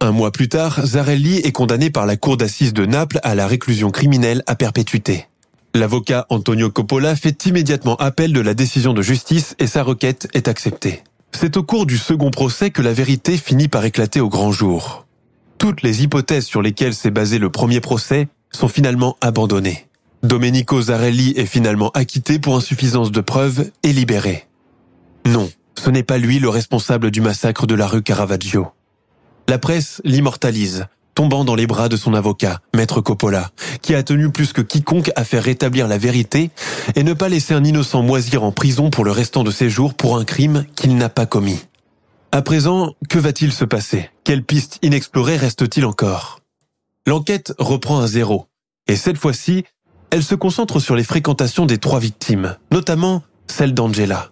Un 0.00 0.12
mois 0.12 0.30
plus 0.30 0.48
tard, 0.48 0.86
Zarelli 0.86 1.38
est 1.38 1.52
condamné 1.52 1.90
par 1.90 2.06
la 2.06 2.16
cour 2.16 2.36
d'assises 2.36 2.72
de 2.72 2.86
Naples 2.86 3.18
à 3.24 3.34
la 3.34 3.48
réclusion 3.48 3.90
criminelle 3.90 4.44
à 4.46 4.54
perpétuité. 4.54 5.26
L'avocat 5.74 6.26
Antonio 6.30 6.70
Coppola 6.70 7.16
fait 7.16 7.46
immédiatement 7.46 7.96
appel 7.96 8.32
de 8.32 8.40
la 8.40 8.54
décision 8.54 8.94
de 8.94 9.02
justice 9.02 9.56
et 9.58 9.66
sa 9.66 9.82
requête 9.82 10.28
est 10.34 10.46
acceptée. 10.46 11.02
C'est 11.32 11.56
au 11.56 11.64
cours 11.64 11.84
du 11.84 11.98
second 11.98 12.30
procès 12.30 12.70
que 12.70 12.80
la 12.80 12.92
vérité 12.92 13.36
finit 13.36 13.68
par 13.68 13.84
éclater 13.84 14.20
au 14.20 14.28
grand 14.28 14.52
jour. 14.52 15.04
Toutes 15.58 15.82
les 15.82 16.04
hypothèses 16.04 16.46
sur 16.46 16.62
lesquelles 16.62 16.94
s'est 16.94 17.10
basé 17.10 17.38
le 17.38 17.50
premier 17.50 17.80
procès 17.80 18.28
sont 18.52 18.68
finalement 18.68 19.16
abandonnées. 19.20 19.86
Domenico 20.22 20.80
Zarelli 20.80 21.34
est 21.36 21.46
finalement 21.46 21.90
acquitté 21.90 22.38
pour 22.38 22.56
insuffisance 22.56 23.10
de 23.10 23.20
preuves 23.20 23.70
et 23.82 23.92
libéré. 23.92 24.46
Non, 25.26 25.50
ce 25.76 25.90
n'est 25.90 26.04
pas 26.04 26.18
lui 26.18 26.38
le 26.38 26.48
responsable 26.48 27.10
du 27.10 27.20
massacre 27.20 27.66
de 27.66 27.74
la 27.74 27.86
rue 27.86 28.02
Caravaggio. 28.02 28.68
La 29.48 29.58
presse 29.58 30.02
l'immortalise, 30.04 30.88
tombant 31.14 31.42
dans 31.42 31.54
les 31.54 31.66
bras 31.66 31.88
de 31.88 31.96
son 31.96 32.12
avocat, 32.12 32.60
Maître 32.76 33.00
Coppola, 33.00 33.50
qui 33.80 33.94
a 33.94 34.02
tenu 34.02 34.30
plus 34.30 34.52
que 34.52 34.60
quiconque 34.60 35.10
à 35.16 35.24
faire 35.24 35.42
rétablir 35.42 35.88
la 35.88 35.96
vérité 35.96 36.50
et 36.96 37.02
ne 37.02 37.14
pas 37.14 37.30
laisser 37.30 37.54
un 37.54 37.64
innocent 37.64 38.02
moisir 38.02 38.44
en 38.44 38.52
prison 38.52 38.90
pour 38.90 39.06
le 39.06 39.10
restant 39.10 39.44
de 39.44 39.50
ses 39.50 39.70
jours 39.70 39.94
pour 39.94 40.18
un 40.18 40.26
crime 40.26 40.66
qu'il 40.76 40.98
n'a 40.98 41.08
pas 41.08 41.24
commis. 41.24 41.60
À 42.30 42.42
présent, 42.42 42.92
que 43.08 43.18
va-t-il 43.18 43.50
se 43.50 43.64
passer? 43.64 44.10
Quelles 44.22 44.44
pistes 44.44 44.78
inexplorées 44.82 45.38
restent-ils 45.38 45.86
encore? 45.86 46.40
L'enquête 47.06 47.54
reprend 47.58 48.00
à 48.00 48.06
zéro, 48.06 48.48
et 48.86 48.96
cette 48.96 49.16
fois-ci, 49.16 49.64
elle 50.10 50.22
se 50.22 50.34
concentre 50.34 50.78
sur 50.78 50.94
les 50.94 51.04
fréquentations 51.04 51.64
des 51.64 51.78
trois 51.78 52.00
victimes, 52.00 52.54
notamment 52.70 53.22
celle 53.46 53.72
d'Angela. 53.72 54.30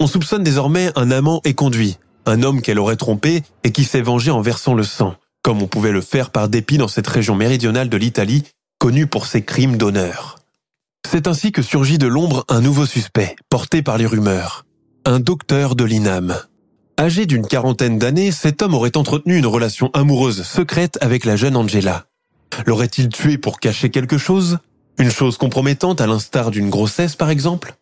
On 0.00 0.08
soupçonne 0.08 0.42
désormais 0.42 0.90
un 0.96 1.12
amant 1.12 1.40
éconduit, 1.44 1.98
un 2.26 2.42
homme 2.42 2.62
qu'elle 2.62 2.78
aurait 2.78 2.96
trompé 2.96 3.42
et 3.64 3.72
qui 3.72 3.84
s'est 3.84 4.02
vengé 4.02 4.30
en 4.30 4.40
versant 4.40 4.74
le 4.74 4.84
sang 4.84 5.16
comme 5.42 5.60
on 5.60 5.66
pouvait 5.66 5.92
le 5.92 6.00
faire 6.00 6.30
par 6.30 6.48
dépit 6.48 6.78
dans 6.78 6.88
cette 6.88 7.06
région 7.06 7.34
méridionale 7.34 7.88
de 7.88 7.96
l'Italie, 7.96 8.44
connue 8.78 9.06
pour 9.06 9.26
ses 9.26 9.42
crimes 9.42 9.76
d'honneur. 9.76 10.38
C'est 11.10 11.26
ainsi 11.26 11.52
que 11.52 11.62
surgit 11.62 11.98
de 11.98 12.06
l'ombre 12.06 12.44
un 12.48 12.60
nouveau 12.60 12.86
suspect, 12.86 13.36
porté 13.50 13.82
par 13.82 13.98
les 13.98 14.06
rumeurs. 14.06 14.64
Un 15.04 15.18
docteur 15.18 15.74
de 15.74 15.84
l'INAM. 15.84 16.36
Âgé 16.98 17.26
d'une 17.26 17.46
quarantaine 17.46 17.98
d'années, 17.98 18.30
cet 18.30 18.62
homme 18.62 18.74
aurait 18.74 18.96
entretenu 18.96 19.36
une 19.36 19.46
relation 19.46 19.90
amoureuse 19.94 20.44
secrète 20.44 20.96
avec 21.00 21.24
la 21.24 21.34
jeune 21.34 21.56
Angela. 21.56 22.06
L'aurait-il 22.66 23.08
tué 23.08 23.36
pour 23.36 23.58
cacher 23.58 23.90
quelque 23.90 24.18
chose? 24.18 24.58
Une 24.98 25.10
chose 25.10 25.38
compromettante 25.38 26.00
à 26.00 26.06
l'instar 26.06 26.50
d'une 26.52 26.70
grossesse 26.70 27.16
par 27.16 27.30
exemple? 27.30 27.74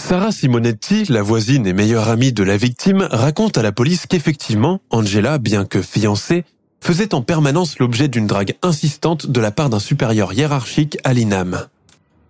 Sarah 0.00 0.32
Simonetti, 0.32 1.04
la 1.10 1.22
voisine 1.22 1.66
et 1.66 1.72
meilleure 1.72 2.08
amie 2.08 2.32
de 2.32 2.42
la 2.42 2.56
victime, 2.56 3.06
raconte 3.10 3.58
à 3.58 3.62
la 3.62 3.72
police 3.72 4.06
qu'effectivement, 4.06 4.80
Angela, 4.90 5.38
bien 5.38 5.66
que 5.66 5.82
fiancée, 5.82 6.44
faisait 6.80 7.14
en 7.14 7.20
permanence 7.20 7.78
l'objet 7.78 8.08
d'une 8.08 8.26
drague 8.26 8.56
insistante 8.62 9.26
de 9.26 9.40
la 9.40 9.50
part 9.50 9.68
d'un 9.68 9.80
supérieur 9.80 10.32
hiérarchique 10.32 10.96
à 11.04 11.12
l'INAM. 11.12 11.66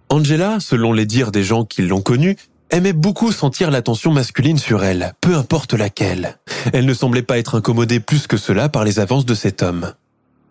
Angela, 0.09 0.59
selon 0.59 0.93
les 0.93 1.07
dires 1.07 1.31
des 1.31 1.45
gens 1.45 1.65
qui 1.65 1.83
l'ont 1.83 2.01
connue, 2.01 2.37
aimait 2.71 2.93
beaucoup 2.93 3.31
sentir 3.31 3.71
l'attention 3.71 4.13
masculine 4.13 4.59
sur 4.59 4.83
elle, 4.83 5.15
peu 5.21 5.37
importe 5.37 5.75
laquelle. 5.75 6.39
Elle 6.73 6.87
ne 6.87 6.95
semblait 6.95 7.23
pas 7.23 7.39
être 7.39 7.55
incommodée 7.55 8.01
plus 8.01 8.27
que 8.27 8.37
cela 8.37 8.69
par 8.69 8.85
les 8.85 8.99
avances 8.99 9.27
de 9.27 9.35
cet 9.35 9.63
homme. 9.63 9.93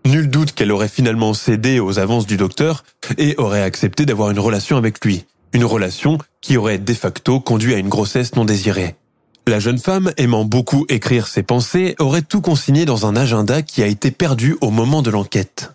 Nul 0.06 0.30
doute 0.30 0.54
qu'elle 0.54 0.72
aurait 0.72 0.88
finalement 0.88 1.34
cédé 1.34 1.80
aux 1.80 2.00
avances 2.00 2.26
du 2.26 2.38
docteur 2.38 2.86
et 3.18 3.36
aurait 3.38 3.64
accepté 3.64 4.06
d'avoir 4.06 4.32
une 4.32 4.40
relation 4.40 4.78
avec 4.78 5.04
lui. 5.04 5.26
Une 5.54 5.66
relation 5.66 6.18
qui 6.42 6.58
aurait 6.58 6.78
de 6.78 6.94
facto 6.94 7.40
conduit 7.40 7.74
à 7.74 7.78
une 7.78 7.90
grossesse 7.90 8.36
non 8.36 8.46
désirée. 8.46 8.96
La 9.48 9.60
jeune 9.60 9.80
femme, 9.80 10.12
aimant 10.18 10.44
beaucoup 10.44 10.86
écrire 10.90 11.28
ses 11.28 11.44
pensées, 11.44 11.96
aurait 12.00 12.22
tout 12.22 12.42
consigné 12.42 12.84
dans 12.84 13.06
un 13.06 13.16
agenda 13.16 13.62
qui 13.62 13.82
a 13.82 13.88
été 13.88 14.12
perdu 14.12 14.58
au 14.60 14.72
moment 14.72 15.02
de 15.02 15.10
l'enquête. 15.10 15.74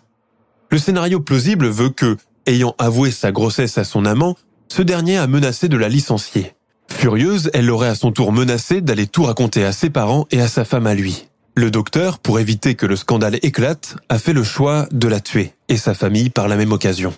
Le 0.69 0.77
scénario 0.77 1.19
plausible 1.19 1.67
veut 1.67 1.89
que, 1.89 2.17
ayant 2.45 2.75
avoué 2.77 3.09
sa 3.11 3.31
grossesse 3.31 3.77
à 3.77 3.83
son 3.83 4.05
amant, 4.05 4.35
ce 4.69 4.81
dernier 4.81 5.17
a 5.17 5.27
menacé 5.27 5.69
de 5.69 5.77
la 5.77 5.89
licencier. 5.89 6.53
Furieuse, 6.87 7.49
elle 7.53 7.65
l'aurait 7.65 7.89
à 7.89 7.95
son 7.95 8.11
tour 8.11 8.31
menacé 8.31 8.81
d'aller 8.81 9.07
tout 9.07 9.23
raconter 9.23 9.65
à 9.65 9.71
ses 9.71 9.89
parents 9.89 10.27
et 10.31 10.39
à 10.39 10.47
sa 10.47 10.65
femme 10.65 10.87
à 10.87 10.93
lui. 10.93 11.27
Le 11.55 11.69
docteur, 11.69 12.19
pour 12.19 12.39
éviter 12.39 12.75
que 12.75 12.85
le 12.85 12.95
scandale 12.95 13.39
éclate, 13.41 13.95
a 14.09 14.17
fait 14.17 14.33
le 14.33 14.43
choix 14.43 14.87
de 14.91 15.07
la 15.07 15.19
tuer, 15.19 15.53
et 15.67 15.77
sa 15.77 15.93
famille 15.93 16.29
par 16.29 16.47
la 16.47 16.55
même 16.55 16.71
occasion. 16.71 17.13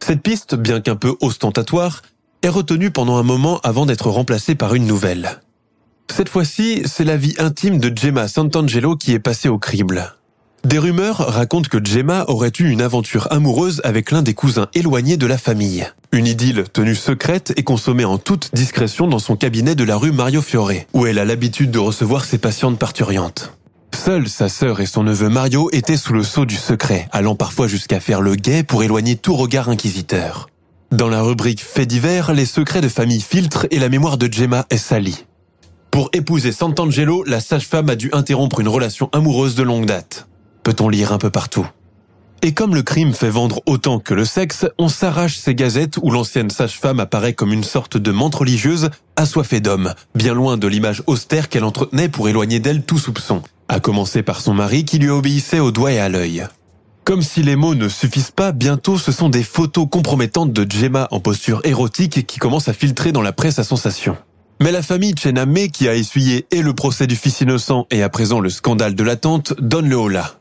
Cette 0.00 0.22
piste, 0.22 0.54
bien 0.54 0.80
qu'un 0.80 0.96
peu 0.96 1.16
ostentatoire, 1.20 2.02
est 2.42 2.48
retenue 2.48 2.90
pendant 2.90 3.16
un 3.16 3.22
moment 3.22 3.60
avant 3.62 3.86
d'être 3.86 4.10
remplacée 4.10 4.54
par 4.54 4.74
une 4.74 4.86
nouvelle. 4.86 5.40
Cette 6.14 6.28
fois-ci, 6.28 6.82
c'est 6.86 7.04
la 7.04 7.16
vie 7.16 7.34
intime 7.38 7.78
de 7.78 7.94
Gemma 7.94 8.28
Santangelo 8.28 8.96
qui 8.96 9.12
est 9.12 9.18
passée 9.18 9.48
au 9.48 9.58
crible. 9.58 10.14
Des 10.64 10.78
rumeurs 10.78 11.18
racontent 11.18 11.68
que 11.68 11.84
Gemma 11.84 12.24
aurait 12.26 12.52
eu 12.58 12.68
une 12.68 12.82
aventure 12.82 13.28
amoureuse 13.30 13.80
avec 13.84 14.10
l'un 14.10 14.22
des 14.22 14.34
cousins 14.34 14.68
éloignés 14.74 15.16
de 15.16 15.26
la 15.26 15.38
famille. 15.38 15.86
Une 16.10 16.26
idylle 16.26 16.64
tenue 16.72 16.96
secrète 16.96 17.52
et 17.56 17.62
consommée 17.62 18.04
en 18.04 18.18
toute 18.18 18.50
discrétion 18.54 19.06
dans 19.06 19.20
son 19.20 19.36
cabinet 19.36 19.76
de 19.76 19.84
la 19.84 19.96
rue 19.96 20.10
Mario 20.10 20.42
Fiore, 20.42 20.72
où 20.94 21.06
elle 21.06 21.20
a 21.20 21.24
l'habitude 21.24 21.70
de 21.70 21.78
recevoir 21.78 22.24
ses 22.24 22.38
patientes 22.38 22.78
parturiantes. 22.78 23.52
Seule 24.08 24.30
sa 24.30 24.48
sœur 24.48 24.80
et 24.80 24.86
son 24.86 25.02
neveu 25.02 25.28
Mario 25.28 25.68
étaient 25.70 25.98
sous 25.98 26.14
le 26.14 26.22
sceau 26.22 26.46
du 26.46 26.56
secret, 26.56 27.10
allant 27.12 27.34
parfois 27.34 27.66
jusqu'à 27.66 28.00
faire 28.00 28.22
le 28.22 28.36
guet 28.36 28.62
pour 28.62 28.82
éloigner 28.82 29.16
tout 29.16 29.36
regard 29.36 29.68
inquisiteur. 29.68 30.48
Dans 30.90 31.10
la 31.10 31.20
rubrique 31.20 31.62
Faits 31.62 31.86
divers, 31.86 32.32
les 32.32 32.46
secrets 32.46 32.80
de 32.80 32.88
famille 32.88 33.20
filtrent 33.20 33.66
et 33.70 33.78
la 33.78 33.90
mémoire 33.90 34.16
de 34.16 34.32
Gemma 34.32 34.64
est 34.70 34.78
salie. 34.78 35.26
Pour 35.90 36.08
épouser 36.14 36.52
Sant'Angelo, 36.52 37.22
la 37.24 37.40
sage-femme 37.40 37.90
a 37.90 37.96
dû 37.96 38.08
interrompre 38.14 38.60
une 38.60 38.68
relation 38.68 39.10
amoureuse 39.12 39.54
de 39.54 39.62
longue 39.62 39.84
date. 39.84 40.26
Peut-on 40.62 40.88
lire 40.88 41.12
un 41.12 41.18
peu 41.18 41.28
partout? 41.28 41.68
Et 42.40 42.54
comme 42.54 42.74
le 42.74 42.82
crime 42.82 43.12
fait 43.12 43.28
vendre 43.28 43.60
autant 43.66 43.98
que 43.98 44.14
le 44.14 44.24
sexe, 44.24 44.64
on 44.78 44.88
s'arrache 44.88 45.36
ces 45.36 45.54
gazettes 45.54 45.98
où 46.00 46.10
l'ancienne 46.10 46.48
sage-femme 46.48 47.00
apparaît 47.00 47.34
comme 47.34 47.52
une 47.52 47.62
sorte 47.62 47.98
de 47.98 48.10
menthe 48.10 48.36
religieuse 48.36 48.88
assoiffée 49.16 49.60
d'hommes, 49.60 49.92
bien 50.14 50.32
loin 50.32 50.56
de 50.56 50.66
l'image 50.66 51.02
austère 51.06 51.50
qu'elle 51.50 51.64
entretenait 51.64 52.08
pour 52.08 52.30
éloigner 52.30 52.58
d'elle 52.58 52.84
tout 52.84 52.98
soupçon, 52.98 53.42
à 53.68 53.80
commencer 53.80 54.22
par 54.22 54.40
son 54.40 54.54
mari 54.54 54.84
qui 54.84 54.98
lui 54.98 55.10
obéissait 55.10 55.60
au 55.60 55.70
doigt 55.70 55.92
et 55.92 55.98
à 55.98 56.08
l'œil. 56.08 56.46
Comme 57.04 57.22
si 57.22 57.42
les 57.42 57.56
mots 57.56 57.74
ne 57.74 57.88
suffisent 57.88 58.30
pas, 58.30 58.52
bientôt 58.52 58.98
ce 58.98 59.12
sont 59.12 59.28
des 59.28 59.42
photos 59.42 59.86
compromettantes 59.90 60.52
de 60.52 60.70
Gemma 60.70 61.08
en 61.10 61.20
posture 61.20 61.60
érotique 61.64 62.26
qui 62.26 62.38
commencent 62.38 62.68
à 62.68 62.74
filtrer 62.74 63.12
dans 63.12 63.22
la 63.22 63.32
presse 63.32 63.58
à 63.58 63.64
sensation. 63.64 64.16
Mais 64.60 64.72
la 64.72 64.82
famille 64.82 65.14
Chenamé, 65.16 65.68
qui 65.68 65.88
a 65.88 65.94
essuyé 65.94 66.46
et 66.50 66.62
le 66.62 66.74
procès 66.74 67.06
du 67.06 67.16
fils 67.16 67.40
innocent 67.40 67.86
et 67.90 68.02
à 68.02 68.08
présent 68.08 68.40
le 68.40 68.50
scandale 68.50 68.94
de 68.94 69.04
la 69.04 69.16
tante, 69.16 69.54
donne 69.60 69.88
le 69.88 69.96
holà. 69.96 70.34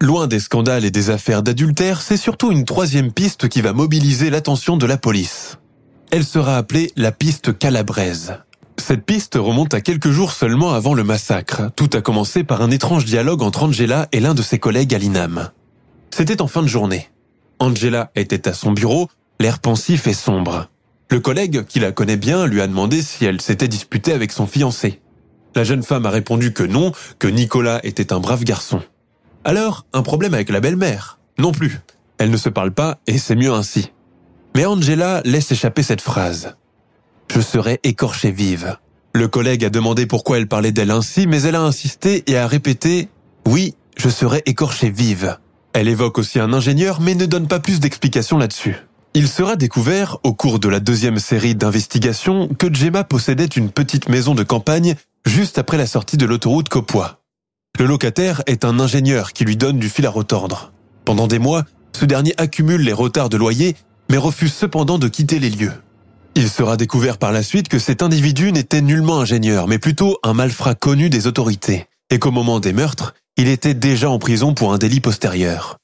Loin 0.00 0.26
des 0.26 0.40
scandales 0.40 0.84
et 0.84 0.90
des 0.90 1.10
affaires 1.10 1.42
d'adultère, 1.42 2.00
c'est 2.00 2.16
surtout 2.16 2.52
une 2.52 2.64
troisième 2.64 3.12
piste 3.12 3.48
qui 3.48 3.60
va 3.60 3.72
mobiliser 3.72 4.30
l'attention 4.30 4.76
de 4.76 4.86
la 4.86 4.98
police. 4.98 5.58
Elle 6.10 6.24
sera 6.24 6.56
appelée 6.56 6.92
la 6.96 7.12
piste 7.12 7.58
calabraise. 7.58 8.38
Cette 8.78 9.04
piste 9.04 9.34
remonte 9.34 9.74
à 9.74 9.80
quelques 9.80 10.10
jours 10.10 10.32
seulement 10.32 10.72
avant 10.72 10.94
le 10.94 11.04
massacre. 11.04 11.70
Tout 11.76 11.90
a 11.94 12.00
commencé 12.00 12.44
par 12.44 12.62
un 12.62 12.70
étrange 12.70 13.04
dialogue 13.04 13.42
entre 13.42 13.64
Angela 13.64 14.08
et 14.12 14.20
l'un 14.20 14.34
de 14.34 14.42
ses 14.42 14.58
collègues 14.58 14.94
à 14.94 14.98
l'INAM. 14.98 15.50
C'était 16.10 16.40
en 16.40 16.46
fin 16.46 16.62
de 16.62 16.68
journée. 16.68 17.08
Angela 17.58 18.10
était 18.14 18.48
à 18.48 18.52
son 18.52 18.72
bureau, 18.72 19.08
l'air 19.40 19.58
pensif 19.58 20.06
et 20.06 20.14
sombre. 20.14 20.68
Le 21.10 21.20
collègue, 21.20 21.64
qui 21.66 21.80
la 21.80 21.92
connaît 21.92 22.16
bien, 22.16 22.46
lui 22.46 22.60
a 22.60 22.66
demandé 22.66 23.02
si 23.02 23.24
elle 23.24 23.40
s'était 23.40 23.68
disputée 23.68 24.12
avec 24.12 24.32
son 24.32 24.46
fiancé. 24.46 25.00
La 25.54 25.64
jeune 25.64 25.82
femme 25.82 26.06
a 26.06 26.10
répondu 26.10 26.52
que 26.52 26.62
non, 26.62 26.92
que 27.18 27.28
Nicolas 27.28 27.80
était 27.82 28.12
un 28.12 28.20
brave 28.20 28.44
garçon. 28.44 28.82
Alors, 29.44 29.86
un 29.92 30.02
problème 30.02 30.34
avec 30.34 30.50
la 30.50 30.60
belle-mère? 30.60 31.18
Non 31.38 31.52
plus. 31.52 31.80
Elle 32.18 32.30
ne 32.30 32.36
se 32.36 32.48
parle 32.48 32.72
pas 32.72 32.98
et 33.06 33.18
c'est 33.18 33.36
mieux 33.36 33.52
ainsi. 33.52 33.92
Mais 34.54 34.66
Angela 34.66 35.22
laisse 35.24 35.52
échapper 35.52 35.82
cette 35.82 36.00
phrase. 36.00 36.56
Je 37.32 37.40
serai 37.40 37.80
écorchée 37.82 38.30
vive. 38.30 38.76
Le 39.14 39.28
collègue 39.28 39.64
a 39.64 39.70
demandé 39.70 40.06
pourquoi 40.06 40.38
elle 40.38 40.48
parlait 40.48 40.72
d'elle 40.72 40.90
ainsi, 40.90 41.26
mais 41.26 41.42
elle 41.42 41.54
a 41.54 41.62
insisté 41.62 42.22
et 42.26 42.36
a 42.36 42.46
répété 42.46 43.08
Oui, 43.46 43.74
je 43.96 44.08
serai 44.08 44.42
écorchée 44.46 44.90
vive. 44.90 45.38
Elle 45.72 45.88
évoque 45.88 46.18
aussi 46.18 46.38
un 46.38 46.52
ingénieur, 46.52 47.00
mais 47.00 47.14
ne 47.14 47.26
donne 47.26 47.48
pas 47.48 47.60
plus 47.60 47.80
d'explications 47.80 48.38
là-dessus. 48.38 48.76
Il 49.14 49.28
sera 49.28 49.56
découvert, 49.56 50.18
au 50.24 50.34
cours 50.34 50.58
de 50.58 50.68
la 50.68 50.80
deuxième 50.80 51.18
série 51.18 51.54
d'investigations, 51.54 52.48
que 52.48 52.72
Gemma 52.72 53.04
possédait 53.04 53.46
une 53.46 53.70
petite 53.70 54.08
maison 54.08 54.34
de 54.34 54.42
campagne 54.42 54.94
juste 55.24 55.58
après 55.58 55.78
la 55.78 55.86
sortie 55.86 56.18
de 56.18 56.26
l'autoroute 56.26 56.68
Copois. 56.68 57.20
Le 57.78 57.86
locataire 57.86 58.42
est 58.46 58.64
un 58.64 58.80
ingénieur 58.80 59.32
qui 59.32 59.44
lui 59.44 59.56
donne 59.56 59.78
du 59.78 59.88
fil 59.88 60.06
à 60.06 60.10
retordre. 60.10 60.72
Pendant 61.04 61.26
des 61.26 61.38
mois, 61.38 61.64
ce 61.92 62.04
dernier 62.04 62.34
accumule 62.36 62.82
les 62.82 62.92
retards 62.92 63.30
de 63.30 63.36
loyer, 63.36 63.76
mais 64.10 64.18
refuse 64.18 64.52
cependant 64.52 64.98
de 64.98 65.08
quitter 65.08 65.38
les 65.38 65.50
lieux. 65.50 65.72
Il 66.38 66.50
sera 66.50 66.76
découvert 66.76 67.16
par 67.16 67.32
la 67.32 67.42
suite 67.42 67.68
que 67.68 67.78
cet 67.78 68.02
individu 68.02 68.52
n'était 68.52 68.82
nullement 68.82 69.20
ingénieur, 69.20 69.68
mais 69.68 69.78
plutôt 69.78 70.18
un 70.22 70.34
malfrat 70.34 70.74
connu 70.74 71.08
des 71.08 71.26
autorités, 71.26 71.86
et 72.10 72.18
qu'au 72.18 72.30
moment 72.30 72.60
des 72.60 72.74
meurtres, 72.74 73.14
il 73.38 73.48
était 73.48 73.72
déjà 73.72 74.10
en 74.10 74.18
prison 74.18 74.52
pour 74.52 74.74
un 74.74 74.76
délit 74.76 75.00
postérieur. 75.00 75.78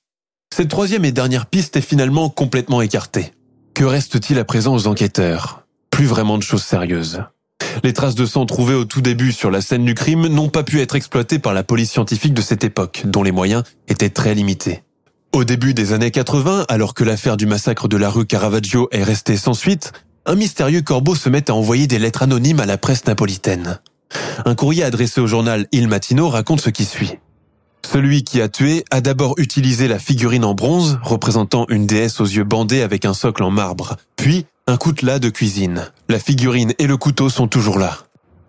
Cette 0.55 0.69
troisième 0.69 1.07
et 1.07 1.13
dernière 1.13 1.47
piste 1.47 1.79
est 1.79 1.81
finalement 1.81 2.29
complètement 2.29 2.83
écartée. 2.83 3.33
Que 3.73 3.85
reste-t-il 3.85 4.39
à 4.39 4.45
présent 4.45 4.75
aux 4.75 4.87
enquêteurs? 4.87 5.63
Plus 5.91 6.05
vraiment 6.05 6.37
de 6.37 6.43
choses 6.43 6.65
sérieuses. 6.65 7.23
Les 7.83 7.95
traces 7.95 8.15
de 8.15 8.27
sang 8.27 8.45
trouvées 8.45 8.75
au 8.75 8.85
tout 8.85 9.01
début 9.01 9.33
sur 9.33 9.51
la 9.51 9.63
scène 9.63 9.87
du 9.87 9.95
crime 9.95 10.27
n'ont 10.27 10.51
pas 10.51 10.65
pu 10.65 10.83
être 10.83 10.97
exploitées 10.97 11.39
par 11.39 11.55
la 11.55 11.63
police 11.63 11.93
scientifique 11.93 12.35
de 12.35 12.43
cette 12.43 12.63
époque, 12.63 13.05
dont 13.07 13.23
les 13.23 13.33
moyens 13.33 13.63
étaient 13.89 14.11
très 14.11 14.35
limités. 14.35 14.83
Au 15.33 15.45
début 15.45 15.73
des 15.73 15.95
années 15.95 16.11
80, 16.11 16.67
alors 16.69 16.93
que 16.93 17.05
l'affaire 17.05 17.39
du 17.39 17.47
massacre 17.47 17.89
de 17.89 17.97
la 17.97 18.11
rue 18.11 18.27
Caravaggio 18.27 18.89
est 18.93 19.03
restée 19.03 19.39
sans 19.39 19.55
suite, 19.55 19.93
un 20.25 20.35
mystérieux 20.35 20.83
corbeau 20.83 21.15
se 21.15 21.29
met 21.29 21.51
à 21.51 21.55
envoyer 21.55 21.87
des 21.87 21.99
lettres 21.99 22.23
anonymes 22.23 22.61
à 22.61 22.67
la 22.67 22.79
presse 22.79 23.07
napolitaine. 23.07 23.81
Un 24.45 24.55
courrier 24.55 24.85
adressé 24.85 25.21
au 25.21 25.27
journal 25.27 25.67
Il 25.73 25.89
Mattino 25.89 26.29
raconte 26.29 26.61
ce 26.61 26.71
qui 26.71 26.85
suit. 26.85 27.19
Celui 27.91 28.23
qui 28.23 28.41
a 28.41 28.49
tué 28.49 28.85
a 28.91 29.01
d'abord 29.01 29.35
utilisé 29.39 29.89
la 29.89 29.99
figurine 29.99 30.45
en 30.45 30.55
bronze, 30.55 30.99
représentant 31.03 31.67
une 31.69 31.87
déesse 31.87 32.21
aux 32.21 32.27
yeux 32.27 32.45
bandés 32.45 32.83
avec 32.83 33.05
un 33.05 33.15
socle 33.15 33.43
en 33.43 33.51
marbre, 33.51 33.97
puis 34.17 34.47
un 34.67 34.77
coutelas 34.77 35.19
de 35.19 35.29
cuisine. 35.29 35.91
La 36.09 36.19
figurine 36.19 36.73
et 36.79 36.87
le 36.87 36.97
couteau 36.97 37.29
sont 37.29 37.49
toujours 37.49 37.79
là. 37.79 37.99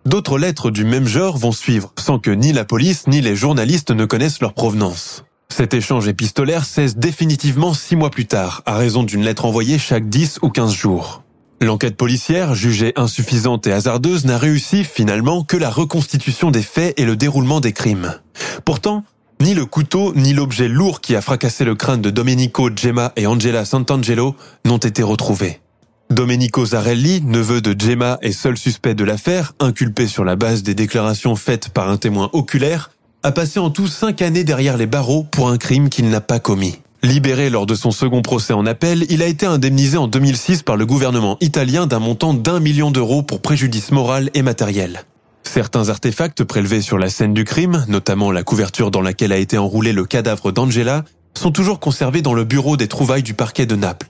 D'autres 0.05 0.37
lettres 0.37 0.69
du 0.69 0.85
même 0.85 1.07
genre 1.07 1.37
vont 1.37 1.51
suivre, 1.51 1.93
sans 1.97 2.19
que 2.19 2.29
ni 2.29 2.53
la 2.53 2.65
police 2.65 3.07
ni 3.07 3.21
les 3.21 3.35
journalistes 3.35 3.91
ne 3.91 4.05
connaissent 4.05 4.41
leur 4.41 4.53
provenance. 4.53 5.23
Cet 5.49 5.73
échange 5.73 6.07
épistolaire 6.07 6.65
cesse 6.65 6.97
définitivement 6.97 7.73
six 7.73 7.95
mois 7.95 8.09
plus 8.11 8.27
tard, 8.27 8.61
à 8.65 8.77
raison 8.77 9.03
d'une 9.03 9.23
lettre 9.23 9.45
envoyée 9.45 9.79
chaque 9.79 10.09
10 10.09 10.39
ou 10.41 10.49
15 10.49 10.73
jours. 10.73 11.22
L'enquête 11.63 11.95
policière, 11.95 12.55
jugée 12.55 12.91
insuffisante 12.97 13.67
et 13.67 13.71
hasardeuse, 13.71 14.25
n'a 14.25 14.37
réussi 14.37 14.83
finalement 14.83 15.45
que 15.45 15.55
la 15.55 15.69
reconstitution 15.69 16.51
des 16.51 16.61
faits 16.61 16.99
et 16.99 17.05
le 17.05 17.15
déroulement 17.15 17.61
des 17.61 17.71
crimes. 17.71 18.19
Pourtant, 18.65 19.05
ni 19.39 19.53
le 19.53 19.65
couteau 19.65 20.11
ni 20.13 20.33
l'objet 20.33 20.67
lourd 20.67 20.99
qui 20.99 21.15
a 21.15 21.21
fracassé 21.21 21.63
le 21.63 21.75
crâne 21.75 22.01
de 22.01 22.09
Domenico, 22.09 22.69
Gemma 22.75 23.13
et 23.15 23.27
Angela 23.27 23.63
Santangelo 23.63 24.35
n'ont 24.65 24.77
été 24.77 25.03
retrouvés. 25.03 25.61
Domenico 26.09 26.65
Zarelli, 26.65 27.21
neveu 27.21 27.61
de 27.61 27.73
Gemma 27.79 28.17
et 28.21 28.33
seul 28.33 28.57
suspect 28.57 28.93
de 28.93 29.05
l'affaire, 29.05 29.53
inculpé 29.61 30.07
sur 30.07 30.25
la 30.25 30.35
base 30.35 30.63
des 30.63 30.75
déclarations 30.75 31.37
faites 31.37 31.69
par 31.69 31.89
un 31.89 31.95
témoin 31.95 32.29
oculaire, 32.33 32.91
a 33.23 33.31
passé 33.31 33.59
en 33.59 33.69
tout 33.69 33.87
cinq 33.87 34.21
années 34.21 34.43
derrière 34.43 34.75
les 34.75 34.85
barreaux 34.85 35.23
pour 35.23 35.47
un 35.47 35.57
crime 35.57 35.87
qu'il 35.87 36.09
n'a 36.09 36.19
pas 36.19 36.39
commis. 36.39 36.79
Libéré 37.03 37.49
lors 37.49 37.65
de 37.65 37.75
son 37.75 37.91
second 37.91 38.21
procès 38.21 38.53
en 38.53 38.65
appel, 38.65 39.05
il 39.09 39.21
a 39.21 39.25
été 39.25 39.45
indemnisé 39.45 39.97
en 39.97 40.07
2006 40.07 40.63
par 40.63 40.77
le 40.77 40.85
gouvernement 40.85 41.35
italien 41.41 41.85
d'un 41.85 41.99
montant 41.99 42.33
d'un 42.33 42.61
million 42.61 42.91
d'euros 42.91 43.23
pour 43.23 43.41
préjudice 43.41 43.91
moral 43.91 44.29
et 44.33 44.41
matériel. 44.41 45.03
Certains 45.43 45.89
artefacts 45.89 46.45
prélevés 46.45 46.81
sur 46.81 46.97
la 46.97 47.09
scène 47.09 47.33
du 47.33 47.43
crime, 47.43 47.83
notamment 47.89 48.31
la 48.31 48.43
couverture 48.43 48.89
dans 48.89 49.01
laquelle 49.01 49.33
a 49.33 49.37
été 49.37 49.57
enroulé 49.57 49.91
le 49.91 50.05
cadavre 50.05 50.53
d'Angela, 50.53 51.03
sont 51.37 51.51
toujours 51.51 51.81
conservés 51.81 52.21
dans 52.21 52.33
le 52.33 52.45
bureau 52.45 52.77
des 52.77 52.87
trouvailles 52.87 53.21
du 53.21 53.33
parquet 53.33 53.65
de 53.65 53.75
Naples. 53.75 54.07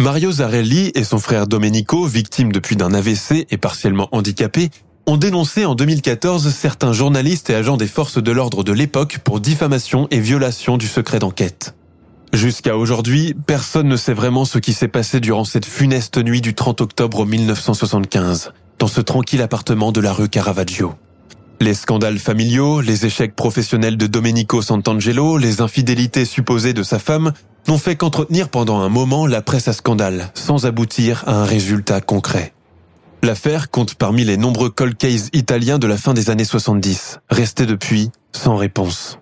Mario 0.00 0.32
Zarelli 0.32 0.90
et 0.96 1.04
son 1.04 1.20
frère 1.20 1.46
Domenico, 1.46 2.06
victimes 2.06 2.50
depuis 2.50 2.74
d'un 2.74 2.92
AVC 2.92 3.46
et 3.50 3.56
partiellement 3.56 4.08
handicapés, 4.10 4.70
ont 5.06 5.16
dénoncé 5.16 5.64
en 5.64 5.76
2014 5.76 6.52
certains 6.52 6.92
journalistes 6.92 7.50
et 7.50 7.54
agents 7.54 7.76
des 7.76 7.86
forces 7.86 8.20
de 8.20 8.32
l'ordre 8.32 8.64
de 8.64 8.72
l'époque 8.72 9.18
pour 9.22 9.38
diffamation 9.38 10.08
et 10.10 10.18
violation 10.18 10.76
du 10.76 10.88
secret 10.88 11.20
d'enquête. 11.20 11.76
Jusqu'à 12.32 12.78
aujourd'hui, 12.78 13.34
personne 13.46 13.88
ne 13.88 13.96
sait 13.96 14.14
vraiment 14.14 14.46
ce 14.46 14.58
qui 14.58 14.72
s'est 14.72 14.88
passé 14.88 15.20
durant 15.20 15.44
cette 15.44 15.66
funeste 15.66 16.16
nuit 16.16 16.40
du 16.40 16.54
30 16.54 16.80
octobre 16.80 17.26
1975, 17.26 18.52
dans 18.78 18.86
ce 18.86 19.02
tranquille 19.02 19.42
appartement 19.42 19.92
de 19.92 20.00
la 20.00 20.14
rue 20.14 20.30
Caravaggio. 20.30 20.94
Les 21.60 21.74
scandales 21.74 22.18
familiaux, 22.18 22.80
les 22.80 23.04
échecs 23.04 23.36
professionnels 23.36 23.98
de 23.98 24.06
Domenico 24.06 24.62
Santangelo, 24.62 25.36
les 25.36 25.60
infidélités 25.60 26.24
supposées 26.24 26.72
de 26.72 26.82
sa 26.82 26.98
femme 26.98 27.32
n'ont 27.68 27.78
fait 27.78 27.96
qu'entretenir 27.96 28.48
pendant 28.48 28.80
un 28.80 28.88
moment 28.88 29.26
la 29.26 29.42
presse 29.42 29.68
à 29.68 29.74
scandale, 29.74 30.30
sans 30.34 30.64
aboutir 30.64 31.24
à 31.26 31.34
un 31.34 31.44
résultat 31.44 32.00
concret. 32.00 32.54
L'affaire 33.22 33.70
compte 33.70 33.94
parmi 33.94 34.24
les 34.24 34.38
nombreux 34.38 34.70
cold 34.70 34.96
cases 34.96 35.28
italiens 35.34 35.78
de 35.78 35.86
la 35.86 35.98
fin 35.98 36.14
des 36.14 36.30
années 36.30 36.44
70, 36.44 37.20
restés 37.28 37.66
depuis 37.66 38.10
sans 38.32 38.56
réponse. 38.56 39.21